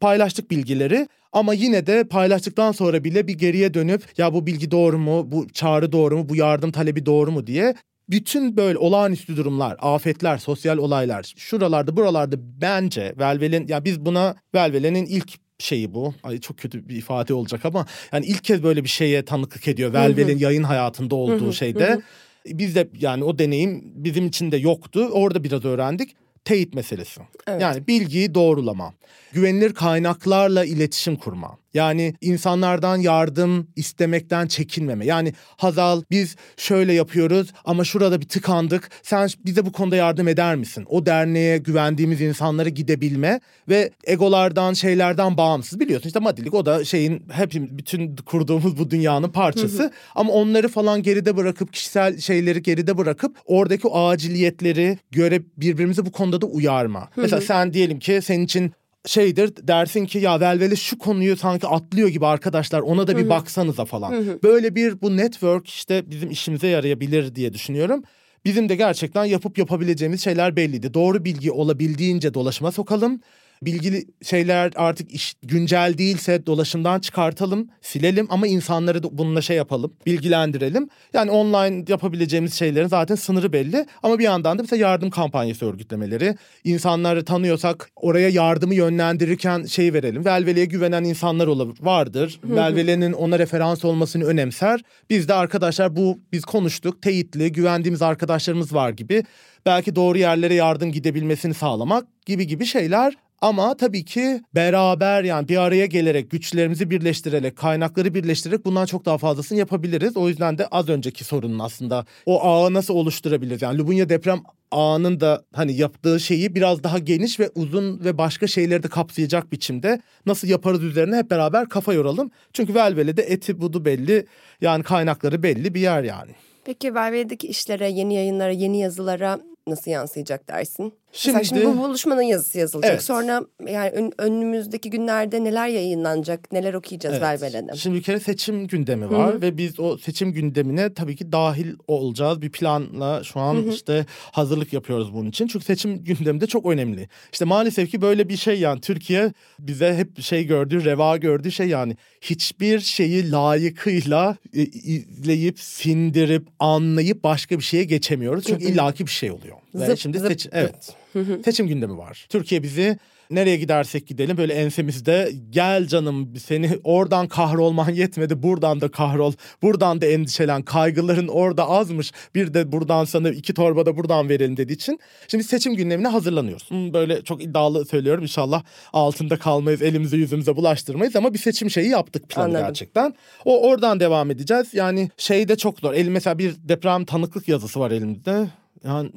Paylaştık 0.00 0.50
bilgileri 0.50 1.08
ama 1.32 1.54
yine 1.54 1.86
de 1.86 2.04
paylaştıktan 2.04 2.72
sonra 2.72 3.04
bile 3.04 3.26
bir 3.26 3.34
geriye 3.34 3.74
dönüp 3.74 4.18
ya 4.18 4.34
bu 4.34 4.46
bilgi 4.46 4.70
doğru 4.70 4.98
mu, 4.98 5.30
bu 5.30 5.48
çağrı 5.48 5.92
doğru 5.92 6.16
mu, 6.16 6.28
bu 6.28 6.36
yardım 6.36 6.72
talebi 6.72 7.06
doğru 7.06 7.32
mu 7.32 7.46
diye 7.46 7.74
bütün 8.10 8.56
böyle 8.56 8.78
olağanüstü 8.78 9.36
durumlar, 9.36 9.76
afetler, 9.80 10.38
sosyal 10.38 10.78
olaylar 10.78 11.34
şuralarda 11.36 11.96
buralarda 11.96 12.36
bence 12.60 13.14
Velvel'in 13.18 13.68
ya 13.68 13.84
biz 13.84 14.06
buna 14.06 14.36
Velvel'in 14.54 15.06
ilk 15.06 15.32
şeyi 15.58 15.94
bu. 15.94 16.14
Ay 16.22 16.40
çok 16.40 16.58
kötü 16.58 16.88
bir 16.88 16.96
ifade 16.96 17.34
olacak 17.34 17.64
ama 17.64 17.86
yani 18.12 18.26
ilk 18.26 18.44
kez 18.44 18.62
böyle 18.62 18.84
bir 18.84 18.88
şeye 18.88 19.24
tanıklık 19.24 19.68
ediyor 19.68 19.92
Velvel'in 19.92 20.38
yayın 20.38 20.62
hayatında 20.62 21.14
olduğu 21.14 21.52
şeyde. 21.52 22.00
Biz 22.46 22.74
de 22.74 22.88
yani 23.00 23.24
o 23.24 23.38
deneyim 23.38 23.82
bizim 23.94 24.26
için 24.26 24.52
de 24.52 24.56
yoktu. 24.56 25.08
Orada 25.12 25.44
biraz 25.44 25.64
öğrendik. 25.64 26.16
Teyit 26.44 26.74
meselesi. 26.74 27.20
Evet. 27.46 27.62
Yani 27.62 27.86
bilgiyi 27.86 28.34
doğrulama. 28.34 28.94
Güvenilir 29.32 29.74
kaynaklarla 29.74 30.64
iletişim 30.64 31.16
kurma. 31.16 31.58
Yani 31.74 32.14
insanlardan 32.20 32.96
yardım 32.96 33.68
istemekten 33.76 34.46
çekinmeme. 34.46 35.06
Yani 35.06 35.32
Hazal 35.56 36.02
biz 36.10 36.36
şöyle 36.56 36.92
yapıyoruz 36.92 37.52
ama 37.64 37.84
şurada 37.84 38.20
bir 38.20 38.28
tıkandık. 38.28 38.90
Sen 39.02 39.28
bize 39.44 39.66
bu 39.66 39.72
konuda 39.72 39.96
yardım 39.96 40.28
eder 40.28 40.56
misin? 40.56 40.84
O 40.88 41.06
derneğe 41.06 41.58
güvendiğimiz 41.58 42.20
insanlara 42.20 42.68
gidebilme 42.68 43.40
ve 43.68 43.90
egolardan 44.04 44.72
şeylerden 44.72 45.36
bağımsız. 45.36 45.80
Biliyorsun 45.80 46.06
işte 46.06 46.18
Madilik 46.18 46.54
o 46.54 46.66
da 46.66 46.84
şeyin 46.84 47.22
hepimiz 47.32 47.78
bütün 47.78 48.16
kurduğumuz 48.16 48.78
bu 48.78 48.90
dünyanın 48.90 49.28
parçası. 49.28 49.92
Ama 50.14 50.32
onları 50.32 50.68
falan 50.68 51.02
geride 51.02 51.36
bırakıp 51.36 51.72
kişisel 51.72 52.18
şeyleri 52.18 52.62
geride 52.62 52.98
bırakıp 52.98 53.36
oradaki 53.44 53.88
o 53.88 54.08
aciliyetleri 54.08 54.98
göre 55.10 55.42
birbirimizi 55.56 56.06
bu 56.06 56.12
konuda 56.12 56.40
da 56.40 56.46
uyarma. 56.46 57.08
Mesela 57.16 57.40
sen 57.40 57.72
diyelim 57.72 57.98
ki 57.98 58.20
senin 58.22 58.44
için 58.44 58.72
şeydir 59.06 59.52
dersin 59.68 60.06
ki 60.06 60.18
ya 60.18 60.40
Velvele 60.40 60.76
şu 60.76 60.98
konuyu 60.98 61.36
sanki 61.36 61.66
atlıyor 61.66 62.08
gibi 62.08 62.26
arkadaşlar 62.26 62.80
ona 62.80 63.06
da 63.06 63.16
bir 63.16 63.28
baksanıza 63.28 63.84
falan. 63.84 64.12
Böyle 64.42 64.74
bir 64.74 65.00
bu 65.02 65.16
network 65.16 65.68
işte 65.68 66.10
bizim 66.10 66.30
işimize 66.30 66.66
yarayabilir 66.66 67.34
diye 67.34 67.52
düşünüyorum. 67.52 68.02
Bizim 68.44 68.68
de 68.68 68.76
gerçekten 68.76 69.24
yapıp 69.24 69.58
yapabileceğimiz 69.58 70.24
şeyler 70.24 70.56
belliydi. 70.56 70.94
Doğru 70.94 71.24
bilgi 71.24 71.52
olabildiğince 71.52 72.34
dolaşıma 72.34 72.72
sokalım. 72.72 73.20
Bilgili 73.62 74.04
şeyler 74.22 74.72
artık 74.76 75.12
iş, 75.12 75.34
güncel 75.42 75.94
değilse 75.98 76.46
dolaşımdan 76.46 77.00
çıkartalım, 77.00 77.68
silelim 77.82 78.26
ama 78.30 78.46
insanları 78.46 79.02
da 79.02 79.18
bununla 79.18 79.42
şey 79.42 79.56
yapalım, 79.56 79.92
bilgilendirelim. 80.06 80.88
Yani 81.12 81.30
online 81.30 81.84
yapabileceğimiz 81.88 82.54
şeylerin 82.54 82.86
zaten 82.86 83.14
sınırı 83.14 83.52
belli 83.52 83.86
ama 84.02 84.18
bir 84.18 84.24
yandan 84.24 84.58
da 84.58 84.62
mesela 84.62 84.80
yardım 84.88 85.10
kampanyası 85.10 85.66
örgütlemeleri. 85.66 86.36
İnsanları 86.64 87.24
tanıyorsak 87.24 87.90
oraya 87.96 88.28
yardımı 88.28 88.74
yönlendirirken 88.74 89.64
şey 89.64 89.92
verelim. 89.92 90.24
Velvele'ye 90.24 90.66
güvenen 90.66 91.04
insanlar 91.04 91.46
olur, 91.46 91.76
vardır. 91.80 92.40
Velvele'nin 92.44 93.12
ona 93.12 93.38
referans 93.38 93.84
olmasını 93.84 94.24
önemser. 94.24 94.80
Biz 95.10 95.28
de 95.28 95.34
arkadaşlar 95.34 95.96
bu 95.96 96.18
biz 96.32 96.44
konuştuk, 96.44 97.02
teyitli, 97.02 97.52
güvendiğimiz 97.52 98.02
arkadaşlarımız 98.02 98.74
var 98.74 98.90
gibi. 98.90 99.24
Belki 99.66 99.96
doğru 99.96 100.18
yerlere 100.18 100.54
yardım 100.54 100.92
gidebilmesini 100.92 101.54
sağlamak 101.54 102.06
gibi 102.26 102.46
gibi 102.46 102.66
şeyler 102.66 103.16
ama 103.40 103.76
tabii 103.76 104.04
ki 104.04 104.40
beraber 104.54 105.24
yani 105.24 105.48
bir 105.48 105.56
araya 105.56 105.86
gelerek 105.86 106.30
güçlerimizi 106.30 106.90
birleştirerek 106.90 107.56
kaynakları 107.56 108.14
birleştirerek 108.14 108.64
bundan 108.64 108.86
çok 108.86 109.04
daha 109.04 109.18
fazlasını 109.18 109.58
yapabiliriz. 109.58 110.16
O 110.16 110.28
yüzden 110.28 110.58
de 110.58 110.66
az 110.66 110.88
önceki 110.88 111.24
sorunun 111.24 111.58
aslında 111.58 112.06
o 112.26 112.44
ağı 112.44 112.74
nasıl 112.74 112.94
oluşturabiliriz? 112.94 113.62
Yani 113.62 113.78
Lubunya 113.78 114.08
deprem 114.08 114.42
ağının 114.70 115.20
da 115.20 115.44
hani 115.54 115.72
yaptığı 115.72 116.20
şeyi 116.20 116.54
biraz 116.54 116.84
daha 116.84 116.98
geniş 116.98 117.40
ve 117.40 117.50
uzun 117.54 118.04
ve 118.04 118.18
başka 118.18 118.46
şeyleri 118.46 118.82
de 118.82 118.88
kapsayacak 118.88 119.52
biçimde 119.52 120.00
nasıl 120.26 120.48
yaparız 120.48 120.82
üzerine 120.82 121.16
hep 121.16 121.30
beraber 121.30 121.68
kafa 121.68 121.92
yoralım. 121.94 122.30
Çünkü 122.52 122.74
Velvele'de 122.74 123.22
eti 123.22 123.60
budu 123.60 123.84
belli 123.84 124.26
yani 124.60 124.82
kaynakları 124.82 125.42
belli 125.42 125.74
bir 125.74 125.80
yer 125.80 126.02
yani. 126.02 126.32
Peki 126.64 126.94
Velvele'deki 126.94 127.46
işlere, 127.46 127.90
yeni 127.90 128.14
yayınlara, 128.14 128.52
yeni 128.52 128.80
yazılara 128.80 129.40
nasıl 129.66 129.90
yansıyacak 129.90 130.48
dersin? 130.48 130.92
Şimdi, 131.12 131.46
Şimdi, 131.46 131.60
şimdi 131.60 131.76
bu 131.76 131.82
buluşmanın 131.82 132.22
yazısı 132.22 132.58
yazılacak. 132.58 132.90
Evet. 132.92 133.02
Sonra 133.02 133.42
yani 133.68 133.90
ön- 133.90 134.12
önümüzdeki 134.18 134.90
günlerde 134.90 135.44
neler 135.44 135.68
yayınlanacak, 135.68 136.52
neler 136.52 136.74
okuyacağız 136.74 137.16
Evet. 137.18 137.22
Vervelen'e. 137.42 137.76
Şimdi 137.76 137.96
bir 137.96 138.02
kere 138.02 138.20
seçim 138.20 138.66
gündemi 138.66 139.10
var 139.10 139.42
ve 139.42 139.56
biz 139.56 139.80
o 139.80 139.98
seçim 139.98 140.32
gündemine 140.32 140.94
tabii 140.94 141.16
ki 141.16 141.32
dahil 141.32 141.74
olacağız. 141.88 142.42
Bir 142.42 142.50
planla 142.52 143.24
şu 143.24 143.40
an 143.40 143.66
işte 143.68 144.06
hazırlık 144.32 144.72
yapıyoruz 144.72 145.14
bunun 145.14 145.28
için. 145.30 145.46
Çünkü 145.46 145.64
seçim 145.64 146.04
gündemi 146.04 146.40
de 146.40 146.46
çok 146.46 146.66
önemli. 146.66 147.08
İşte 147.32 147.44
maalesef 147.44 147.90
ki 147.90 148.02
böyle 148.02 148.28
bir 148.28 148.36
şey 148.36 148.60
yani 148.60 148.80
Türkiye 148.80 149.32
bize 149.58 149.94
hep 149.94 150.22
şey 150.22 150.44
gördüğü, 150.46 150.84
reva 150.84 151.16
gördüğü 151.16 151.52
şey 151.52 151.68
yani 151.68 151.96
hiçbir 152.20 152.80
şeyi 152.80 153.30
layıkıyla 153.30 154.36
e, 154.54 154.62
izleyip, 154.62 155.60
sindirip, 155.60 156.46
anlayıp 156.58 157.24
başka 157.24 157.58
bir 157.58 157.64
şeye 157.64 157.84
geçemiyoruz. 157.84 158.44
Çünkü 158.46 158.64
illaki 158.64 159.06
bir 159.06 159.10
şey 159.10 159.30
oluyor. 159.30 159.56
Zıp, 159.74 159.98
şimdi 159.98 160.18
zıp, 160.18 160.28
seç- 160.32 160.48
evet. 160.52 160.99
Seçim 161.44 161.68
gündemi 161.68 161.98
var. 161.98 162.26
Türkiye 162.28 162.62
bizi 162.62 162.98
nereye 163.30 163.56
gidersek 163.56 164.06
gidelim 164.06 164.36
böyle 164.36 164.54
ensemizde 164.54 165.32
gel 165.50 165.86
canım 165.86 166.36
seni 166.36 166.78
oradan 166.84 167.28
kahrolman 167.28 167.90
yetmedi 167.90 168.42
buradan 168.42 168.80
da 168.80 168.88
kahrol 168.88 169.32
buradan 169.62 170.00
da 170.00 170.06
endişelen 170.06 170.62
kaygıların 170.62 171.28
orada 171.28 171.68
azmış 171.68 172.12
bir 172.34 172.54
de 172.54 172.72
buradan 172.72 173.04
sana 173.04 173.30
iki 173.30 173.54
torba 173.54 173.86
da 173.86 173.96
buradan 173.96 174.28
verelim 174.28 174.56
dediği 174.56 174.72
için 174.72 175.00
şimdi 175.28 175.44
seçim 175.44 175.76
gündemine 175.76 176.08
hazırlanıyoruz. 176.08 176.68
Böyle 176.70 177.22
çok 177.22 177.42
iddialı 177.42 177.84
söylüyorum 177.84 178.22
inşallah 178.22 178.62
altında 178.92 179.36
kalmayız 179.36 179.82
elimizi 179.82 180.16
yüzümüze 180.16 180.56
bulaştırmayız 180.56 181.16
ama 181.16 181.34
bir 181.34 181.38
seçim 181.38 181.70
şeyi 181.70 181.88
yaptık 181.88 182.28
planı 182.28 182.44
Anladım. 182.44 182.66
gerçekten. 182.66 183.14
O 183.44 183.68
oradan 183.68 184.00
devam 184.00 184.30
edeceğiz 184.30 184.74
yani 184.74 185.10
şey 185.16 185.48
de 185.48 185.56
çok 185.56 185.80
zor 185.80 185.94
elim 185.94 186.12
mesela 186.12 186.38
bir 186.38 186.54
deprem 186.58 187.04
tanıklık 187.04 187.48
yazısı 187.48 187.80
var 187.80 187.90
elimde 187.90 188.48
yani 188.84 189.10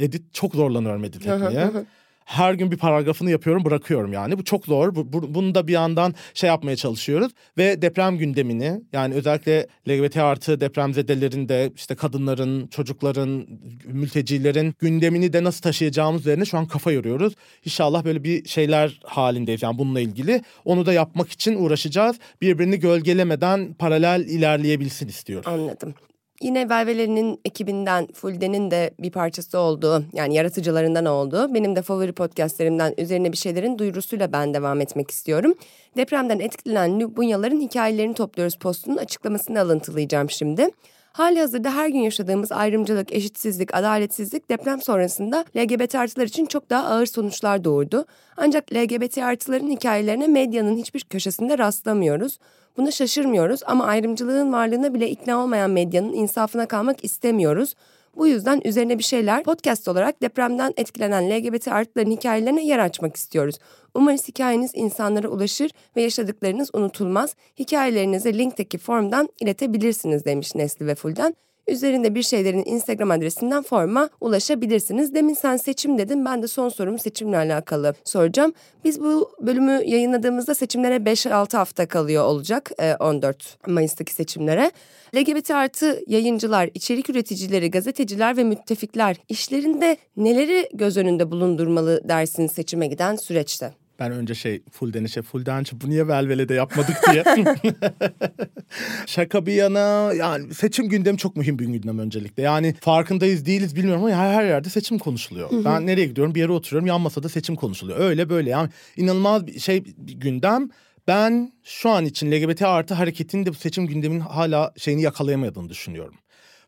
edit 0.00 0.34
çok 0.34 0.54
zorlanıyorum 0.54 1.04
edit 1.04 1.26
etmeye 1.26 1.60
her 2.30 2.54
gün 2.54 2.70
bir 2.70 2.76
paragrafını 2.76 3.30
yapıyorum 3.30 3.64
bırakıyorum 3.64 4.12
yani. 4.12 4.38
Bu 4.38 4.44
çok 4.44 4.66
zor. 4.66 4.94
Bu, 4.94 5.12
bu- 5.12 5.34
bunu 5.34 5.54
da 5.54 5.66
bir 5.68 5.72
yandan 5.72 6.14
şey 6.34 6.48
yapmaya 6.48 6.76
çalışıyoruz. 6.76 7.32
Ve 7.58 7.82
deprem 7.82 8.18
gündemini 8.18 8.80
yani 8.92 9.14
özellikle 9.14 9.66
LGBT 9.88 10.16
artı 10.16 10.60
depremzedelerin 10.60 11.48
de 11.48 11.72
işte 11.76 11.94
kadınların, 11.94 12.66
çocukların, 12.66 13.46
mültecilerin 13.84 14.74
gündemini 14.80 15.32
de 15.32 15.44
nasıl 15.44 15.62
taşıyacağımız 15.62 16.20
üzerine 16.20 16.44
şu 16.44 16.58
an 16.58 16.66
kafa 16.66 16.92
yoruyoruz. 16.92 17.34
İnşallah 17.64 18.04
böyle 18.04 18.24
bir 18.24 18.48
şeyler 18.48 19.00
halindeyiz 19.04 19.62
yani 19.62 19.78
bununla 19.78 20.00
ilgili. 20.00 20.42
Onu 20.64 20.86
da 20.86 20.92
yapmak 20.92 21.30
için 21.30 21.54
uğraşacağız. 21.64 22.16
Birbirini 22.42 22.78
gölgelemeden 22.78 23.74
paralel 23.74 24.20
ilerleyebilsin 24.20 25.08
istiyorum. 25.08 25.52
Anladım. 25.52 25.94
Yine 26.42 26.68
Velvele'nin 26.68 27.40
ekibinden 27.44 28.06
Fulde'nin 28.14 28.70
de 28.70 28.90
bir 28.98 29.10
parçası 29.10 29.58
olduğu 29.58 30.04
yani 30.12 30.34
yaratıcılarından 30.34 31.04
olduğu 31.04 31.54
benim 31.54 31.76
de 31.76 31.82
favori 31.82 32.12
podcastlerimden 32.12 32.94
üzerine 32.98 33.32
bir 33.32 33.36
şeylerin 33.36 33.78
duyurusuyla 33.78 34.32
ben 34.32 34.54
devam 34.54 34.80
etmek 34.80 35.10
istiyorum. 35.10 35.54
Depremden 35.96 36.38
etkilenen 36.38 37.00
Lubunyaların 37.00 37.60
hikayelerini 37.60 38.14
topluyoruz 38.14 38.56
postunun 38.56 38.96
açıklamasını 38.96 39.60
alıntılayacağım 39.60 40.30
şimdi. 40.30 40.68
Hali 41.12 41.40
hazırda 41.40 41.74
her 41.74 41.88
gün 41.88 41.98
yaşadığımız 41.98 42.52
ayrımcılık, 42.52 43.12
eşitsizlik, 43.12 43.74
adaletsizlik 43.74 44.50
deprem 44.50 44.82
sonrasında 44.82 45.44
LGBT 45.56 45.94
artılar 45.94 46.26
için 46.26 46.46
çok 46.46 46.70
daha 46.70 46.86
ağır 46.86 47.06
sonuçlar 47.06 47.64
doğurdu. 47.64 48.04
Ancak 48.36 48.72
LGBT 48.74 49.18
artıların 49.18 49.70
hikayelerine 49.70 50.26
medyanın 50.26 50.76
hiçbir 50.76 51.00
köşesinde 51.00 51.58
rastlamıyoruz. 51.58 52.38
Buna 52.80 52.90
şaşırmıyoruz 52.90 53.60
ama 53.66 53.84
ayrımcılığın 53.84 54.52
varlığına 54.52 54.94
bile 54.94 55.10
ikna 55.10 55.42
olmayan 55.42 55.70
medyanın 55.70 56.12
insafına 56.12 56.66
kalmak 56.66 57.04
istemiyoruz. 57.04 57.74
Bu 58.16 58.26
yüzden 58.26 58.60
üzerine 58.64 58.98
bir 58.98 59.02
şeyler 59.02 59.42
podcast 59.42 59.88
olarak 59.88 60.22
depremden 60.22 60.72
etkilenen 60.76 61.30
LGBT 61.30 61.68
artıların 61.68 62.10
hikayelerine 62.10 62.64
yer 62.64 62.78
açmak 62.78 63.16
istiyoruz. 63.16 63.58
Umarız 63.94 64.28
hikayeniz 64.28 64.70
insanlara 64.74 65.28
ulaşır 65.28 65.70
ve 65.96 66.02
yaşadıklarınız 66.02 66.70
unutulmaz. 66.72 67.34
Hikayelerinizi 67.58 68.38
linkteki 68.38 68.78
formdan 68.78 69.28
iletebilirsiniz 69.40 70.24
demiş 70.24 70.54
Nesli 70.54 70.86
ve 70.86 70.94
Fulden. 70.94 71.34
Üzerinde 71.68 72.14
bir 72.14 72.22
şeylerin 72.22 72.64
Instagram 72.66 73.10
adresinden 73.10 73.62
forma 73.62 74.10
ulaşabilirsiniz. 74.20 75.14
Demin 75.14 75.34
sen 75.34 75.56
seçim 75.56 75.98
dedin. 75.98 76.24
Ben 76.24 76.42
de 76.42 76.48
son 76.48 76.68
sorumu 76.68 76.98
seçimle 76.98 77.36
alakalı 77.36 77.94
soracağım. 78.04 78.52
Biz 78.84 79.00
bu 79.00 79.30
bölümü 79.40 79.82
yayınladığımızda 79.86 80.54
seçimlere 80.54 80.96
5-6 80.96 81.56
hafta 81.56 81.86
kalıyor 81.88 82.24
olacak. 82.24 82.70
e, 82.78 82.94
14 82.94 83.58
Mayıs'taki 83.66 84.14
seçimlere. 84.14 84.70
LGBT 85.16 85.50
artı 85.50 86.02
yayıncılar, 86.06 86.70
içerik 86.74 87.10
üreticileri, 87.10 87.70
gazeteciler 87.70 88.36
ve 88.36 88.44
müttefikler 88.44 89.16
işlerinde 89.28 89.96
neleri 90.16 90.68
göz 90.74 90.96
önünde 90.96 91.30
bulundurmalı 91.30 92.08
dersin 92.08 92.46
seçime 92.46 92.86
giden 92.86 93.16
süreçte? 93.16 93.79
Ben 94.00 94.12
önce 94.12 94.34
şey 94.34 94.62
Fulden'e 94.70 95.08
şey 95.08 95.22
Fulden'ci 95.22 95.80
bu 95.80 95.90
niye 95.90 96.08
velvelede 96.08 96.54
yapmadık 96.54 96.96
diye. 97.12 97.24
Şaka 99.06 99.46
bir 99.46 99.52
yana 99.52 100.12
yani 100.12 100.54
seçim 100.54 100.88
gündemi 100.88 101.18
çok 101.18 101.36
mühim 101.36 101.58
bir 101.58 101.66
gündem 101.66 101.98
öncelikle. 101.98 102.42
Yani 102.42 102.74
farkındayız 102.80 103.46
değiliz 103.46 103.76
bilmiyorum 103.76 104.04
ama 104.04 104.16
her, 104.16 104.34
her 104.34 104.44
yerde 104.44 104.68
seçim 104.68 104.98
konuşuluyor. 104.98 105.50
Ben 105.64 105.86
nereye 105.86 106.06
gidiyorum 106.06 106.34
bir 106.34 106.40
yere 106.40 106.52
oturuyorum 106.52 106.86
yan 106.86 107.00
masada 107.00 107.28
seçim 107.28 107.56
konuşuluyor. 107.56 107.98
Öyle 107.98 108.30
böyle 108.30 108.50
yani 108.50 108.70
inanılmaz 108.96 109.46
bir 109.46 109.60
şey 109.60 109.84
bir 109.84 110.12
gündem. 110.12 110.68
Ben 111.06 111.52
şu 111.64 111.90
an 111.90 112.04
için 112.04 112.32
LGBT 112.32 112.62
artı 112.62 112.94
hareketinin 112.94 113.46
de 113.46 113.50
bu 113.50 113.54
seçim 113.54 113.86
gündeminin 113.86 114.20
hala 114.20 114.72
şeyini 114.76 115.02
yakalayamadığını 115.02 115.68
düşünüyorum. 115.68 116.14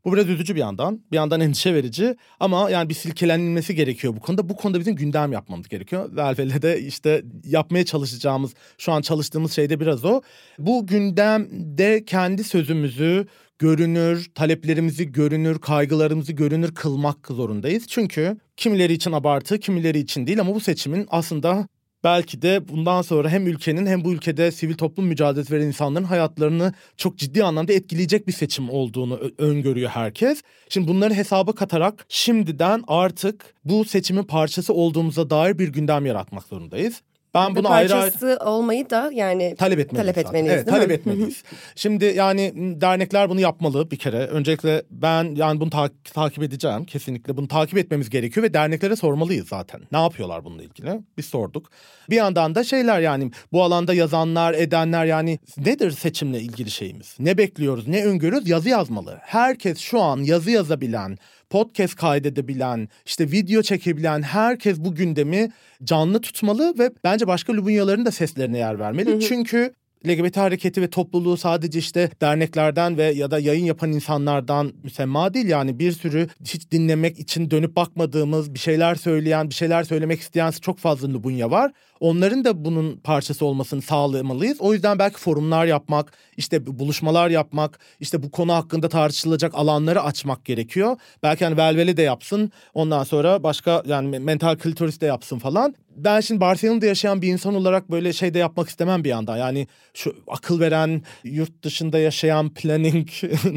Bu 0.04 0.12
biraz 0.12 0.28
üzücü 0.28 0.54
bir 0.54 0.60
yandan. 0.60 1.02
Bir 1.12 1.16
yandan 1.16 1.40
endişe 1.52 1.74
verici 1.74 2.16
ama 2.40 2.70
yani 2.70 2.88
bir 2.88 2.94
silkelenilmesi 2.94 3.74
gerekiyor 3.74 4.16
bu 4.16 4.20
konuda. 4.20 4.48
Bu 4.48 4.56
konuda 4.56 4.80
bizim 4.80 4.96
gündem 4.96 5.32
yapmamız 5.32 5.68
gerekiyor. 5.68 6.16
Velvele 6.16 6.62
de 6.62 6.80
işte 6.80 7.22
yapmaya 7.44 7.84
çalışacağımız, 7.84 8.54
şu 8.78 8.92
an 8.92 9.02
çalıştığımız 9.02 9.52
şey 9.52 9.70
de 9.70 9.80
biraz 9.80 10.04
o. 10.04 10.22
Bu 10.58 10.86
gündemde 10.86 12.04
kendi 12.04 12.44
sözümüzü 12.44 13.26
görünür, 13.58 14.30
taleplerimizi 14.34 15.12
görünür, 15.12 15.58
kaygılarımızı 15.58 16.32
görünür 16.32 16.74
kılmak 16.74 17.26
zorundayız. 17.26 17.86
Çünkü 17.88 18.36
kimileri 18.56 18.92
için 18.92 19.12
abartı, 19.12 19.58
kimileri 19.60 19.98
için 19.98 20.26
değil 20.26 20.40
ama 20.40 20.54
bu 20.54 20.60
seçimin 20.60 21.06
aslında 21.10 21.68
belki 22.04 22.42
de 22.42 22.68
bundan 22.68 23.02
sonra 23.02 23.28
hem 23.28 23.46
ülkenin 23.46 23.86
hem 23.86 24.04
bu 24.04 24.12
ülkede 24.12 24.50
sivil 24.50 24.74
toplum 24.74 25.06
mücadelesi 25.06 25.54
veren 25.54 25.66
insanların 25.66 26.04
hayatlarını 26.04 26.72
çok 26.96 27.18
ciddi 27.18 27.44
anlamda 27.44 27.72
etkileyecek 27.72 28.26
bir 28.26 28.32
seçim 28.32 28.70
olduğunu 28.70 29.20
öngörüyor 29.38 29.90
herkes. 29.90 30.42
Şimdi 30.68 30.88
bunları 30.88 31.14
hesaba 31.14 31.52
katarak 31.52 32.06
şimdiden 32.08 32.84
artık 32.86 33.54
bu 33.64 33.84
seçimin 33.84 34.24
parçası 34.24 34.74
olduğumuza 34.74 35.30
dair 35.30 35.58
bir 35.58 35.68
gündem 35.68 36.06
yaratmak 36.06 36.44
zorundayız. 36.44 37.02
Ben 37.34 37.56
bunu 37.56 37.70
ayrı 37.70 37.94
ayrı 37.94 38.10
parçası 38.12 38.38
olmayı 38.44 38.90
da 38.90 39.10
yani 39.14 39.54
talep 39.58 39.78
etmeliyiz. 39.78 40.14
talep 40.14 40.26
etmeliyiz 40.26 40.52
Evet, 40.54 40.68
talep 40.68 40.88
mi? 40.88 40.94
etmeliyiz. 40.94 41.42
Şimdi 41.76 42.04
yani 42.04 42.52
dernekler 42.80 43.30
bunu 43.30 43.40
yapmalı 43.40 43.90
bir 43.90 43.96
kere. 43.96 44.26
Öncelikle 44.26 44.82
ben 44.90 45.34
yani 45.34 45.60
bunu 45.60 45.70
ta- 45.70 45.90
takip 46.14 46.42
edeceğim. 46.42 46.84
Kesinlikle 46.84 47.36
bunu 47.36 47.48
takip 47.48 47.78
etmemiz 47.78 48.10
gerekiyor 48.10 48.44
ve 48.46 48.54
derneklere 48.54 48.96
sormalıyız 48.96 49.48
zaten. 49.48 49.80
Ne 49.92 49.98
yapıyorlar 49.98 50.44
bununla 50.44 50.62
ilgili? 50.62 51.00
Biz 51.16 51.26
sorduk. 51.26 51.70
Bir 52.10 52.16
yandan 52.16 52.54
da 52.54 52.64
şeyler 52.64 53.00
yani 53.00 53.30
bu 53.52 53.62
alanda 53.62 53.94
yazanlar, 53.94 54.54
edenler 54.54 55.04
yani 55.04 55.38
nedir 55.58 55.90
seçimle 55.90 56.40
ilgili 56.40 56.70
şeyimiz? 56.70 57.16
Ne 57.18 57.38
bekliyoruz, 57.38 57.88
ne 57.88 58.04
öngörüyoruz? 58.04 58.48
Yazı 58.48 58.68
yazmalı. 58.68 59.18
Herkes 59.20 59.78
şu 59.78 60.00
an 60.00 60.18
yazı 60.18 60.50
yazabilen, 60.50 61.18
podcast 61.52 61.94
kaydedebilen, 61.94 62.88
işte 63.06 63.30
video 63.30 63.62
çekebilen 63.62 64.22
herkes 64.22 64.78
bu 64.78 64.94
gündemi 64.94 65.50
canlı 65.84 66.20
tutmalı 66.20 66.74
ve 66.78 66.90
bence 67.04 67.26
başka 67.26 67.52
Lubunyaların 67.52 68.06
da 68.06 68.10
seslerine 68.10 68.58
yer 68.58 68.78
vermeli. 68.78 69.20
Çünkü 69.20 69.74
LGBT 70.06 70.36
hareketi 70.36 70.82
ve 70.82 70.90
topluluğu 70.90 71.36
sadece 71.36 71.78
işte 71.78 72.10
derneklerden 72.20 72.96
ve 72.96 73.04
ya 73.04 73.30
da 73.30 73.38
yayın 73.38 73.64
yapan 73.64 73.92
insanlardan 73.92 74.72
müsemma 74.82 75.34
değil 75.34 75.48
yani 75.48 75.78
bir 75.78 75.92
sürü 75.92 76.28
hiç 76.44 76.70
dinlemek 76.70 77.18
için 77.18 77.50
dönüp 77.50 77.76
bakmadığımız 77.76 78.54
bir 78.54 78.58
şeyler 78.58 78.94
söyleyen, 78.94 79.50
bir 79.50 79.54
şeyler 79.54 79.84
söylemek 79.84 80.20
isteyen 80.20 80.50
çok 80.50 80.78
fazla 80.78 81.12
Lubunya 81.12 81.50
var. 81.50 81.72
Onların 82.02 82.44
da 82.44 82.64
bunun 82.64 82.96
parçası 82.96 83.46
olmasını 83.46 83.82
sağlamalıyız. 83.82 84.60
O 84.60 84.72
yüzden 84.72 84.98
belki 84.98 85.18
forumlar 85.18 85.66
yapmak, 85.66 86.12
işte 86.36 86.78
buluşmalar 86.78 87.30
yapmak, 87.30 87.78
işte 88.00 88.22
bu 88.22 88.30
konu 88.30 88.52
hakkında 88.52 88.88
tartışılacak 88.88 89.54
alanları 89.54 90.02
açmak 90.02 90.44
gerekiyor. 90.44 90.96
Belki 91.22 91.44
hani 91.44 91.56
Velveli 91.56 91.96
de 91.96 92.02
yapsın. 92.02 92.52
Ondan 92.74 93.04
sonra 93.04 93.42
başka 93.42 93.82
yani 93.86 94.18
mental 94.18 94.56
klitoris 94.56 95.00
de 95.00 95.06
yapsın 95.06 95.38
falan. 95.38 95.74
Ben 95.96 96.20
şimdi 96.20 96.40
Barcelona'da 96.40 96.86
yaşayan 96.86 97.22
bir 97.22 97.28
insan 97.28 97.54
olarak 97.54 97.90
böyle 97.90 98.12
şey 98.12 98.34
de 98.34 98.38
yapmak 98.38 98.68
istemem 98.68 99.04
bir 99.04 99.08
yandan. 99.08 99.36
Yani 99.36 99.66
şu 99.94 100.16
akıl 100.28 100.60
veren, 100.60 101.02
yurt 101.24 101.62
dışında 101.62 101.98
yaşayan 101.98 102.54
planning 102.54 103.08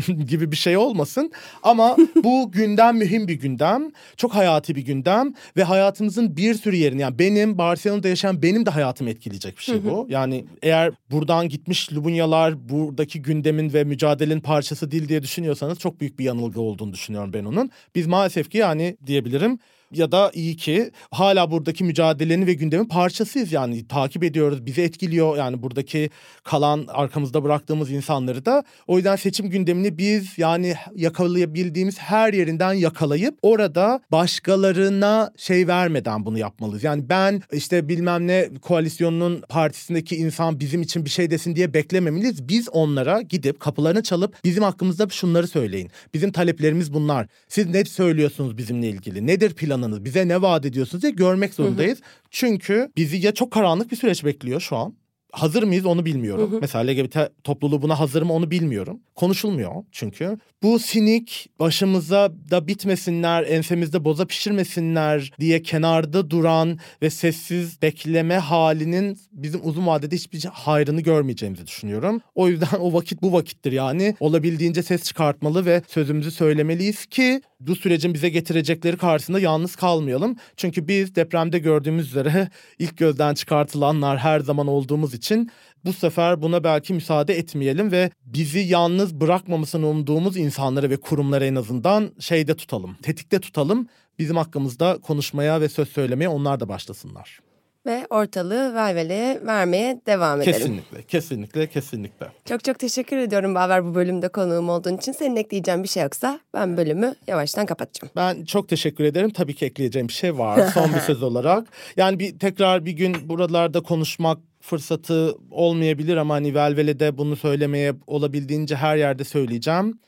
gibi 0.27 0.51
bir 0.51 0.55
şey 0.55 0.77
olmasın. 0.77 1.31
Ama 1.63 1.95
bu 2.23 2.51
gündem 2.53 2.97
mühim 2.97 3.27
bir 3.27 3.33
gündem. 3.33 3.91
Çok 4.17 4.35
hayati 4.35 4.75
bir 4.75 4.81
gündem 4.81 5.33
ve 5.57 5.63
hayatımızın 5.63 6.37
bir 6.37 6.53
sürü 6.53 6.75
yerini 6.75 7.01
yani 7.01 7.19
benim 7.19 7.57
Barcelona'da 7.57 8.07
yaşayan 8.07 8.34
benim 8.41 8.65
de 8.65 8.69
hayatımı 8.69 9.09
etkileyecek 9.09 9.57
bir 9.57 9.63
şey 9.63 9.83
bu. 9.83 10.07
Yani 10.09 10.45
eğer 10.61 10.93
buradan 11.11 11.49
gitmiş 11.49 11.93
Lubunyalar 11.93 12.69
buradaki 12.69 13.21
gündemin 13.21 13.73
ve 13.73 13.83
mücadelenin 13.83 14.39
parçası 14.39 14.91
değil 14.91 15.09
diye 15.09 15.23
düşünüyorsanız 15.23 15.79
çok 15.79 16.01
büyük 16.01 16.19
bir 16.19 16.23
yanılgı 16.23 16.61
olduğunu 16.61 16.93
düşünüyorum 16.93 17.33
ben 17.33 17.45
onun. 17.45 17.71
Biz 17.95 18.07
maalesef 18.07 18.49
ki 18.49 18.57
yani 18.57 18.97
diyebilirim 19.05 19.59
ya 19.95 20.11
da 20.11 20.31
iyi 20.33 20.55
ki 20.57 20.91
hala 21.11 21.51
buradaki 21.51 21.83
mücadelenin 21.83 22.47
ve 22.47 22.53
gündemin 22.53 22.85
parçasıyız 22.85 23.51
yani 23.51 23.87
takip 23.87 24.23
ediyoruz 24.23 24.65
bizi 24.65 24.81
etkiliyor 24.81 25.37
yani 25.37 25.61
buradaki 25.61 26.09
kalan 26.43 26.85
arkamızda 26.87 27.43
bıraktığımız 27.43 27.91
insanları 27.91 28.45
da 28.45 28.63
o 28.87 28.97
yüzden 28.97 29.15
seçim 29.15 29.49
gündemini 29.49 29.97
biz 29.97 30.37
yani 30.37 30.75
yakalayabildiğimiz 30.95 31.99
her 31.99 32.33
yerinden 32.33 32.73
yakalayıp 32.73 33.37
orada 33.41 33.99
başkalarına 34.11 35.31
şey 35.37 35.67
vermeden 35.67 36.25
bunu 36.25 36.37
yapmalıyız. 36.37 36.83
Yani 36.83 37.09
ben 37.09 37.41
işte 37.51 37.89
bilmem 37.89 38.27
ne 38.27 38.49
koalisyonunun 38.61 39.41
partisindeki 39.49 40.15
insan 40.15 40.59
bizim 40.59 40.81
için 40.81 41.05
bir 41.05 41.09
şey 41.09 41.31
desin 41.31 41.55
diye 41.55 41.73
beklememeliyiz. 41.73 42.47
Biz 42.47 42.69
onlara 42.69 43.21
gidip 43.21 43.59
kapılarını 43.59 44.03
çalıp 44.03 44.43
bizim 44.43 44.63
hakkımızda 44.63 45.09
şunları 45.09 45.47
söyleyin. 45.47 45.91
Bizim 46.13 46.31
taleplerimiz 46.31 46.93
bunlar. 46.93 47.27
Siz 47.47 47.65
ne 47.65 47.85
söylüyorsunuz 47.85 48.57
bizimle 48.57 48.89
ilgili? 48.89 49.27
Nedir 49.27 49.53
planınız? 49.85 50.05
Bize 50.05 50.27
ne 50.27 50.41
vaat 50.41 50.65
ediyorsunuz 50.65 51.01
diye 51.01 51.11
görmek 51.11 51.53
zorundayız. 51.53 51.99
Hı 51.99 52.03
hı. 52.03 52.27
Çünkü 52.31 52.91
bizi 52.97 53.17
ya 53.25 53.33
çok 53.33 53.51
karanlık 53.51 53.91
bir 53.91 53.95
süreç 53.95 54.25
bekliyor 54.25 54.61
şu 54.61 54.75
an 54.75 54.95
hazır 55.35 55.63
mıyız 55.63 55.85
onu 55.85 56.05
bilmiyorum. 56.05 56.51
Hı 56.51 56.55
hı. 56.55 56.59
Mesela 56.61 56.91
LGBT 56.91 57.17
topluluğu 57.43 57.81
buna 57.81 57.99
hazır 57.99 58.21
mı 58.21 58.33
onu 58.33 58.51
bilmiyorum. 58.51 58.99
Konuşulmuyor 59.15 59.71
çünkü. 59.91 60.37
Bu 60.63 60.79
sinik 60.79 61.49
başımıza 61.59 62.31
da 62.51 62.67
bitmesinler, 62.67 63.43
ensemizde 63.43 64.05
boza 64.05 64.25
pişirmesinler 64.25 65.31
diye 65.39 65.61
kenarda 65.61 66.29
duran 66.29 66.79
ve 67.01 67.09
sessiz 67.09 67.81
bekleme 67.81 68.37
halinin 68.37 69.17
bizim 69.31 69.61
uzun 69.63 69.87
vadede 69.87 70.15
hiçbir 70.15 70.43
hayrını 70.43 71.01
görmeyeceğimizi 71.01 71.67
düşünüyorum. 71.67 72.21
O 72.35 72.47
yüzden 72.47 72.67
o 72.79 72.93
vakit 72.93 73.21
bu 73.21 73.33
vakittir 73.33 73.71
yani. 73.71 74.15
Olabildiğince 74.19 74.83
ses 74.83 75.03
çıkartmalı 75.03 75.65
ve 75.65 75.81
sözümüzü 75.87 76.31
söylemeliyiz 76.31 77.05
ki 77.05 77.41
bu 77.59 77.75
sürecin 77.75 78.13
bize 78.13 78.29
getirecekleri 78.29 78.97
karşısında 78.97 79.39
yalnız 79.39 79.75
kalmayalım. 79.75 80.35
Çünkü 80.57 80.87
biz 80.87 81.15
depremde 81.15 81.59
gördüğümüz 81.59 82.07
üzere 82.07 82.49
ilk 82.79 82.97
gözden 82.97 83.33
çıkartılanlar 83.33 84.17
her 84.17 84.39
zaman 84.39 84.67
olduğumuz 84.67 85.13
için 85.13 85.51
bu 85.85 85.93
sefer 85.93 86.41
buna 86.41 86.63
belki 86.63 86.93
müsaade 86.93 87.37
etmeyelim 87.37 87.91
ve 87.91 88.11
bizi 88.25 88.59
yalnız 88.59 89.15
bırakmamasını 89.15 89.87
umduğumuz 89.87 90.37
insanlara 90.37 90.89
ve 90.89 90.97
kurumlara 90.97 91.45
en 91.45 91.55
azından 91.55 92.11
şeyde 92.19 92.55
tutalım, 92.55 92.97
tetikte 93.01 93.39
tutalım. 93.39 93.87
Bizim 94.19 94.37
hakkımızda 94.37 94.97
konuşmaya 95.01 95.61
ve 95.61 95.69
söz 95.69 95.89
söylemeye 95.89 96.29
onlar 96.29 96.59
da 96.59 96.69
başlasınlar 96.69 97.44
ve 97.85 98.07
ortalığı 98.09 98.75
Velvele'ye 98.75 99.41
vermeye 99.45 100.01
devam 100.05 100.41
edelim. 100.41 100.53
Kesinlikle, 100.53 101.03
kesinlikle, 101.03 101.67
kesinlikle. 101.67 102.27
Çok 102.45 102.63
çok 102.63 102.79
teşekkür 102.79 103.17
ediyorum 103.17 103.55
Baver 103.55 103.85
bu 103.85 103.95
bölümde 103.95 104.27
konuğum 104.27 104.69
olduğun 104.69 104.97
için. 104.97 105.11
Senin 105.11 105.35
ekleyeceğin 105.35 105.83
bir 105.83 105.87
şey 105.87 106.03
yoksa 106.03 106.39
ben 106.53 106.77
bölümü 106.77 107.15
yavaştan 107.27 107.65
kapatacağım. 107.65 108.11
Ben 108.15 108.45
çok 108.45 108.69
teşekkür 108.69 109.03
ederim. 109.03 109.29
Tabii 109.29 109.55
ki 109.55 109.65
ekleyeceğim 109.65 110.07
bir 110.07 110.13
şey 110.13 110.37
var 110.37 110.71
son 110.73 110.93
bir 110.93 110.99
söz 111.07 111.23
olarak. 111.23 111.67
Yani 111.97 112.19
bir 112.19 112.39
tekrar 112.39 112.85
bir 112.85 112.91
gün 112.91 113.29
buralarda 113.29 113.81
konuşmak 113.81 114.37
fırsatı 114.61 115.35
olmayabilir 115.51 116.17
ama 116.17 116.33
hani 116.33 116.55
Velvele'de 116.55 117.17
bunu 117.17 117.35
söylemeye 117.35 117.93
olabildiğince 118.07 118.75
her 118.75 118.97
yerde 118.97 119.23
söyleyeceğim. 119.23 119.99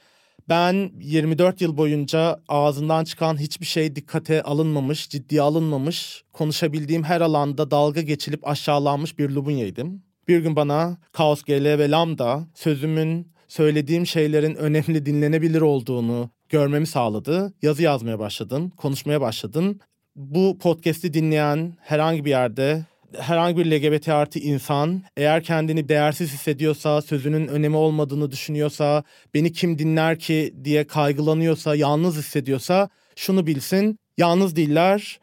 Ben 0.50 0.92
24 1.00 1.62
yıl 1.62 1.78
boyunca 1.78 2.40
ağzından 2.48 3.04
çıkan 3.04 3.40
hiçbir 3.40 3.66
şey 3.66 3.96
dikkate 3.96 4.44
alınmamış, 4.44 5.10
ciddiye 5.10 5.42
alınmamış, 5.42 6.24
konuşabildiğim 6.34 7.04
her 7.04 7.22
alanda 7.22 7.72
dalga 7.72 8.02
geçilip 8.02 8.48
aşağılanmış 8.48 9.20
bir 9.20 9.30
Lubunya'ydım. 9.30 10.04
Bir 10.28 10.40
gün 10.40 10.56
bana 10.56 10.98
Kaos 11.12 11.44
GL 11.44 11.78
ve 11.78 11.92
Lambda 11.92 12.48
sözümün, 12.56 13.32
söylediğim 13.48 14.08
şeylerin 14.08 14.56
önemli 14.56 15.06
dinlenebilir 15.06 15.62
olduğunu 15.62 16.30
görmemi 16.50 16.88
sağladı. 16.88 17.54
Yazı 17.62 17.84
yazmaya 17.84 18.20
başladım, 18.20 18.72
konuşmaya 18.78 19.22
başladım. 19.22 19.80
Bu 20.16 20.58
podcast'i 20.58 21.14
dinleyen 21.14 21.78
herhangi 21.80 22.26
bir 22.26 22.30
yerde 22.30 22.86
herhangi 23.20 23.58
bir 23.58 23.72
LGBT 23.72 24.10
artı 24.10 24.40
insan 24.40 25.04
eğer 25.18 25.44
kendini 25.44 25.90
değersiz 25.90 26.34
hissediyorsa, 26.34 27.02
sözünün 27.02 27.48
önemi 27.48 27.76
olmadığını 27.76 28.32
düşünüyorsa, 28.32 29.04
beni 29.34 29.54
kim 29.54 29.80
dinler 29.80 30.20
ki 30.20 30.54
diye 30.64 30.88
kaygılanıyorsa, 30.88 31.76
yalnız 31.76 32.18
hissediyorsa 32.18 32.90
şunu 33.16 33.48
bilsin. 33.48 34.00
Yalnız 34.18 34.56
değiller. 34.56 35.20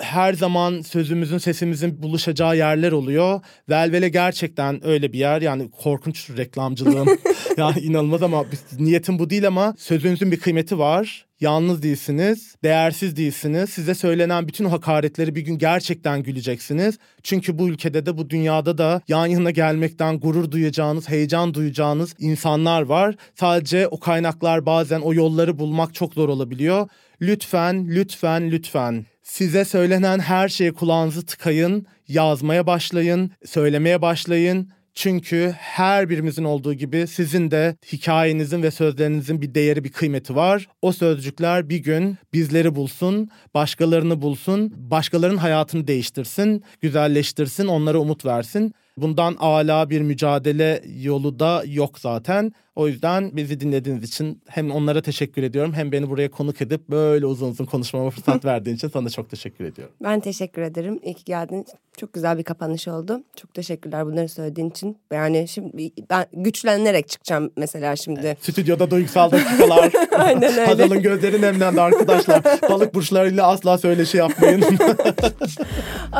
Her 0.00 0.32
zaman 0.32 0.80
sözümüzün, 0.82 1.38
sesimizin 1.38 2.02
buluşacağı 2.02 2.56
yerler 2.56 2.92
oluyor. 2.92 3.40
Velvele 3.68 4.08
gerçekten 4.08 4.86
öyle 4.86 5.12
bir 5.12 5.18
yer. 5.18 5.42
Yani 5.42 5.70
korkunç 5.70 6.30
reklamcılığım. 6.36 7.08
yani 7.56 7.80
inanılmaz 7.80 8.22
ama 8.22 8.44
niyetim 8.78 9.18
bu 9.18 9.30
değil 9.30 9.46
ama 9.46 9.74
sözünüzün 9.78 10.32
bir 10.32 10.40
kıymeti 10.40 10.78
var 10.78 11.26
Yalnız 11.40 11.82
değilsiniz, 11.82 12.56
değersiz 12.64 13.16
değilsiniz. 13.16 13.70
Size 13.70 13.94
söylenen 13.94 14.48
bütün 14.48 14.64
hakaretleri 14.64 15.34
bir 15.34 15.40
gün 15.40 15.58
gerçekten 15.58 16.22
güleceksiniz. 16.22 16.98
Çünkü 17.22 17.58
bu 17.58 17.68
ülkede 17.68 18.06
de 18.06 18.18
bu 18.18 18.30
dünyada 18.30 18.78
da 18.78 19.00
yan 19.08 19.26
yana 19.26 19.50
gelmekten 19.50 20.20
gurur 20.20 20.50
duyacağınız, 20.50 21.08
heyecan 21.08 21.54
duyacağınız 21.54 22.14
insanlar 22.18 22.82
var. 22.82 23.14
Sadece 23.34 23.88
o 23.88 24.00
kaynaklar 24.00 24.66
bazen 24.66 25.00
o 25.00 25.14
yolları 25.14 25.58
bulmak 25.58 25.94
çok 25.94 26.14
zor 26.14 26.28
olabiliyor. 26.28 26.88
Lütfen, 27.20 27.86
lütfen, 27.88 28.50
lütfen 28.50 29.06
size 29.26 29.64
söylenen 29.64 30.18
her 30.18 30.48
şeye 30.48 30.72
kulağınızı 30.72 31.26
tıkayın, 31.26 31.86
yazmaya 32.08 32.66
başlayın, 32.66 33.30
söylemeye 33.44 34.02
başlayın 34.02 34.70
çünkü 34.94 35.54
her 35.58 36.10
birimizin 36.10 36.44
olduğu 36.44 36.74
gibi 36.74 37.06
sizin 37.06 37.50
de 37.50 37.76
hikayenizin 37.92 38.62
ve 38.62 38.70
sözlerinizin 38.70 39.42
bir 39.42 39.54
değeri, 39.54 39.84
bir 39.84 39.92
kıymeti 39.92 40.36
var. 40.36 40.68
O 40.82 40.92
sözcükler 40.92 41.68
bir 41.68 41.78
gün 41.78 42.18
bizleri 42.32 42.74
bulsun, 42.74 43.28
başkalarını 43.54 44.22
bulsun, 44.22 44.72
başkalarının 44.76 45.36
hayatını 45.36 45.86
değiştirsin, 45.86 46.64
güzelleştirsin, 46.80 47.66
onlara 47.66 47.98
umut 47.98 48.24
versin. 48.24 48.72
Bundan 48.96 49.36
ala 49.38 49.90
bir 49.90 50.00
mücadele 50.00 50.82
yolu 51.02 51.38
da 51.38 51.62
yok 51.66 51.98
zaten. 51.98 52.52
O 52.76 52.88
yüzden 52.88 53.36
bizi 53.36 53.60
dinlediğiniz 53.60 54.04
için 54.04 54.42
hem 54.46 54.70
onlara 54.70 55.02
teşekkür 55.02 55.42
ediyorum 55.42 55.72
hem 55.72 55.92
beni 55.92 56.10
buraya 56.10 56.30
konuk 56.30 56.62
edip 56.62 56.88
böyle 56.88 57.26
uzun 57.26 57.50
uzun 57.50 57.64
konuşmama 57.64 58.10
fırsat 58.10 58.44
verdiğin 58.44 58.76
için 58.76 58.88
sana 58.88 59.10
çok 59.10 59.30
teşekkür 59.30 59.64
ediyorum. 59.64 59.94
Ben 60.02 60.20
teşekkür 60.20 60.62
ederim. 60.62 61.00
İyi 61.02 61.14
ki 61.14 61.24
geldin. 61.24 61.64
Çok 61.96 62.12
güzel 62.12 62.38
bir 62.38 62.42
kapanış 62.42 62.88
oldu. 62.88 63.22
Çok 63.36 63.54
teşekkürler 63.54 64.06
bunları 64.06 64.28
söylediğin 64.28 64.70
için. 64.70 64.98
Yani 65.12 65.48
şimdi 65.48 65.90
ben 66.10 66.26
güçlenerek 66.32 67.08
çıkacağım 67.08 67.50
mesela 67.56 67.96
şimdi. 67.96 68.36
Stüdyoda 68.40 68.90
duygusal 68.90 69.30
dakikalar. 69.30 69.92
Aynen 70.18 70.50
öyle. 70.50 70.66
Hazal'ın 70.66 71.02
gözleri 71.02 71.40
nemlendi 71.40 71.80
arkadaşlar. 71.80 72.42
Balık 72.70 72.94
burçlarıyla 72.94 73.46
asla 73.46 73.78
söyleşi 73.78 74.16
yapmayın. 74.16 74.64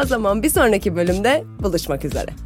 o 0.02 0.06
zaman 0.06 0.42
bir 0.42 0.50
sonraki 0.50 0.96
bölümde 0.96 1.44
buluşmak 1.62 2.04
üzere. 2.04 2.30